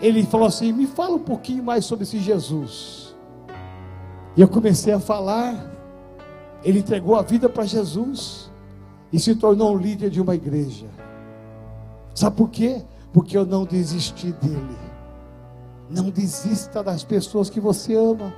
Ele 0.00 0.24
falou 0.24 0.46
assim: 0.46 0.72
me 0.72 0.86
fala 0.86 1.14
um 1.14 1.20
pouquinho 1.20 1.62
mais 1.62 1.84
sobre 1.84 2.04
esse 2.04 2.18
Jesus. 2.18 3.14
E 4.36 4.40
eu 4.40 4.48
comecei 4.48 4.92
a 4.92 5.00
falar. 5.00 5.72
Ele 6.64 6.78
entregou 6.78 7.14
a 7.14 7.22
vida 7.22 7.46
para 7.46 7.64
Jesus 7.64 8.50
e 9.12 9.20
se 9.20 9.34
tornou 9.34 9.74
um 9.74 9.76
líder 9.76 10.08
de 10.08 10.20
uma 10.20 10.34
igreja. 10.34 10.86
Sabe 12.14 12.36
por 12.36 12.48
quê? 12.48 12.82
Porque 13.12 13.36
eu 13.36 13.44
não 13.44 13.64
desisti 13.64 14.32
dele. 14.32 14.78
Não 15.90 16.10
desista 16.10 16.82
das 16.82 17.02
pessoas 17.02 17.50
que 17.50 17.60
você 17.60 17.94
ama. 17.94 18.32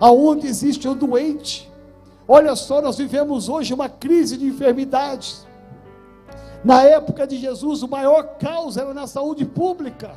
Aonde 0.00 0.46
existe 0.46 0.88
o 0.88 0.94
doente? 0.94 1.70
Olha 2.26 2.54
só, 2.56 2.82
nós 2.82 2.98
vivemos 2.98 3.48
hoje 3.48 3.72
uma 3.72 3.88
crise 3.88 4.36
de 4.36 4.46
enfermidades. 4.46 5.46
Na 6.64 6.82
época 6.82 7.26
de 7.26 7.38
Jesus, 7.38 7.82
o 7.82 7.88
maior 7.88 8.36
caos 8.38 8.76
era 8.76 8.92
na 8.92 9.06
saúde 9.06 9.44
pública. 9.44 10.12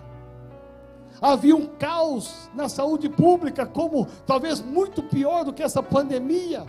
Havia 1.22 1.56
um 1.56 1.68
caos 1.68 2.50
na 2.56 2.68
saúde 2.68 3.08
pública, 3.08 3.66
como 3.66 4.08
talvez 4.26 4.60
muito 4.60 5.04
pior 5.04 5.46
do 5.46 5.54
que 5.54 5.62
essa 5.62 5.84
pandemia. 5.84 6.66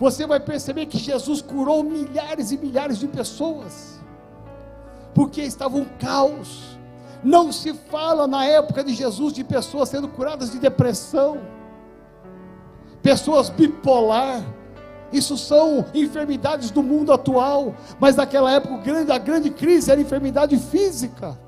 Você 0.00 0.26
vai 0.26 0.40
perceber 0.40 0.86
que 0.86 0.98
Jesus 0.98 1.42
curou 1.42 1.82
milhares 1.84 2.50
e 2.50 2.56
milhares 2.56 2.98
de 2.98 3.06
pessoas 3.06 4.01
porque 5.14 5.42
estava 5.42 5.76
um 5.76 5.84
caos. 5.84 6.78
Não 7.22 7.52
se 7.52 7.72
fala 7.72 8.26
na 8.26 8.44
época 8.44 8.82
de 8.82 8.94
Jesus 8.94 9.32
de 9.32 9.44
pessoas 9.44 9.88
sendo 9.88 10.08
curadas 10.08 10.50
de 10.50 10.58
depressão, 10.58 11.38
pessoas 13.02 13.48
bipolar. 13.48 14.42
Isso 15.12 15.36
são 15.36 15.84
enfermidades 15.94 16.70
do 16.70 16.82
mundo 16.82 17.12
atual, 17.12 17.74
mas 18.00 18.16
naquela 18.16 18.50
época 18.50 18.80
a 19.12 19.18
grande 19.18 19.50
crise 19.50 19.90
era 19.90 20.00
enfermidade 20.00 20.56
física. 20.56 21.38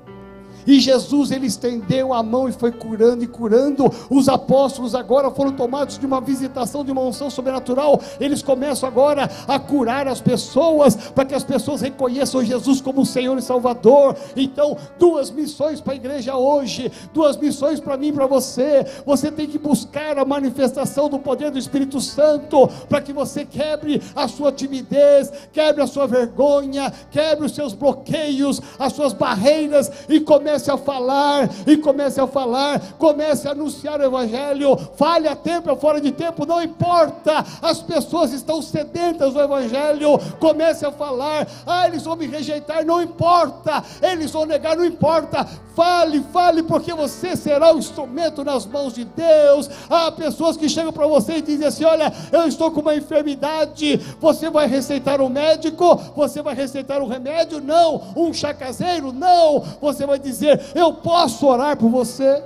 E 0.67 0.79
Jesus 0.79 1.31
ele 1.31 1.47
estendeu 1.47 2.13
a 2.13 2.23
mão 2.23 2.49
e 2.49 2.51
foi 2.51 2.71
curando 2.71 3.23
e 3.23 3.27
curando. 3.27 3.91
Os 4.09 4.27
apóstolos 4.27 4.95
agora 4.95 5.29
foram 5.29 5.51
tomados 5.51 5.97
de 5.97 6.05
uma 6.05 6.19
visitação 6.19 6.83
de 6.83 6.91
uma 6.91 7.01
unção 7.01 7.29
sobrenatural. 7.29 8.01
Eles 8.19 8.41
começam 8.41 8.87
agora 8.87 9.29
a 9.47 9.59
curar 9.59 10.07
as 10.07 10.21
pessoas 10.21 10.95
para 10.95 11.25
que 11.25 11.35
as 11.35 11.43
pessoas 11.43 11.81
reconheçam 11.81 12.43
Jesus 12.43 12.81
como 12.81 13.05
Senhor 13.05 13.37
e 13.37 13.41
Salvador. 13.41 14.15
Então, 14.35 14.77
duas 14.97 15.29
missões 15.29 15.79
para 15.79 15.93
a 15.93 15.95
igreja 15.95 16.35
hoje, 16.35 16.91
duas 17.13 17.37
missões 17.37 17.79
para 17.79 17.97
mim 17.97 18.07
e 18.07 18.13
para 18.13 18.27
você. 18.27 18.85
Você 19.05 19.31
tem 19.31 19.47
que 19.47 19.59
buscar 19.59 20.17
a 20.17 20.25
manifestação 20.25 21.09
do 21.09 21.19
poder 21.19 21.51
do 21.51 21.59
Espírito 21.59 22.01
Santo 22.01 22.67
para 22.89 23.01
que 23.01 23.13
você 23.13 23.45
quebre 23.45 24.01
a 24.15 24.27
sua 24.27 24.51
timidez, 24.51 25.31
quebre 25.51 25.83
a 25.83 25.87
sua 25.87 26.07
vergonha, 26.07 26.91
quebre 27.11 27.45
os 27.45 27.53
seus 27.53 27.73
bloqueios, 27.73 28.61
as 28.79 28.93
suas 28.93 29.13
barreiras 29.13 29.91
e 30.09 30.19
comece 30.19 30.54
a 30.55 30.77
falar, 30.77 31.49
e 31.67 31.77
comece 31.77 32.19
a 32.19 32.27
falar, 32.27 32.79
comece 32.97 33.47
a 33.47 33.51
anunciar 33.51 33.99
o 33.99 34.03
Evangelho, 34.03 34.77
fale 34.95 35.27
a 35.27 35.35
tempo 35.35 35.69
ou 35.69 35.77
fora 35.77 35.99
de 35.99 36.11
tempo, 36.11 36.45
não 36.45 36.61
importa, 36.61 37.45
as 37.61 37.81
pessoas 37.81 38.31
estão 38.31 38.61
sedentas 38.61 39.33
do 39.33 39.41
Evangelho, 39.41 40.17
comece 40.39 40.85
a 40.85 40.91
falar, 40.91 41.47
ah, 41.65 41.87
eles 41.87 42.03
vão 42.03 42.15
me 42.15 42.27
rejeitar, 42.27 42.85
não 42.85 43.01
importa, 43.01 43.83
eles 44.01 44.31
vão 44.31 44.45
negar, 44.45 44.77
não 44.77 44.85
importa, 44.85 45.45
fale, 45.75 46.23
fale, 46.31 46.63
porque 46.63 46.93
você 46.93 47.35
será 47.35 47.73
o 47.73 47.77
instrumento 47.77 48.43
nas 48.43 48.65
mãos 48.65 48.93
de 48.93 49.03
Deus. 49.03 49.69
Há 49.89 50.11
pessoas 50.11 50.55
que 50.55 50.69
chegam 50.69 50.93
para 50.93 51.05
você 51.05 51.37
e 51.37 51.41
dizem 51.41 51.67
assim: 51.67 51.83
Olha, 51.83 52.11
eu 52.31 52.47
estou 52.47 52.71
com 52.71 52.79
uma 52.79 52.95
enfermidade, 52.95 53.97
você 54.19 54.49
vai 54.49 54.67
receitar 54.67 55.21
um 55.21 55.29
médico, 55.29 55.95
você 56.15 56.41
vai 56.41 56.55
receitar 56.55 57.01
um 57.01 57.07
remédio? 57.07 57.61
Não, 57.61 58.01
um 58.15 58.33
chá 58.33 58.53
caseiro? 58.53 59.11
Não, 59.11 59.59
você 59.81 60.05
vai 60.05 60.17
dizer: 60.17 60.44
Eu 60.73 60.93
posso 60.93 61.47
orar 61.47 61.77
por 61.77 61.89
você, 61.89 62.43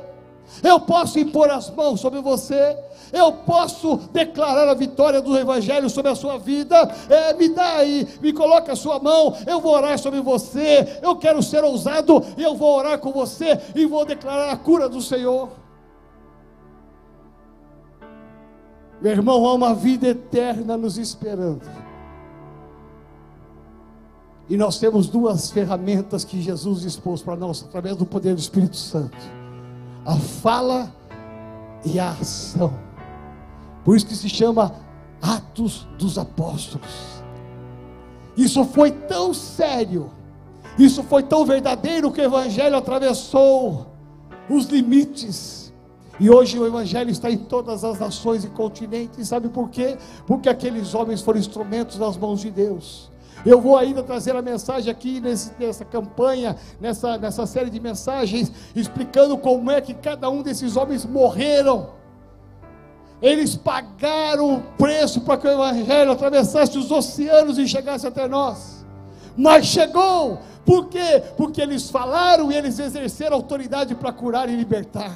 eu 0.64 0.80
posso 0.80 1.20
impor 1.20 1.50
as 1.50 1.70
mãos 1.70 2.00
sobre 2.00 2.22
você 2.22 2.78
eu 3.12 3.32
posso 3.32 3.98
declarar 4.12 4.68
a 4.68 4.74
vitória 4.74 5.22
do 5.22 5.38
Evangelho 5.38 5.90
sobre 5.90 6.12
a 6.12 6.16
sua 6.16 6.38
vida. 6.38 6.76
É, 7.10 7.34
me 7.34 7.50
dá 7.50 7.78
aí, 7.78 8.08
me 8.22 8.32
coloca 8.32 8.74
a 8.74 8.76
sua 8.76 9.00
mão, 9.00 9.36
eu 9.48 9.60
vou 9.60 9.74
orar 9.74 9.98
sobre 9.98 10.22
você. 10.22 11.00
Eu 11.02 11.16
quero 11.16 11.42
ser 11.42 11.64
ousado 11.64 12.24
eu 12.38 12.56
vou 12.56 12.78
orar 12.78 13.00
com 13.00 13.12
você 13.12 13.60
e 13.76 13.86
vou 13.86 14.06
declarar 14.06 14.52
a 14.52 14.58
cura 14.58 14.88
do 14.88 15.02
Senhor. 15.02 15.50
Meu 19.02 19.12
irmão, 19.12 19.46
há 19.46 19.54
uma 19.54 19.74
vida 19.74 20.08
eterna 20.10 20.76
nos 20.76 20.98
esperando. 20.98 21.62
E 24.50 24.58
nós 24.58 24.80
temos 24.80 25.08
duas 25.08 25.52
ferramentas 25.52 26.26
que 26.26 26.42
Jesus 26.42 26.84
expôs 26.84 27.22
para 27.22 27.36
nós 27.36 27.64
através 27.64 27.96
do 27.96 28.06
poder 28.06 28.34
do 28.34 28.40
Espírito 28.40 28.78
Santo: 28.78 29.18
a 30.04 30.16
fala 30.16 30.92
e 31.86 32.00
a 32.00 32.10
ação. 32.12 32.74
Por 33.86 33.96
isso 33.96 34.08
que 34.08 34.16
se 34.16 34.28
chama 34.28 34.74
Atos 35.22 35.88
dos 35.98 36.18
Apóstolos. 36.18 37.24
Isso 38.36 38.64
foi 38.66 38.92
tão 38.92 39.34
sério, 39.34 40.10
isso 40.78 41.04
foi 41.04 41.22
tão 41.22 41.46
verdadeiro 41.46 42.12
que 42.12 42.22
o 42.22 42.24
Evangelho 42.24 42.76
atravessou 42.76 43.88
os 44.50 44.66
limites. 44.66 45.72
E 46.20 46.30
hoje 46.30 46.60
o 46.60 46.66
Evangelho 46.66 47.10
está 47.10 47.32
em 47.32 47.38
todas 47.38 47.84
as 47.84 48.00
nações 48.00 48.44
e 48.44 48.50
continentes. 48.50 49.28
Sabe 49.28 49.48
por 49.48 49.70
quê? 49.70 49.98
Porque 50.26 50.50
aqueles 50.50 50.94
homens 50.94 51.22
foram 51.22 51.40
instrumentos 51.40 51.98
nas 51.98 52.18
mãos 52.18 52.42
de 52.42 52.52
Deus. 52.52 53.09
Eu 53.46 53.62
vou 53.62 53.78
ainda 53.78 54.04
trazer 54.04 54.36
a 54.36 54.42
mensagem 54.42 54.92
aqui 54.92 55.20
nesse, 55.22 55.52
nessa 55.60 55.86
campanha, 55.86 56.56
nessa, 56.80 57.18
nessa 57.18 57.46
série 57.46 57.70
de 57.70 57.80
mensagens, 57.80 58.52
explicando 58.76 59.38
como 59.38 59.72
é 59.72 59.80
que 59.80 59.94
cada 59.94 60.30
um 60.30 60.42
desses 60.42 60.76
homens 60.76 61.06
morreram 61.06 62.00
eles 63.22 63.56
pagaram 63.56 64.56
o 64.56 64.62
preço 64.78 65.22
para 65.22 65.38
que 65.38 65.48
o 65.48 65.52
Evangelho 65.52 66.12
atravessasse 66.12 66.78
os 66.78 66.90
oceanos 66.90 67.58
e 67.58 67.68
chegasse 67.68 68.08
até 68.08 68.28
nós. 68.28 68.86
Mas 69.36 69.66
chegou, 69.66 70.40
por 70.66 70.88
quê? 70.88 71.22
Porque 71.36 71.62
eles 71.62 71.90
falaram 71.90 72.52
e 72.52 72.56
eles 72.56 72.80
exerceram 72.80 73.36
autoridade 73.36 73.94
para 73.94 74.14
curar 74.14 74.50
e 74.50 74.56
libertar. 74.56 75.14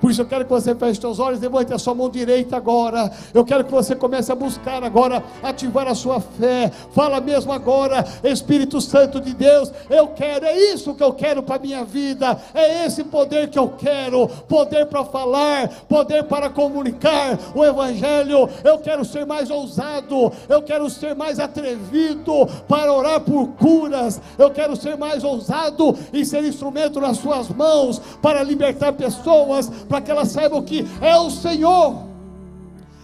Por 0.00 0.10
isso 0.10 0.22
eu 0.22 0.26
quero 0.26 0.44
que 0.44 0.50
você 0.50 0.74
feche 0.74 1.00
seus 1.00 1.18
olhos, 1.18 1.40
levante 1.40 1.72
a 1.72 1.78
sua 1.78 1.94
mão 1.94 2.08
direita 2.08 2.56
agora. 2.56 3.10
Eu 3.32 3.44
quero 3.44 3.64
que 3.64 3.72
você 3.72 3.94
comece 3.94 4.30
a 4.30 4.34
buscar 4.34 4.84
agora, 4.84 5.22
ativar 5.42 5.88
a 5.88 5.94
sua 5.94 6.20
fé. 6.20 6.70
Fala 6.92 7.20
mesmo 7.20 7.52
agora, 7.52 8.04
Espírito 8.22 8.80
Santo 8.80 9.20
de 9.20 9.34
Deus, 9.34 9.72
eu 9.88 10.08
quero, 10.08 10.44
é 10.44 10.56
isso 10.72 10.94
que 10.94 11.02
eu 11.02 11.12
quero 11.12 11.42
para 11.42 11.56
a 11.56 11.58
minha 11.58 11.84
vida. 11.84 12.38
É 12.54 12.86
esse 12.86 13.04
poder 13.04 13.48
que 13.48 13.58
eu 13.58 13.68
quero, 13.68 14.28
poder 14.48 14.86
para 14.86 15.04
falar, 15.04 15.68
poder 15.88 16.24
para 16.24 16.50
comunicar 16.50 17.38
o 17.54 17.64
evangelho. 17.64 18.48
Eu 18.64 18.78
quero 18.78 19.04
ser 19.04 19.24
mais 19.24 19.50
ousado, 19.50 20.32
eu 20.48 20.62
quero 20.62 20.88
ser 20.90 21.14
mais 21.14 21.38
atrevido 21.38 22.46
para 22.68 22.92
orar 22.92 23.20
por 23.20 23.48
curas. 23.48 24.20
Eu 24.38 24.50
quero 24.50 24.76
ser 24.76 24.96
mais 24.96 25.24
ousado 25.24 25.96
e 26.12 26.24
ser 26.24 26.44
instrumento 26.44 27.00
nas 27.00 27.18
suas 27.18 27.48
mãos 27.48 28.00
para 28.20 28.42
libertar 28.42 28.92
pessoas 28.92 29.70
para 29.88 30.00
que 30.00 30.10
elas 30.10 30.28
saibam 30.28 30.62
que 30.62 30.86
é 31.00 31.16
o 31.16 31.30
Senhor 31.30 32.15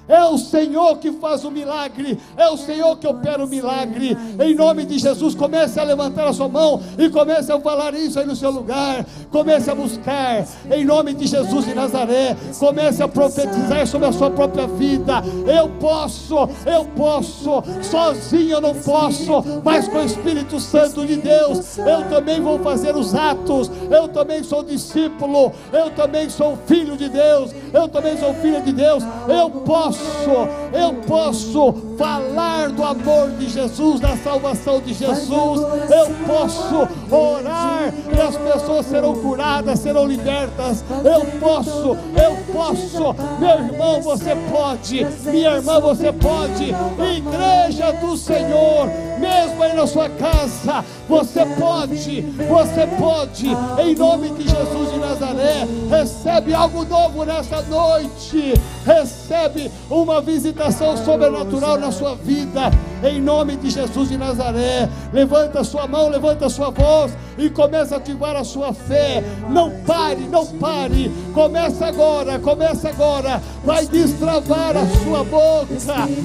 é 0.08 0.24
o 0.24 0.36
Senhor 0.36 0.98
que 0.98 1.12
faz 1.12 1.44
o 1.44 1.50
milagre, 1.50 2.18
é 2.36 2.48
o 2.48 2.56
Senhor 2.56 2.96
que 2.96 3.06
opera 3.06 3.44
o 3.44 3.48
milagre. 3.48 4.16
Em 4.40 4.54
nome 4.54 4.84
de 4.84 4.98
Jesus, 4.98 5.34
comece 5.34 5.78
a 5.78 5.84
levantar 5.84 6.26
a 6.26 6.32
sua 6.32 6.48
mão 6.48 6.82
e 6.98 7.08
comece 7.08 7.52
a 7.52 7.60
falar 7.60 7.94
isso 7.94 8.18
aí 8.18 8.26
no 8.26 8.36
seu 8.36 8.50
lugar. 8.50 9.06
Comece 9.30 9.70
a 9.70 9.74
buscar, 9.74 10.44
em 10.70 10.84
nome 10.84 11.14
de 11.14 11.26
Jesus 11.26 11.64
de 11.64 11.74
Nazaré. 11.74 12.36
Comece 12.58 13.02
a 13.02 13.08
profetizar 13.08 13.86
sobre 13.86 14.08
a 14.08 14.12
sua 14.12 14.30
própria 14.30 14.66
vida. 14.66 15.22
Eu 15.46 15.68
posso, 15.80 16.48
eu 16.66 16.84
posso, 16.96 17.62
sozinho 17.82 18.56
eu 18.56 18.60
não 18.60 18.74
posso, 18.74 19.42
mas 19.64 19.88
com 19.88 19.98
o 19.98 20.04
Espírito 20.04 20.58
Santo 20.60 21.06
de 21.06 21.16
Deus, 21.16 21.78
eu 21.78 22.08
também 22.08 22.40
vou 22.40 22.58
fazer 22.58 22.94
os 22.96 23.14
atos. 23.14 23.70
Eu 23.90 24.08
também 24.08 24.42
sou 24.42 24.62
discípulo, 24.62 25.52
eu 25.72 25.90
também 25.90 26.28
sou 26.28 26.58
filho 26.66 26.96
de 26.96 27.08
Deus, 27.08 27.52
eu 27.72 27.88
também 27.88 28.16
sou 28.18 28.34
filho 28.34 28.60
de 28.62 28.72
Deus. 28.72 29.02
Eu 29.28 29.50
posso 29.50 29.91
posso, 29.92 30.48
eu 30.72 30.94
posso 31.06 31.74
falar 31.98 32.70
do 32.70 32.82
amor 32.82 33.30
de 33.32 33.48
Jesus, 33.48 34.00
da 34.00 34.16
salvação 34.16 34.80
de 34.80 34.94
Jesus, 34.94 35.60
eu 35.90 36.26
posso 36.26 36.88
orar 37.10 37.92
e 38.14 38.20
as 38.20 38.36
pessoas 38.36 38.86
serão 38.86 39.14
curadas, 39.14 39.78
serão 39.78 40.06
libertas. 40.06 40.84
Eu 41.04 41.26
posso, 41.38 41.96
eu 42.16 42.36
posso, 42.52 43.14
meu 43.38 43.66
irmão, 43.66 44.00
você 44.02 44.34
pode, 44.50 45.04
minha 45.30 45.56
irmã, 45.56 45.80
você 45.80 46.12
pode, 46.12 46.74
igreja 47.16 47.92
do 48.00 48.16
Senhor, 48.16 48.88
mesmo 49.18 49.62
aí 49.62 49.74
na 49.74 49.86
sua 49.86 50.08
casa, 50.08 50.84
você 51.08 51.44
pode, 51.58 52.22
você 52.22 52.86
pode, 52.98 53.48
em 53.80 53.94
nome 53.94 54.30
de 54.30 54.48
Jesus 54.48 54.92
de 54.92 54.98
Nazaré, 54.98 55.66
recebe 55.90 56.54
algo 56.54 56.84
novo 56.84 57.24
nesta 57.24 57.62
noite, 57.62 58.54
recebe 58.84 59.70
uma 59.92 60.22
visitação 60.22 60.96
sobrenatural 60.96 61.78
na 61.78 61.92
sua 61.92 62.14
vida, 62.14 62.70
em 63.04 63.20
nome 63.20 63.56
de 63.56 63.70
Jesus 63.70 64.08
de 64.08 64.16
Nazaré. 64.16 64.88
Levanta 65.12 65.60
a 65.60 65.64
sua 65.64 65.86
mão, 65.86 66.08
levanta 66.08 66.46
a 66.46 66.50
sua 66.50 66.70
voz 66.70 67.12
e 67.36 67.50
começa 67.50 67.94
a 67.94 67.98
ativar 67.98 68.36
a 68.36 68.44
sua 68.44 68.72
fé. 68.72 69.22
Não 69.48 69.70
pare, 69.86 70.22
não 70.28 70.46
pare. 70.46 71.10
Começa 71.34 71.86
agora, 71.86 72.38
começa 72.38 72.88
agora. 72.88 73.42
Vai 73.64 73.86
destravar 73.86 74.76
a 74.76 74.86
sua 75.02 75.24
boca 75.24 75.72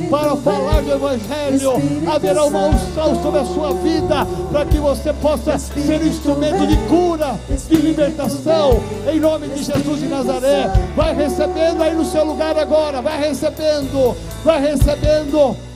para 0.10 0.36
falar 0.38 0.82
do 0.82 0.92
Evangelho. 0.92 1.74
Haverá 2.14 2.46
uma 2.46 2.68
unção 2.68 3.22
sobre 3.22 3.40
a 3.40 3.46
sua 3.46 3.74
vida 3.74 4.26
para 4.52 4.66
que 4.66 4.78
você 4.78 5.14
possa 5.14 5.58
ser 5.58 6.06
instrumento 6.06 6.66
de 6.68 6.78
cura, 6.88 7.40
de 7.70 7.76
libertação. 7.76 8.82
Em 9.12 9.20
nome 9.20 9.48
de 9.48 9.64
Jesus 9.64 10.00
de 10.00 10.08
Nazaré. 10.08 10.72
Vai 10.96 11.16
recebendo 11.16 11.82
aí 11.82 11.96
no 11.96 12.06
seu 12.06 12.26
lugar 12.26 12.58
agora. 12.58 13.02
Vai 13.02 13.20
recebendo, 13.20 14.16
vai 14.44 14.62
recebendo. 14.62 15.67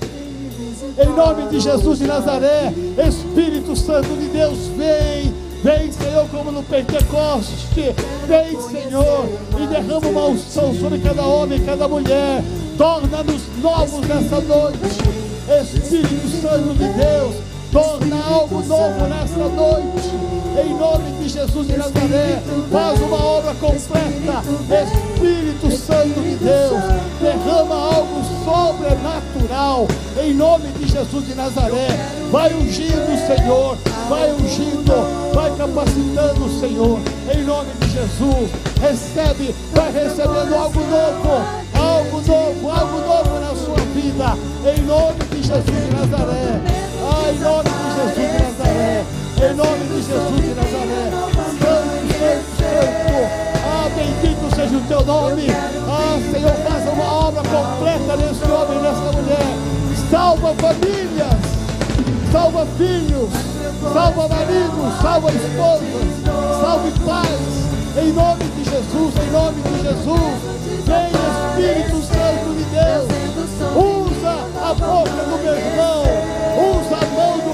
Em 0.97 1.09
nome 1.15 1.47
de 1.49 1.59
Jesus 1.59 1.99
de 1.99 2.07
Nazaré, 2.07 2.73
Espírito 3.07 3.75
Santo 3.75 4.09
de 4.17 4.27
Deus, 4.27 4.57
vem. 4.75 5.33
Vem, 5.63 5.91
Senhor, 5.91 6.27
como 6.29 6.51
no 6.51 6.63
Pentecoste. 6.63 7.95
Vem, 8.27 8.59
Senhor, 8.61 9.29
e 9.61 9.67
derrama 9.67 10.07
uma 10.07 10.25
unção 10.25 10.73
sobre 10.73 10.97
cada 10.99 11.21
homem, 11.21 11.63
cada 11.63 11.87
mulher. 11.87 12.43
Torna-nos 12.77 13.41
novos 13.61 14.07
nessa 14.07 14.41
noite. 14.41 14.79
Espírito 15.61 16.41
Santo 16.41 16.73
de 16.73 16.87
Deus, 16.93 17.35
torna 17.71 18.23
algo 18.23 18.61
novo 18.63 19.07
nessa 19.07 19.47
noite 19.47 20.41
em 20.59 20.73
nome 20.73 21.11
de 21.11 21.29
Jesus 21.29 21.67
de 21.67 21.77
Nazaré, 21.77 22.41
faz 22.71 22.99
uma 22.99 23.23
obra 23.23 23.53
completa, 23.55 24.43
Espírito 24.83 25.71
Santo 25.71 26.19
de 26.19 26.35
Deus, 26.35 26.81
derrama 27.21 27.75
algo 27.75 28.21
sobrenatural, 28.43 29.87
em 30.21 30.33
nome 30.33 30.67
de 30.73 30.87
Jesus 30.87 31.25
de 31.25 31.35
Nazaré, 31.35 31.87
vai 32.29 32.53
ungindo 32.53 33.13
o 33.13 33.35
Senhor, 33.35 33.77
vai 34.09 34.29
ungindo, 34.33 35.31
vai 35.33 35.55
capacitando, 35.55 36.59
Senhor, 36.59 36.99
em 37.33 37.43
nome 37.43 37.69
de 37.79 37.89
Jesus. 37.91 38.51
Recebe, 38.81 39.55
vai 39.73 39.91
recebendo 39.91 40.53
algo 40.53 40.79
novo, 40.81 41.45
algo 41.75 42.21
novo, 42.27 42.69
algo 42.69 42.99
novo 42.99 43.39
na 43.39 43.55
sua 43.55 43.85
vida, 43.95 44.37
em 44.75 44.81
nome 44.81 45.19
de 45.31 45.43
Jesus 45.43 45.63
de 45.65 45.95
Nazaré. 45.95 46.80
Em 47.21 47.39
nome 47.39 47.69
de 47.69 47.87
Jesus 47.95 48.15
de 48.15 48.25
Nazaré, 48.43 49.05
em 49.37 49.53
nome 49.55 49.83
de 49.87 50.01
Jesus 50.01 50.41
de 50.41 50.53
Nazaré. 50.55 51.03
Santo, 51.61 52.07
Santo, 52.17 52.49
Santo. 52.57 53.15
Ah, 53.63 53.89
bendito 53.95 54.55
seja 54.55 54.77
o 54.77 54.81
teu 54.81 55.05
nome. 55.05 55.47
Ah, 55.87 56.19
Senhor, 56.31 56.53
faça 56.67 56.89
uma 56.89 57.27
obra 57.27 57.41
completa 57.43 58.17
nesse 58.17 58.43
homem 58.51 58.77
e 58.77 58.81
nessa 58.81 59.11
mulher. 59.11 59.47
Salva 60.09 60.53
famílias, 60.55 61.41
salva 62.31 62.67
filhos, 62.77 63.29
salva 63.93 64.27
maridos, 64.27 65.01
salva 65.01 65.31
esposas, 65.31 66.07
salve 66.61 66.91
pais. 67.05 67.61
Em 67.97 68.11
nome 68.13 68.43
de 68.45 68.63
Jesus, 68.63 69.13
em 69.17 69.31
nome 69.31 69.61
de 69.61 69.81
Jesus. 69.81 70.61
Vem 70.85 71.11
Espírito 71.11 72.01
Santo 72.01 72.55
de 72.55 72.63
Deus. 72.71 73.07
Usa 73.75 74.35
a 74.63 74.73
boca 74.73 75.09
do 75.09 75.37
meu 75.43 75.55
irmão. 75.55 76.03
Usa 76.79 77.00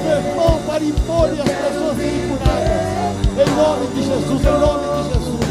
meu 0.08 0.60
para 0.66 0.84
impor 0.84 1.30
as 1.30 1.38
pessoas 1.38 1.98
serem 1.98 2.30
curadas. 2.30 2.98
Em 3.38 3.50
nome 3.56 3.88
de 3.88 4.02
Jesus, 4.04 4.42
em 4.42 4.60
nome 4.60 4.86
de 4.96 5.02
Jesus. 5.14 5.48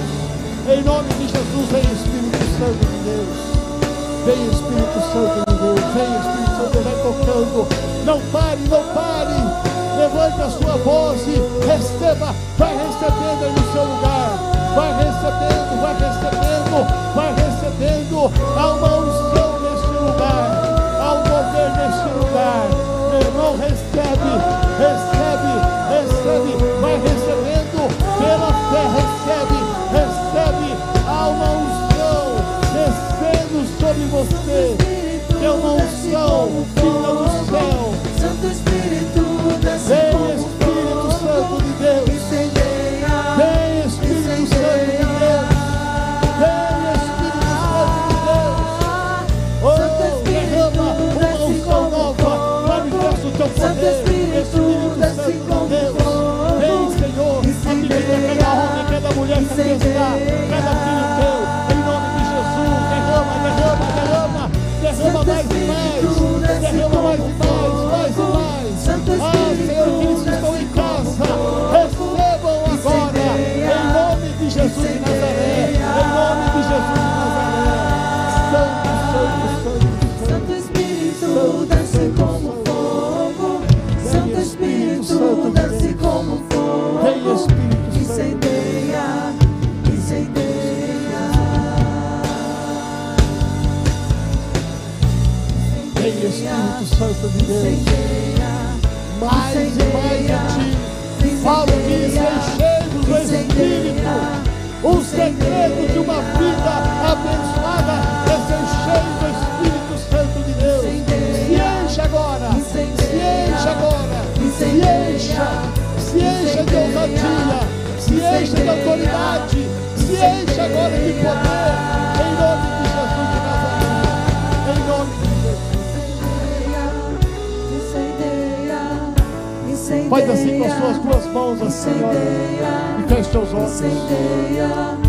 Em 0.66 0.82
nome 0.82 1.08
de 1.14 1.28
Jesus, 1.28 1.66
vem 1.70 1.82
Espírito 1.82 2.42
Santo 2.58 2.82
de 2.86 2.98
Deus. 3.04 3.38
Vem 4.24 4.46
Espírito 4.50 4.98
Santo 5.12 5.38
de 5.46 5.54
Deus. 5.56 5.80
Vem 5.94 6.10
Espírito 6.16 6.50
Santo, 6.56 6.76
vai 6.82 6.96
tocando. 7.02 7.68
Não 8.04 8.20
pare, 8.32 8.60
não 8.68 8.82
pare. 8.94 9.66
Levante 9.96 10.42
a 10.42 10.50
sua 10.50 10.76
voz 10.82 11.20
e 11.28 11.40
receba. 11.66 12.34
Vai 12.58 12.76
recebendo 12.76 13.44
aí 13.44 13.52
no 13.52 13.72
seu 13.72 13.84
lugar. 13.84 14.56
Vai 14.74 14.92
recebendo, 14.92 15.80
vai 15.80 15.94
recebendo, 15.94 17.14
vai 17.14 17.32
recebendo. 17.32 18.32
Há 18.56 18.72
uma 18.72 18.96
unção 18.98 19.60
neste 19.60 19.86
lugar. 19.86 20.46
Há 21.00 21.12
um 21.14 21.22
poder 21.22 21.70
neste 21.78 22.08
lugar. 22.18 23.05
Meu 23.16 23.24
irmão, 23.28 23.56
recebe, 23.56 24.28
recebe, 24.76 25.52
recebe. 25.88 26.52
Vai 26.82 27.00
recebendo 27.00 27.88
pela 28.18 28.52
fé, 28.70 28.82
recebe. 28.92 29.55
Que 59.96 60.85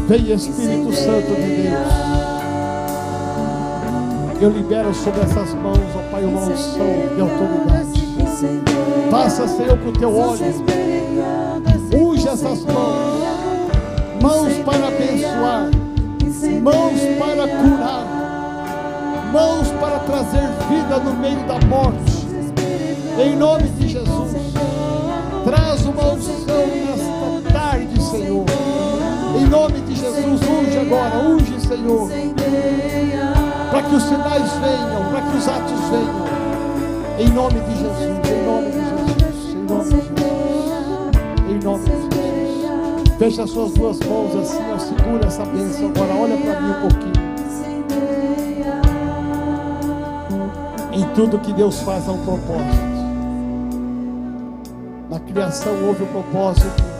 Vem 0.07 0.33
Espírito 0.33 0.93
Santo 0.93 1.35
de 1.35 1.61
Deus. 1.63 2.17
Eu 4.41 4.49
libero 4.49 4.93
sobre 4.93 5.21
essas 5.21 5.53
mãos, 5.53 5.79
ó 5.95 6.11
Pai, 6.11 6.25
uma 6.25 6.41
unção 6.41 6.85
de 7.15 7.21
autoridade. 7.21 8.07
Passa, 9.09 9.47
Senhor, 9.47 9.77
com 9.77 9.89
o 9.89 9.93
teu 9.93 10.13
óleo. 10.13 10.43
Unge 11.95 12.27
essas 12.27 12.65
mãos. 12.65 13.23
Mãos 14.21 14.53
para 14.65 14.87
abençoar. 14.87 15.71
Mãos 16.61 16.99
para 17.17 17.47
curar. 17.47 18.17
Mãos 19.31 19.67
para 19.79 19.99
trazer 19.99 20.49
vida 20.69 20.97
no 20.99 21.13
meio 21.15 21.47
da 21.47 21.59
morte. 21.67 22.27
Em 23.17 23.35
nome 23.35 23.69
de 23.69 23.87
Jesus. 23.87 24.33
Traz 25.45 25.85
uma 25.85 26.11
unção 26.11 26.76
Senhor. 28.17 28.45
Em 29.35 29.45
nome 29.45 29.81
de 29.81 29.95
Jesus, 29.95 30.41
unge 30.41 30.77
agora, 30.79 31.17
unge, 31.17 31.59
Senhor. 31.61 32.09
Para 33.69 33.83
que 33.83 33.95
os 33.95 34.03
sinais 34.03 34.51
venham, 34.53 35.11
para 35.11 35.21
que 35.21 35.37
os 35.37 35.47
atos 35.47 35.79
venham. 35.91 36.27
Em 37.19 37.29
nome 37.29 37.59
de 37.59 37.77
Jesus, 37.77 38.19
em 38.27 38.45
nome 38.45 38.71
de 38.71 38.77
Jesus, 38.77 39.53
em 39.53 39.63
nome 39.63 39.83
de 39.83 39.91
Jesus. 39.91 40.07
Em 41.49 41.59
nome 41.63 41.83
de 41.83 41.91
Jesus. 41.91 42.07
Feche 43.19 43.41
as 43.41 43.49
suas 43.49 43.71
duas 43.73 43.99
mãos 43.99 44.35
assim, 44.35 44.63
ó, 44.73 44.77
segura 44.77 45.25
essa 45.25 45.45
bênção 45.45 45.89
agora. 45.89 46.13
Olha 46.13 46.37
para 46.37 46.61
mim 46.61 46.69
um 46.69 46.81
pouquinho. 46.81 47.27
Em 50.91 51.03
tudo 51.13 51.39
que 51.39 51.53
Deus 51.53 51.79
faz 51.81 52.07
há 52.07 52.11
um 52.11 52.23
propósito. 52.23 52.97
Na 55.09 55.19
criação 55.19 55.73
houve 55.87 56.03
um 56.03 56.07
propósito. 56.07 56.96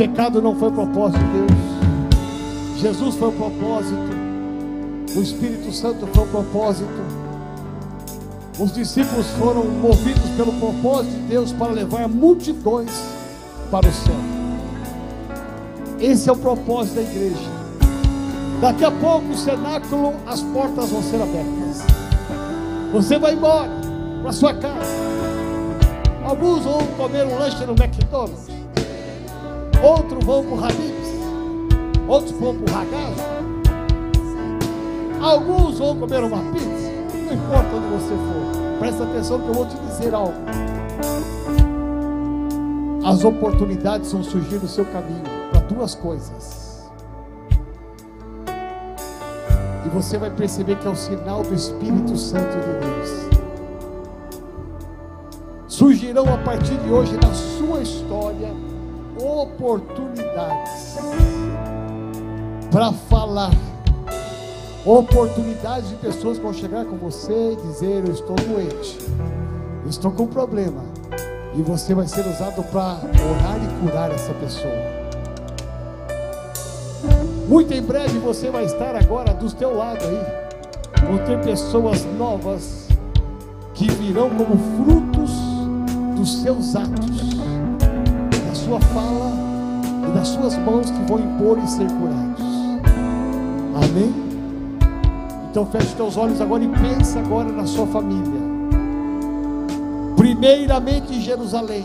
Pecado 0.00 0.40
não 0.40 0.56
foi 0.56 0.70
propósito 0.70 1.18
de 1.18 1.30
Deus. 1.30 2.80
Jesus 2.80 3.16
foi 3.16 3.28
o 3.28 3.32
propósito. 3.32 4.00
O 5.14 5.20
Espírito 5.20 5.70
Santo 5.72 6.06
foi 6.06 6.24
o 6.24 6.26
propósito. 6.26 6.88
Os 8.58 8.72
discípulos 8.72 9.26
foram 9.32 9.66
movidos 9.66 10.30
pelo 10.38 10.54
propósito 10.54 11.14
de 11.14 11.22
Deus 11.24 11.52
para 11.52 11.72
levar 11.72 12.08
multidões 12.08 12.90
para 13.70 13.86
o 13.86 13.92
céu. 13.92 14.14
Esse 16.00 16.30
é 16.30 16.32
o 16.32 16.36
propósito 16.36 16.94
da 16.94 17.02
igreja. 17.02 17.50
Daqui 18.62 18.86
a 18.86 18.90
pouco 18.90 19.26
o 19.26 19.36
cenáculo, 19.36 20.14
as 20.26 20.40
portas 20.40 20.88
vão 20.88 21.02
ser 21.02 21.20
abertas. 21.20 21.84
Você 22.90 23.18
vai 23.18 23.34
embora 23.34 23.70
para 24.22 24.32
sua 24.32 24.54
casa. 24.54 24.94
Alguns 26.24 26.64
vão 26.64 26.86
comer 26.96 27.26
um 27.26 27.38
lanche 27.38 27.62
no 27.66 27.72
McDonald's. 27.72 28.59
Outros 29.82 30.24
vão 30.24 30.44
para 30.44 30.54
o 30.54 30.64
Habib's. 30.64 31.10
Outros 32.06 32.32
vão 32.32 32.54
para 32.56 32.72
o 32.72 32.76
Ragazzo. 32.76 33.30
Alguns 35.20 35.78
vão 35.78 35.96
comer 35.96 36.22
uma 36.22 36.52
pizza. 36.52 36.90
Não 37.14 37.34
importa 37.34 37.76
onde 37.76 37.86
você 37.88 38.08
for. 38.08 38.78
Presta 38.78 39.04
atenção 39.04 39.40
que 39.40 39.48
eu 39.48 39.54
vou 39.54 39.66
te 39.66 39.76
dizer 39.76 40.14
algo. 40.14 40.34
As 43.04 43.24
oportunidades 43.24 44.12
vão 44.12 44.22
surgir 44.22 44.56
no 44.56 44.68
seu 44.68 44.84
caminho 44.84 45.22
para 45.50 45.60
duas 45.60 45.94
coisas. 45.94 46.90
E 49.86 49.88
você 49.88 50.18
vai 50.18 50.30
perceber 50.30 50.76
que 50.76 50.86
é 50.86 50.90
o 50.90 50.96
sinal 50.96 51.42
do 51.42 51.54
Espírito 51.54 52.16
Santo 52.16 52.50
de 52.50 52.86
Deus. 52.86 53.30
surgirão 55.66 56.24
a 56.34 56.36
partir 56.38 56.76
de 56.76 56.90
hoje 56.90 57.14
na 57.14 57.32
sua 57.32 57.80
história 57.80 58.69
oportunidades 59.30 60.98
para 62.70 62.92
falar, 62.92 63.50
oportunidades 64.84 65.88
de 65.90 65.96
pessoas 65.96 66.38
que 66.38 66.44
vão 66.44 66.52
chegar 66.52 66.84
com 66.84 66.96
você 66.96 67.52
e 67.52 67.56
dizer: 67.56 68.04
Eu 68.06 68.12
estou 68.12 68.36
doente, 68.36 68.98
eu 69.84 69.90
estou 69.90 70.10
com 70.10 70.26
problema, 70.26 70.82
e 71.54 71.62
você 71.62 71.94
vai 71.94 72.06
ser 72.06 72.26
usado 72.26 72.62
para 72.64 72.98
orar 72.98 73.58
e 73.62 73.80
curar 73.80 74.10
essa 74.10 74.32
pessoa. 74.34 75.00
Muito 77.48 77.74
em 77.74 77.82
breve 77.82 78.18
você 78.20 78.48
vai 78.50 78.64
estar 78.64 78.94
agora 78.94 79.34
do 79.34 79.50
teu 79.52 79.76
lado 79.76 80.04
aí. 80.04 80.40
Vão 81.04 81.18
ter 81.26 81.40
pessoas 81.40 82.04
novas 82.16 82.86
que 83.74 83.90
virão 83.90 84.30
como 84.30 84.56
frutos 84.76 85.32
dos 86.14 86.42
seus 86.42 86.76
atos, 86.76 87.39
sua 88.70 88.80
fala 88.80 89.32
e 90.08 90.12
das 90.12 90.28
suas 90.28 90.56
mãos 90.58 90.92
que 90.92 91.02
vão 91.02 91.18
impor 91.18 91.58
e 91.58 91.66
ser 91.66 91.88
curados. 91.90 92.44
Amém? 93.74 94.14
Então 95.50 95.66
feche 95.66 95.92
teus 95.96 96.16
olhos 96.16 96.40
agora 96.40 96.62
e 96.62 96.68
pensa 96.68 97.18
agora 97.18 97.50
na 97.50 97.66
sua 97.66 97.84
família. 97.88 98.40
Primeiramente 100.16 101.12
em 101.12 101.20
Jerusalém. 101.20 101.84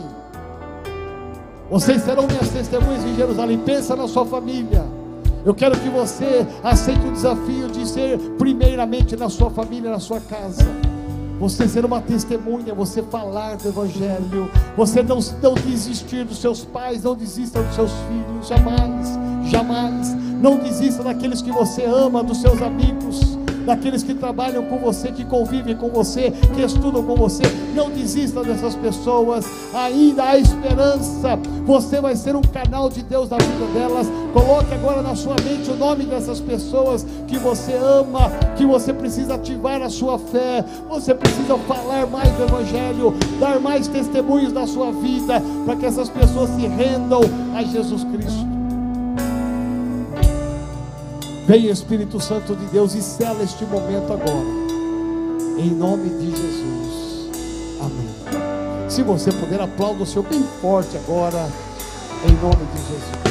Vocês 1.72 2.04
serão 2.04 2.28
minhas 2.28 2.50
testemunhas 2.50 3.04
em 3.04 3.16
Jerusalém. 3.16 3.58
Pensa 3.58 3.96
na 3.96 4.08
sua 4.08 4.24
família. 4.24 4.86
Eu 5.44 5.56
quero 5.56 5.80
que 5.80 5.90
você 5.90 6.46
aceite 6.64 7.08
o 7.08 7.12
desafio 7.12 7.68
de 7.68 7.88
ser 7.88 8.20
primeiramente 8.38 9.16
na 9.16 9.28
sua 9.28 9.50
família, 9.50 9.90
na 9.90 10.00
sua 10.00 10.20
casa. 10.20 10.64
Você 11.40 11.68
ser 11.68 11.84
uma 11.84 12.02
testemunha, 12.02 12.74
você 12.74 13.04
falar 13.04 13.58
do 13.58 13.68
Evangelho, 13.68 14.50
você 14.78 15.04
não, 15.04 15.20
não 15.42 15.54
desistir 15.54 16.24
dos 16.24 16.40
seus 16.40 16.64
pais, 16.64 17.04
não 17.04 17.16
desista 17.16 17.62
dos 17.62 17.76
seus 17.76 17.92
filhos, 17.92 18.48
jamais, 18.48 19.10
jamais. 19.50 20.16
Não 20.42 20.58
desista 20.58 21.04
daqueles 21.04 21.42
que 21.42 21.52
você 21.52 21.84
ama, 21.84 22.24
dos 22.24 22.40
seus 22.42 22.62
amigos 22.62 23.35
daqueles 23.66 24.04
que 24.04 24.14
trabalham 24.14 24.66
com 24.66 24.78
você, 24.78 25.12
que 25.12 25.26
convivem 25.26 25.76
com 25.76 25.90
você, 25.90 26.32
que 26.54 26.62
estudam 26.62 27.04
com 27.04 27.16
você. 27.16 27.44
Não 27.76 27.90
desista 27.90 28.44
dessas 28.44 28.76
pessoas, 28.76 29.46
ainda 29.74 30.24
há 30.24 30.38
esperança. 30.38 31.38
Você 31.66 32.00
vai 32.00 32.16
ser 32.16 32.36
um 32.36 32.42
canal 32.42 32.90
de 32.90 33.02
Deus 33.04 33.30
na 33.30 33.38
vida 33.38 33.66
delas. 33.74 34.08
Coloque 34.34 34.74
agora 34.74 35.02
na 35.02 35.16
sua 35.16 35.36
mente 35.44 35.70
o 35.70 35.76
nome 35.76 36.06
dessas 36.06 36.40
pessoas 36.40 37.06
que 37.28 37.38
você 37.38 37.74
ama, 37.74 38.30
que 38.56 38.66
você 38.66 38.94
precisa 38.94 39.36
ativar 39.36 39.82
a 39.82 39.90
sua 39.90 40.18
fé. 40.20 40.64
Você 40.90 41.14
precisa 41.14 41.58
falar 41.60 42.06
mais 42.08 42.32
do 42.34 42.44
Evangelho, 42.44 43.14
dar 43.40 43.60
mais 43.60 43.88
testemunhos 43.88 44.52
da 44.52 44.68
sua 44.68 44.92
vida, 44.92 45.42
para 45.66 45.76
que 45.76 45.86
essas 45.86 46.10
pessoas 46.10 46.50
se 46.52 46.68
rendam 46.68 47.22
a 47.56 47.64
Jesus 47.64 48.04
Cristo. 48.04 48.55
Vem 51.48 51.68
Espírito 51.68 52.20
Santo 52.20 52.56
de 52.56 52.66
Deus 52.66 52.96
e 52.96 53.02
sela 53.04 53.44
este 53.44 53.64
momento 53.66 54.12
agora. 54.12 54.66
Em 55.60 55.70
nome 55.70 56.10
de 56.10 56.32
Jesus. 56.32 57.30
Amém. 57.80 58.90
Se 58.90 59.04
você 59.04 59.32
puder, 59.32 59.62
aplauda 59.62 60.02
o 60.02 60.06
seu 60.08 60.24
bem 60.24 60.44
forte 60.60 60.98
agora. 60.98 61.48
Em 62.28 62.32
nome 62.42 62.66
de 62.74 62.80
Jesus. 62.80 63.26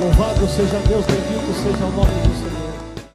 Louvado 0.00 0.48
seja 0.48 0.78
Deus, 0.86 1.04
bendito 1.06 1.52
seja 1.60 1.84
o 1.84 1.90
nome 1.90 2.14
do 2.22 2.34
Senhor. 2.38 2.49